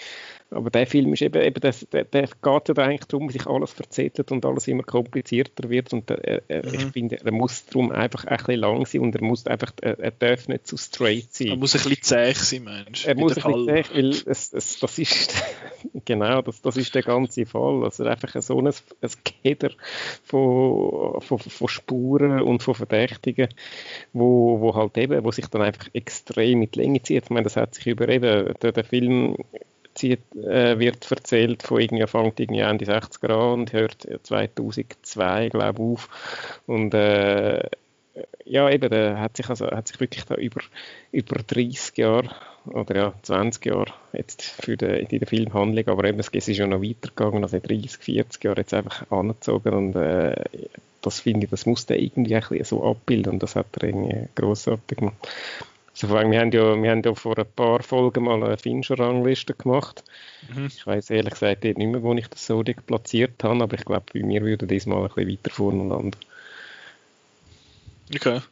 [0.51, 3.47] Aber der Film ist eben, eben das, der, der geht ja da eigentlich darum, sich
[3.47, 6.74] alles verzettelt und alles immer komplizierter wird und äh, äh, mhm.
[6.74, 9.98] ich finde, er muss darum einfach ein bisschen lang sein und er muss einfach, er,
[9.98, 11.48] er darf nicht zu straight sein.
[11.48, 13.06] Er muss ein bisschen zäh sein, Mensch.
[13.06, 15.35] Er muss ein bisschen zäh, weil es, es, das ist,
[16.05, 17.82] genau, das, das ist der ganze Fall.
[17.82, 19.73] Also einfach so ein, ein Keder
[20.23, 23.48] von, von, von Spuren und von Verdächtigen,
[24.12, 27.24] wo, wo halt eben, wo sich dann einfach extrem mit Länge zieht.
[27.24, 29.36] Ich meine, das hat sich über eben, der, der Film
[29.97, 35.73] zieht, äh, wird erzählt von irgendwie, fängt irgendwie Ende 60er an und hört 2002, glaube
[35.73, 36.60] ich, auf.
[36.66, 37.62] Und äh,
[38.44, 40.60] ja, eben, der hat sich, also, hat sich wirklich da über,
[41.12, 42.31] über 30 Jahre
[42.66, 46.66] oder ja, 20 Jahre jetzt für die, in der Filmhandlung, aber eben, es ist ja
[46.66, 50.44] noch weitergegangen, also 30, 40 Jahre jetzt einfach angezogen und äh,
[51.02, 54.28] das finde ich, das muss der irgendwie ein so abbilden und das hat er irgendwie
[54.35, 55.28] grossartig gemacht.
[55.97, 58.59] Also vor allem, wir haben, ja, wir haben ja vor ein paar Folgen mal eine
[58.59, 60.05] Fincher-Rangliste gemacht.
[60.55, 60.66] Mhm.
[60.66, 64.05] Ich weiß ehrlich gesagt nicht mehr, wo ich das so platziert habe, aber ich glaube,
[64.12, 66.18] bei mir würde diesmal ein bisschen weiter voneinander.
[68.14, 68.43] Okay.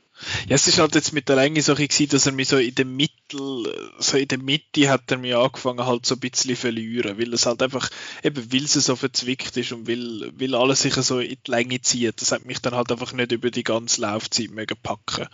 [0.49, 2.75] Ja, es ist halt jetzt mit der Länge so gewesen, dass er mich so in
[2.77, 7.19] der Mittel, so in der Mitte hat er mich angefangen halt so ein bisschen verlieren,
[7.19, 7.91] weil es halt einfach,
[8.23, 11.83] eben weil es so verzwickt ist und weil, weil alles sich so in die Länge
[11.83, 15.27] zieht, das hat mich dann halt einfach nicht über die ganze Laufzeit mögen packen.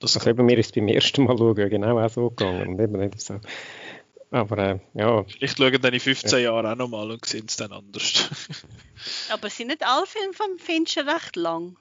[0.00, 2.98] Das also eben, mir ist beim ersten Mal schauen genau auch so gegangen und eben
[2.98, 3.38] nicht so.
[4.30, 5.24] Aber äh, ja.
[5.40, 6.38] Ich schaue dann in 15 ja.
[6.38, 8.28] Jahren auch nochmal und sehe es dann anders.
[9.30, 11.76] Aber sind nicht alle Filme vom Fincher recht lang?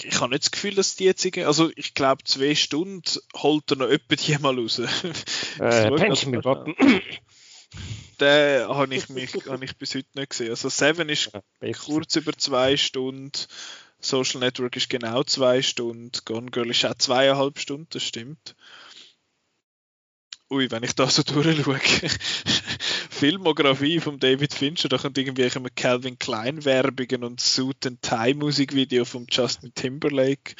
[0.00, 3.02] Ich habe nicht das Gefühl, dass die jetzt also ich glaube zwei Stunden
[3.34, 4.78] holt er noch jemand die mal raus.
[5.58, 6.74] äh, Benjamin Button.
[8.20, 10.50] Den habe ich, mich, habe ich bis heute nicht gesehen.
[10.50, 13.30] Also Seven ist ja, kurz über zwei Stunden.
[14.00, 18.54] Social Network ist genau zwei Stunden, Gone Girl ist auch zweieinhalb Stunden, das stimmt.
[20.50, 21.78] Ui, wenn ich da so durchschaue.
[23.10, 28.32] Filmografie von David Fincher, da kommt irgendwie immer Calvin Klein Werbungen und Suit and Tie
[28.34, 30.54] Musikvideo von Justin Timberlake.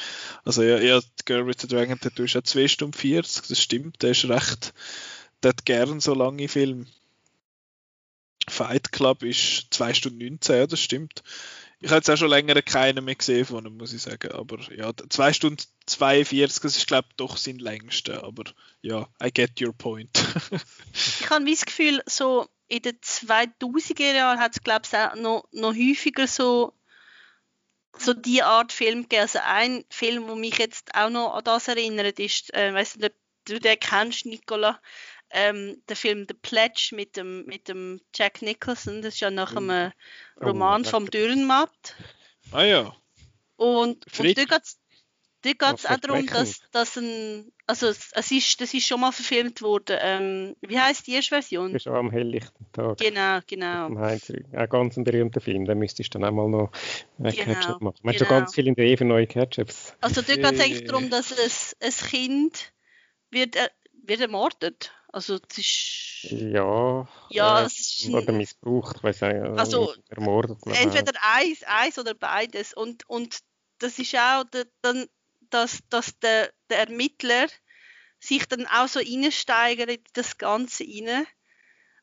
[0.44, 4.02] Also ja, ja Girl with the Dragon Tattoo ist ja 2 Stunden 40, das stimmt,
[4.02, 4.74] der ist recht,
[5.42, 6.86] der hat gern so lange Filme.
[8.48, 11.22] Fight Club ist 2 Stunden 19, das stimmt.
[11.80, 14.32] Ich habe jetzt auch schon länger keinen mehr gesehen von ihm, muss ich sagen.
[14.32, 18.24] Aber ja, 2 Stunden 42, das ist glaube ich doch sein längster.
[18.24, 18.44] Aber
[18.82, 20.10] ja, I get your point.
[20.92, 25.48] ich habe das Gefühl, so in den 2000er Jahren hat es glaube ich auch noch,
[25.52, 26.74] noch häufiger so
[27.96, 29.22] so die Art Film gegeben.
[29.22, 33.10] Also ein Film, der mich jetzt auch noch an das erinnert, ist, äh, weißt du,
[33.44, 34.80] du den kennst, Nicola,
[35.30, 39.54] ähm, der Film The Pledge mit dem, mit dem Jack Nicholson, das ist ja nach
[39.54, 39.92] einem
[40.36, 41.96] oh, Roman oh, vom Dürrenmatt.
[42.52, 42.96] Ah ja.
[43.56, 44.78] Und, und da geht es
[45.42, 49.12] Dort geht es auch darum, dass, dass ein, also es ist, das ist schon mal
[49.12, 49.96] verfilmt worden.
[50.00, 51.72] Ähm, wie heißt die erste Version?
[51.72, 52.98] Das ist am helllichten Tag.
[52.98, 53.86] Genau, genau.
[53.86, 56.72] Ein ganz ein berühmter Film, den müsstest du dann auch mal noch
[57.22, 57.98] äh, genau, Catch-up machen.
[58.02, 58.24] Man genau.
[58.24, 59.94] hat schon ganz viel in der Ehe neue Catch-ups.
[60.00, 62.72] Also dort geht es eigentlich darum, dass es, ein Kind
[63.30, 63.68] wird, äh,
[64.02, 64.92] wird ermordet.
[65.18, 66.30] Also es ist...
[66.30, 70.58] Ja, ja äh, es ist oder missbraucht, weiß ich, also ermordet.
[70.66, 72.72] Entweder eins, eins oder beides.
[72.72, 73.40] Und, und
[73.80, 74.44] das ist auch
[74.80, 75.08] dann
[75.50, 77.48] dass, dass der, der Ermittler
[78.20, 81.26] sich dann auch so reinsteigert in das Ganze rein.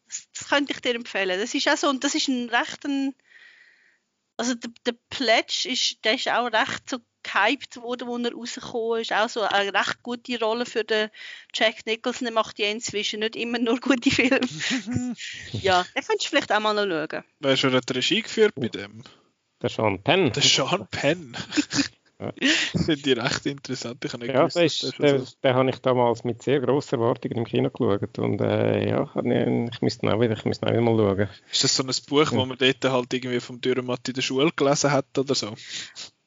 [0.08, 1.40] Das, das, könnte ich dir empfehlen.
[1.40, 3.16] Das ist auch so, und das ist ein recht ein,
[4.36, 9.02] also der, der Pledge ist, der ist auch recht so gehypt worden, wo er rausgekommen
[9.02, 9.14] ist.
[9.14, 11.10] Auch so eine recht gute Rolle für den
[11.54, 12.28] Jack Nicholson.
[12.28, 14.40] Er macht ja inzwischen nicht immer nur gute Filme.
[15.52, 17.24] ja, den könntest du vielleicht auch mal noch schauen.
[17.40, 19.04] Wer schon hat Regie geführt bei dem?
[19.62, 20.32] Der Sean Penn.
[20.32, 21.36] Der Sean Penn.
[22.20, 22.32] Ja.
[22.86, 24.04] Finde ich recht interessant.
[24.06, 25.26] Ich habe ja, gewusst, ist, den, so.
[25.44, 28.18] den habe ich damals mit sehr grossen Erwartungen im Kino geschaut.
[28.20, 31.30] Und äh, ja, ich müsste auch wieder, ich müsste auch wieder mal schauen.
[31.52, 32.38] Ist das so ein Buch, ja.
[32.38, 35.54] wo man dort halt irgendwie vom Dürrematt in der Schule gelesen hat oder so?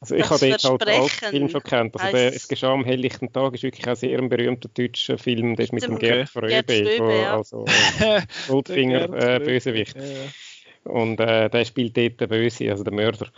[0.01, 2.01] Also ich habe dort halt den Film schon kennt.
[2.01, 5.65] Also der, Es geschah am helllichten Tag ist wirklich ein sehr berühmter deutscher Film, der
[5.65, 5.98] ist mit dem.
[5.98, 7.36] Gerd Fröbe, ja.
[7.36, 7.65] also
[8.48, 9.97] Goldfinger äh, Bösewicht.
[9.97, 13.28] Ja, Und äh, der spielt dort den Böse, also den Mörder.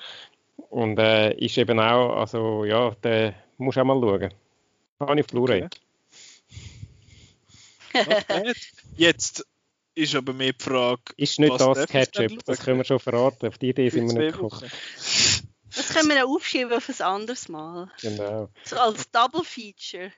[0.68, 4.34] Und äh, ist eben auch, also ja, den musst du auch mal schauen.
[5.00, 5.64] Habe ich Blu-ray.
[7.94, 8.52] Okay.
[8.96, 9.46] Jetzt
[9.94, 11.02] ist aber mehr die Frage.
[11.16, 13.46] Ist nicht das Ketchup, das können wir schon verraten.
[13.46, 14.70] Auf die Idee sind wir nicht gekommen.
[15.74, 17.90] Das können wir auch aufschieben auf ein anderes Mal.
[18.00, 18.48] Genau.
[18.64, 20.12] So als Double Feature.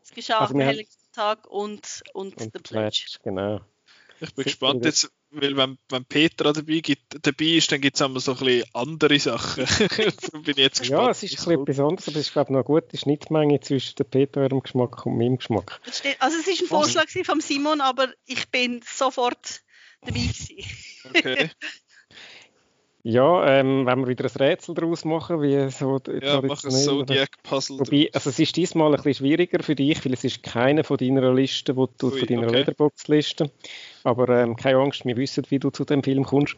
[0.00, 0.78] Das geschah also am
[1.12, 2.62] Tag und, und, und The Pledge.
[2.62, 3.18] Pledge.
[3.22, 3.60] Genau.
[4.20, 8.00] Ich bin gespannt jetzt, weil wenn, wenn Petra dabei, gibt, dabei ist, dann gibt es
[8.02, 9.64] immer so ein bisschen andere Sachen.
[10.42, 11.02] bin ich jetzt gespannt.
[11.02, 13.60] Ja, es ist ein bisschen besonders, aber es ist glaube ich noch eine gute Schnittmenge
[13.60, 15.80] zwischen der Petra ihrem Geschmack und meinem Geschmack.
[16.18, 19.62] Also es ist ein Vorschlag von Simon, aber ich bin sofort
[20.02, 20.64] dabei gewesen.
[21.04, 21.50] Okay.
[23.02, 27.78] Ja, ähm, wenn wir wieder ein Rätsel daraus machen, wie so Ja, mach ein Zodiac-Puzzle.
[27.78, 30.98] Wobei, also es ist diesmal ein bisschen schwieriger für dich, weil es ist keine von
[30.98, 32.58] deiner Listen, wo du, Ui, von deiner okay.
[32.58, 33.50] Letterbox-Liste.
[34.04, 36.56] Aber ähm, keine Angst, wir wissen, wie du zu dem Film kommst.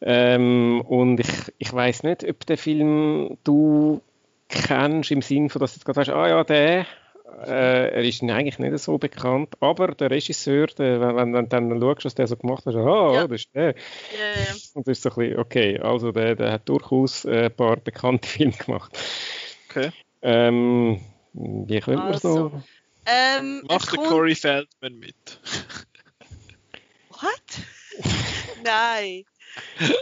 [0.00, 4.00] Ähm, und ich, ich weiß nicht, ob der Film du
[4.48, 6.86] kennst im Sinne von, dass du jetzt gerade sagst, ah ja, der,
[7.24, 11.80] äh, er ist eigentlich nicht so bekannt, aber der Regisseur, der, wenn, wenn du dann
[11.80, 13.26] schaust, was der so gemacht hat, ah, ja.
[13.26, 13.68] das ist der.
[13.68, 14.54] Ja, ja.
[14.74, 17.76] Und das ist so ein bisschen, okay, also der, der hat durchaus äh, ein paar
[17.76, 18.98] bekannte Filme gemacht.
[19.70, 19.90] Okay.
[20.22, 21.00] Ähm,
[21.32, 22.62] wie könnte man also, so?
[23.06, 25.40] Ähm, Macht der Corey Feldman mit?
[27.10, 28.02] What?
[28.64, 29.24] Nein.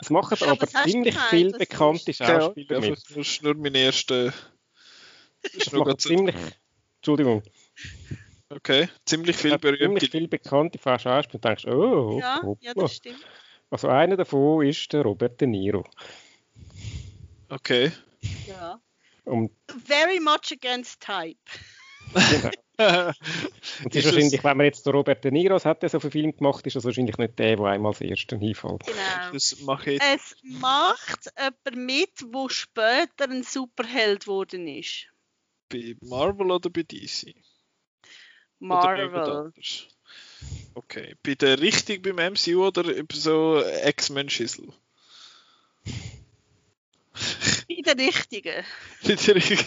[0.00, 2.98] Es machen ja, aber ziemlich viele bekannte Schauspieler ja, mit.
[3.10, 4.32] Das ist nur mein erster.
[5.42, 6.36] Das machen ziemlich,
[7.02, 7.42] Entschuldigung.
[8.48, 9.86] Okay, ziemlich viel berühmte.
[9.86, 11.34] Ziemlich viele bekannte Schauspieler.
[11.34, 13.18] Und denkst, oh, ja, ja, das stimmt.
[13.70, 15.84] Also einer davon ist der Robert De Niro.
[17.48, 17.90] Okay.
[18.46, 18.80] Ja.
[19.24, 19.50] Und
[19.84, 21.40] Very much against type.
[22.14, 22.50] Genau.
[23.84, 26.36] Und ist wahrscheinlich, wenn man jetzt den Robert De Niro hat, der so viel Film
[26.36, 28.84] gemacht, ist das wahrscheinlich nicht der, der einmal als erster hinfällt.
[28.86, 29.32] Genau.
[29.32, 35.11] Das mache ich es macht jemand mit, der später ein Superheld geworden ist
[35.72, 37.34] bei Marvel oder bei DC?
[38.58, 39.52] Marvel.
[40.74, 41.16] okay.
[41.22, 44.68] Bei der richtig beim MCU oder so X-Men-Schissel?
[47.84, 48.64] Bei der richtigen.
[49.02, 49.64] Bei der richtigen.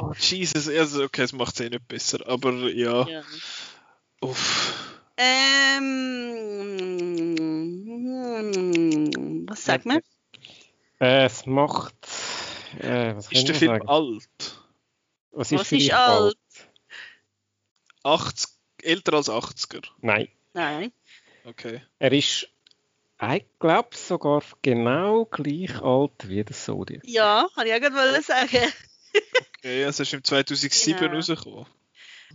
[0.00, 0.68] Oh, Jesus.
[0.68, 2.26] Also, okay, es macht es eh nicht besser.
[2.26, 3.08] Aber ja.
[3.08, 3.22] ja.
[4.20, 4.92] Uff.
[5.16, 5.94] Ähm,
[9.48, 10.00] was sagt man?
[11.00, 11.94] Äh, es macht.
[12.80, 13.88] Äh, ist der Film sagen?
[13.88, 14.53] alt?
[15.34, 16.36] Was ist, Was ist alt?
[18.04, 18.50] 80,
[18.82, 19.82] älter als 80er?
[20.00, 20.28] Nein.
[20.52, 20.92] Nein.
[21.44, 21.82] Okay.
[21.98, 22.48] Er ist,
[23.34, 27.02] ich glaube, sogar genau gleich alt wie der Zodiac.
[27.04, 28.72] Ja, kann ich auch gerade sagen.
[29.58, 31.16] okay, also ist im 2007 genau.
[31.16, 31.66] rausgekommen.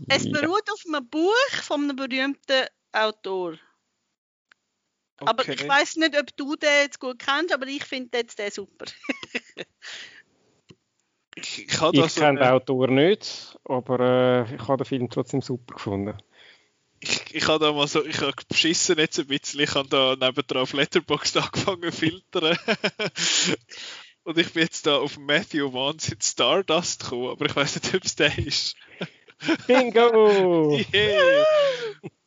[0.09, 0.73] Es beruht ja.
[0.73, 3.57] auf einem Buch von einem berühmten Autor.
[5.17, 5.67] Aber ich Okay.
[5.67, 8.85] weiß nicht, ob du den jetzt gut kennst, aber ich finde jetzt den super.
[11.41, 15.41] Ich, ich habe Ich kenne den Autor nicht, aber äh, ich habe den Film trotzdem
[15.41, 16.17] super gefunden.
[16.99, 20.15] ich, ich habe da mal so, ich habe beschissen jetzt ein bisschen, ich habe da
[20.19, 22.57] nebendran auf Letterboxd angefangen zu filtern.
[24.23, 27.95] Und ich bin jetzt da auf Matthew Vance in Stardust gekommen, aber ich weiß nicht,
[27.95, 28.75] ob es der ist.
[29.67, 30.77] Bingo!
[30.93, 31.45] Yeah.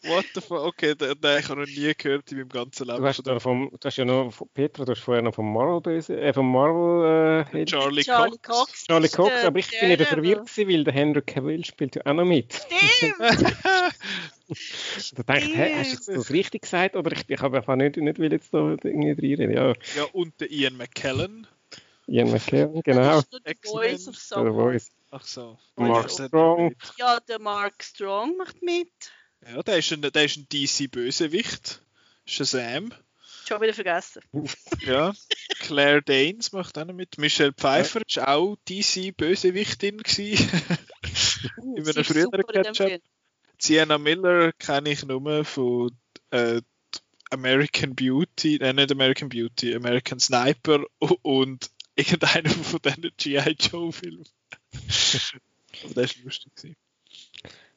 [0.05, 0.65] What the fuck?
[0.65, 2.99] Okay, den, den ich habe noch nie gehört in meinem ganzen Leben.
[2.99, 5.53] Du hast, da vom, du hast ja noch, von- Petra, du hast vorher noch vom
[5.53, 8.67] Marvel, böse, äh, vom Marvel äh, Charlie, Charlie Cox.
[8.67, 8.85] Cox.
[8.87, 11.95] Charlie ist Cox, aber ich bin ja der, verwirrt gewesen, weil der Henry Cavill spielt
[11.95, 12.53] ja auch noch mit.
[12.53, 13.15] Stimmt!
[15.15, 16.97] Da denke ich, hä, hast du jetzt das richtig gesagt?
[16.97, 19.51] Oder ich, ich habe einfach nicht, nicht will jetzt da irgendwie reinreden.
[19.51, 21.47] Ja, ja, und der Ian McKellen.
[22.07, 23.23] Ian McKellen, genau.
[23.47, 24.79] Der Voice of Someone.
[25.11, 25.59] Ach so.
[25.77, 26.75] Mark Ja, Strong.
[26.99, 28.89] Ja, der Mark Strong macht mit.
[29.47, 31.83] Ja, der ist ein, der ist ein DC-Bösewicht.
[32.27, 32.95] Shazam.
[33.47, 34.23] Schon wieder vergessen.
[34.81, 35.13] Ja.
[35.59, 37.19] Claire Danes macht auch noch mit.
[37.19, 40.01] Michelle Pfeiffer ist auch DC-Bösewichtin.
[40.01, 40.03] Uh,
[41.77, 42.75] In einem früheren.
[42.75, 43.01] Film.
[43.59, 45.97] Sienna Miller kenne ich nur von
[46.31, 46.63] äh,
[47.31, 53.57] American Beauty, äh, nicht American Beauty, American Sniper und irgendeiner von diesen G.I.
[53.59, 54.25] Joe-Filmen.
[55.85, 56.55] Aber das war lustig.
[56.55, 56.77] gewesen.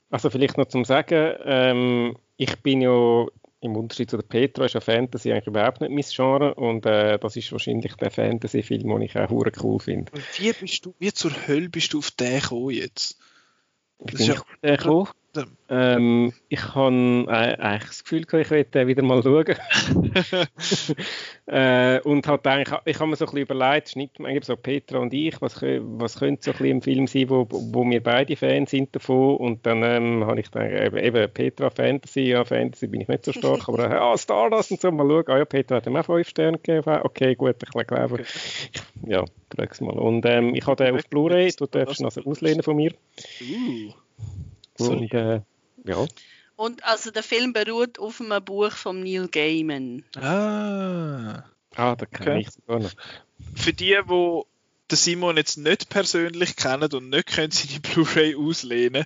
[0.10, 3.26] Also vielleicht noch zum Sagen, ähm, ich bin ja
[3.62, 7.18] im Unterschied zu der Petra ist ja Fantasy eigentlich überhaupt nicht mein Genre und äh,
[7.18, 10.12] das ist wahrscheinlich der Fantasy-Film, den ich auch hure cool finde.
[10.38, 13.18] Wie, bist du, wie zur Hölle bist du auf den gekommen jetzt?
[14.00, 15.08] Wie bin ich auf den gekommen?
[15.68, 19.46] Ähm, ich habe äh, eigentlich das Gefühl, gehabt, ich werde wieder mal schauen.
[21.48, 25.00] äh, und hat eigentlich, ich habe mir so ein bisschen überlegt, schnitt man so Petra
[25.00, 28.36] und ich, was, was könnte so ein bisschen im Film sein, wo, wo wir beide
[28.36, 29.38] Fans sind davon.
[29.38, 33.26] Und dann ähm, habe ich dann eben, eben Petra Fantasy, ja Fantasy bin ich nicht
[33.26, 35.26] so stark, aber äh, ah, Stardust und so, mal schauen.
[35.28, 37.00] Ah ja, Petra hat ihm auch 5 Sterne gegeben.
[37.04, 38.24] Okay, gut, ich glaube,
[39.06, 39.26] ja,
[39.56, 39.98] schau's mal.
[39.98, 42.92] Und ähm, ich habe den auf Blu-ray, du darfst ihn also auslehnen von mir.
[43.42, 43.94] Uh.
[44.80, 45.42] Und äh,
[45.86, 46.06] ja,
[46.56, 50.04] Und also der Film beruht auf einem Buch von Neil Gaiman.
[50.16, 51.44] Ah.
[51.76, 52.40] ah, da kenne Okay.
[52.42, 52.92] ich sogar noch.
[53.56, 54.42] Für die, die
[54.92, 59.06] den Simon jetzt nicht persönlich kennen und nicht können seine Blu-ray auslehnen,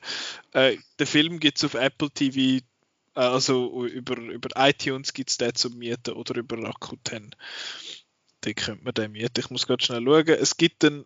[0.53, 2.63] äh, den Film gibt es auf Apple TV,
[3.15, 7.35] äh, also über, über iTunes gibt es den zum Mieten oder über Rakuten.
[8.45, 9.39] Den könnte man den mieten.
[9.39, 10.27] Ich muss gerade schnell schauen.
[10.27, 11.05] Es gibt einen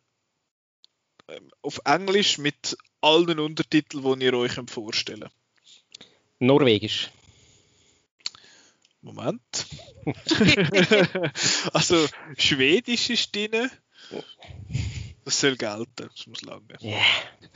[1.61, 5.29] auf Englisch mit allen Untertiteln, die ihr euch könnt vorstellen
[6.39, 7.09] Norwegisch.
[9.01, 9.41] Moment.
[11.73, 13.69] also, Schwedisch ist drin.
[15.25, 16.09] Das soll gelten.
[16.15, 16.63] Das muss lange.
[16.81, 16.99] Yeah.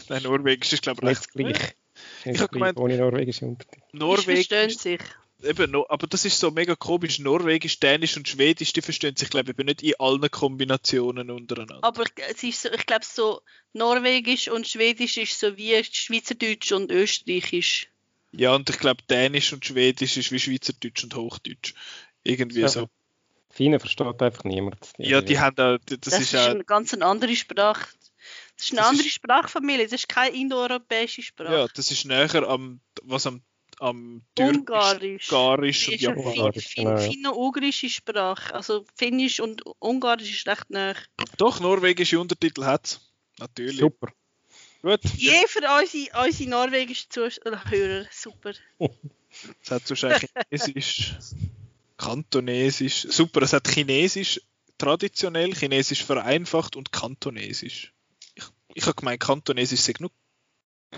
[0.10, 1.76] Nein, Norwegisch ist, glaube ich, recht gleich.
[2.22, 3.86] Ich Nicht hab gleich gemeint- ohne norwegische Untertitel.
[3.94, 5.00] Norwegisch, verstehen sich.
[5.44, 7.20] Eben, aber das ist so mega komisch.
[7.20, 11.80] Norwegisch, Dänisch und Schwedisch, die verstehen sich, glaube ich, eben nicht in allen Kombinationen untereinander.
[11.84, 13.42] Aber es ist so, ich glaube, so
[13.74, 17.88] Norwegisch und Schwedisch ist so wie Schweizerdeutsch und Österreichisch.
[18.32, 21.74] Ja, und ich glaube, Dänisch und Schwedisch ist wie Schweizerdeutsch und Hochdeutsch.
[22.24, 22.68] Irgendwie Ja.
[22.68, 22.90] so.
[23.50, 24.78] Feine versteht einfach niemand.
[24.98, 27.88] Ja, die haben da, das, Das, ist ist auch, eine ganz andere Sprache.
[28.58, 31.54] Das ist eine Das andere ist- Sprachfamilie, das ist keine indoeuropäische Sprache.
[31.54, 33.42] ja, das ist näher am, was am,
[33.80, 35.32] am Türkisch, Ungarisch.
[35.32, 36.68] Ungarisch und Japanisch.
[36.68, 38.54] fin- genau, finno-ugrische Sprache.
[38.54, 40.96] Also Finnisch und Ungarisch ist recht nah.
[41.38, 43.00] Doch, norwegische Untertitel hat
[43.40, 43.78] Natürlich.
[43.78, 44.12] Super.
[44.82, 45.02] Gut.
[45.16, 48.08] Je für unsere, unsere norwegischen Zuhörer.
[48.12, 48.54] Super.
[49.62, 51.16] Es hat wahrscheinlich Chinesisch,
[51.98, 53.08] Kantonesisch.
[53.10, 54.42] Super, es hat Chinesisch
[54.78, 57.94] traditionell, Chinesisch vereinfacht und Kantonesisch.
[58.36, 58.44] Ich,
[58.76, 60.12] ich habe gemeint, Kantonesisch sei nur.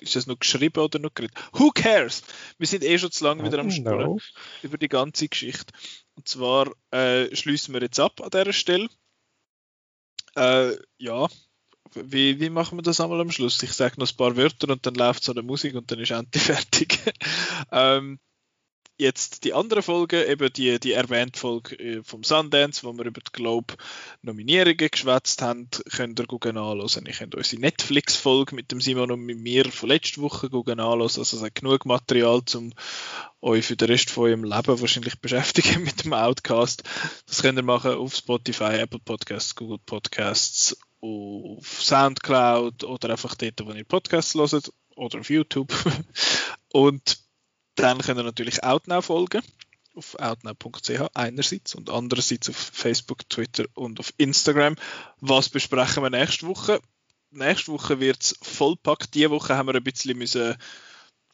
[0.02, 1.36] Ist das nur geschrieben oder nur geredet?
[1.54, 2.24] Who cares?
[2.58, 4.20] Wir sind eh schon zu lange wieder am Schnurren
[4.62, 5.74] über die ganze Geschichte.
[6.16, 8.88] Und zwar äh, schließen wir jetzt ab an dieser Stelle.
[10.36, 11.28] Äh, ja,
[11.96, 13.62] wie, wie machen wir das einmal am Schluss?
[13.64, 16.12] Ich sage noch ein paar Wörter und dann läuft so eine Musik und dann ist
[16.12, 17.00] endlich fertig.
[17.72, 18.20] ähm,
[19.00, 23.22] jetzt die andere Folge, eben die, die erwähnte Folge äh, vom Sundance, wo wir über
[23.22, 27.06] die Globe-Nominierungen geschwätzt haben, könnt ihr gucken anhören.
[27.06, 31.02] Ihr könnt unsere Netflix-Folge mit dem Simon und mit mir von letzter Woche gucken anhören.
[31.02, 32.74] Also es hat genug Material, um
[33.42, 36.84] euch für den Rest von eurem Leben wahrscheinlich beschäftigen mit dem Outcast.
[37.26, 43.66] Das könnt ihr machen auf Spotify, Apple Podcasts, Google Podcasts, auf Soundcloud oder einfach dort,
[43.66, 45.74] wo ihr Podcasts hört oder auf YouTube.
[46.74, 47.29] Und
[47.80, 49.42] dann könnt ihr natürlich Outnow folgen
[49.96, 54.76] auf outnow.ch einerseits und andererseits auf Facebook, Twitter und auf Instagram.
[55.20, 56.80] Was besprechen wir nächste Woche?
[57.32, 59.14] Nächste Woche wird es vollpackt.
[59.14, 60.56] Diese Woche haben wir ein bisschen müssen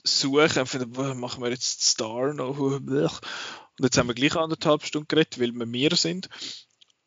[0.04, 2.60] suchen und finden, machen wir jetzt Star noch?
[2.60, 6.30] Und jetzt haben wir gleich anderthalb Stunden geredet, weil wir mehr sind.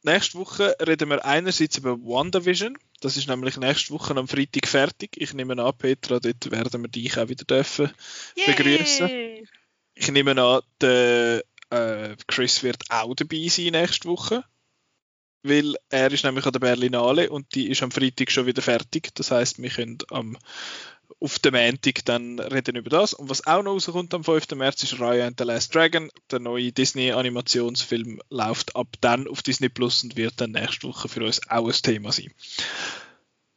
[0.02, 2.78] Nächste Woche reden wir einerseits über WandaVision.
[3.00, 5.16] Das ist nämlich nächste Woche am Freitag fertig.
[5.16, 7.90] Ich nehme an, Petra, dort werden wir dich auch wieder dürfen
[8.46, 9.08] begrüßen.
[9.94, 14.44] Ich nehme an, der äh, Chris wird auch dabei sein nächste Woche.
[15.42, 19.14] Weil er ist nämlich an der Berlinale und die ist am Freitag schon wieder fertig.
[19.14, 20.36] Das heißt, wir können am
[21.20, 23.14] auf dem Montag dann reden über das.
[23.14, 24.50] Und was auch noch rauskommt am 5.
[24.52, 26.10] März ist Raya and the Last Dragon.
[26.30, 31.24] Der neue Disney-Animationsfilm läuft ab dann auf Disney Plus und wird dann nächste Woche für
[31.24, 32.32] uns auch ein Thema sein.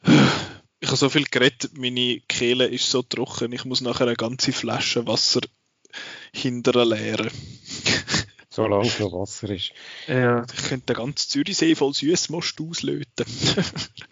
[0.03, 4.51] Ich habe so viel geredet, meine Kehle ist so trocken, ich muss nachher eine ganze
[4.51, 5.41] Flasche Wasser
[6.33, 7.29] hinterher leeren.
[8.49, 9.71] Solange es noch Wasser ist.
[10.07, 13.25] Ja, ich könnte den ganzen Zürichsee voll Süßmost auslöten.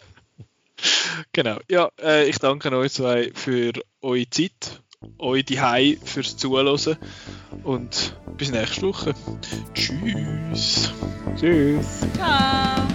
[1.34, 1.58] genau.
[1.70, 4.82] Ja, äh, ich danke euch zwei für eure Zeit,
[5.18, 6.98] euch die Hai fürs Zuhören
[7.64, 9.14] und bis nächste Woche.
[9.74, 10.92] Tschüss.
[11.38, 12.00] Tschüss.
[12.16, 12.88] Ciao.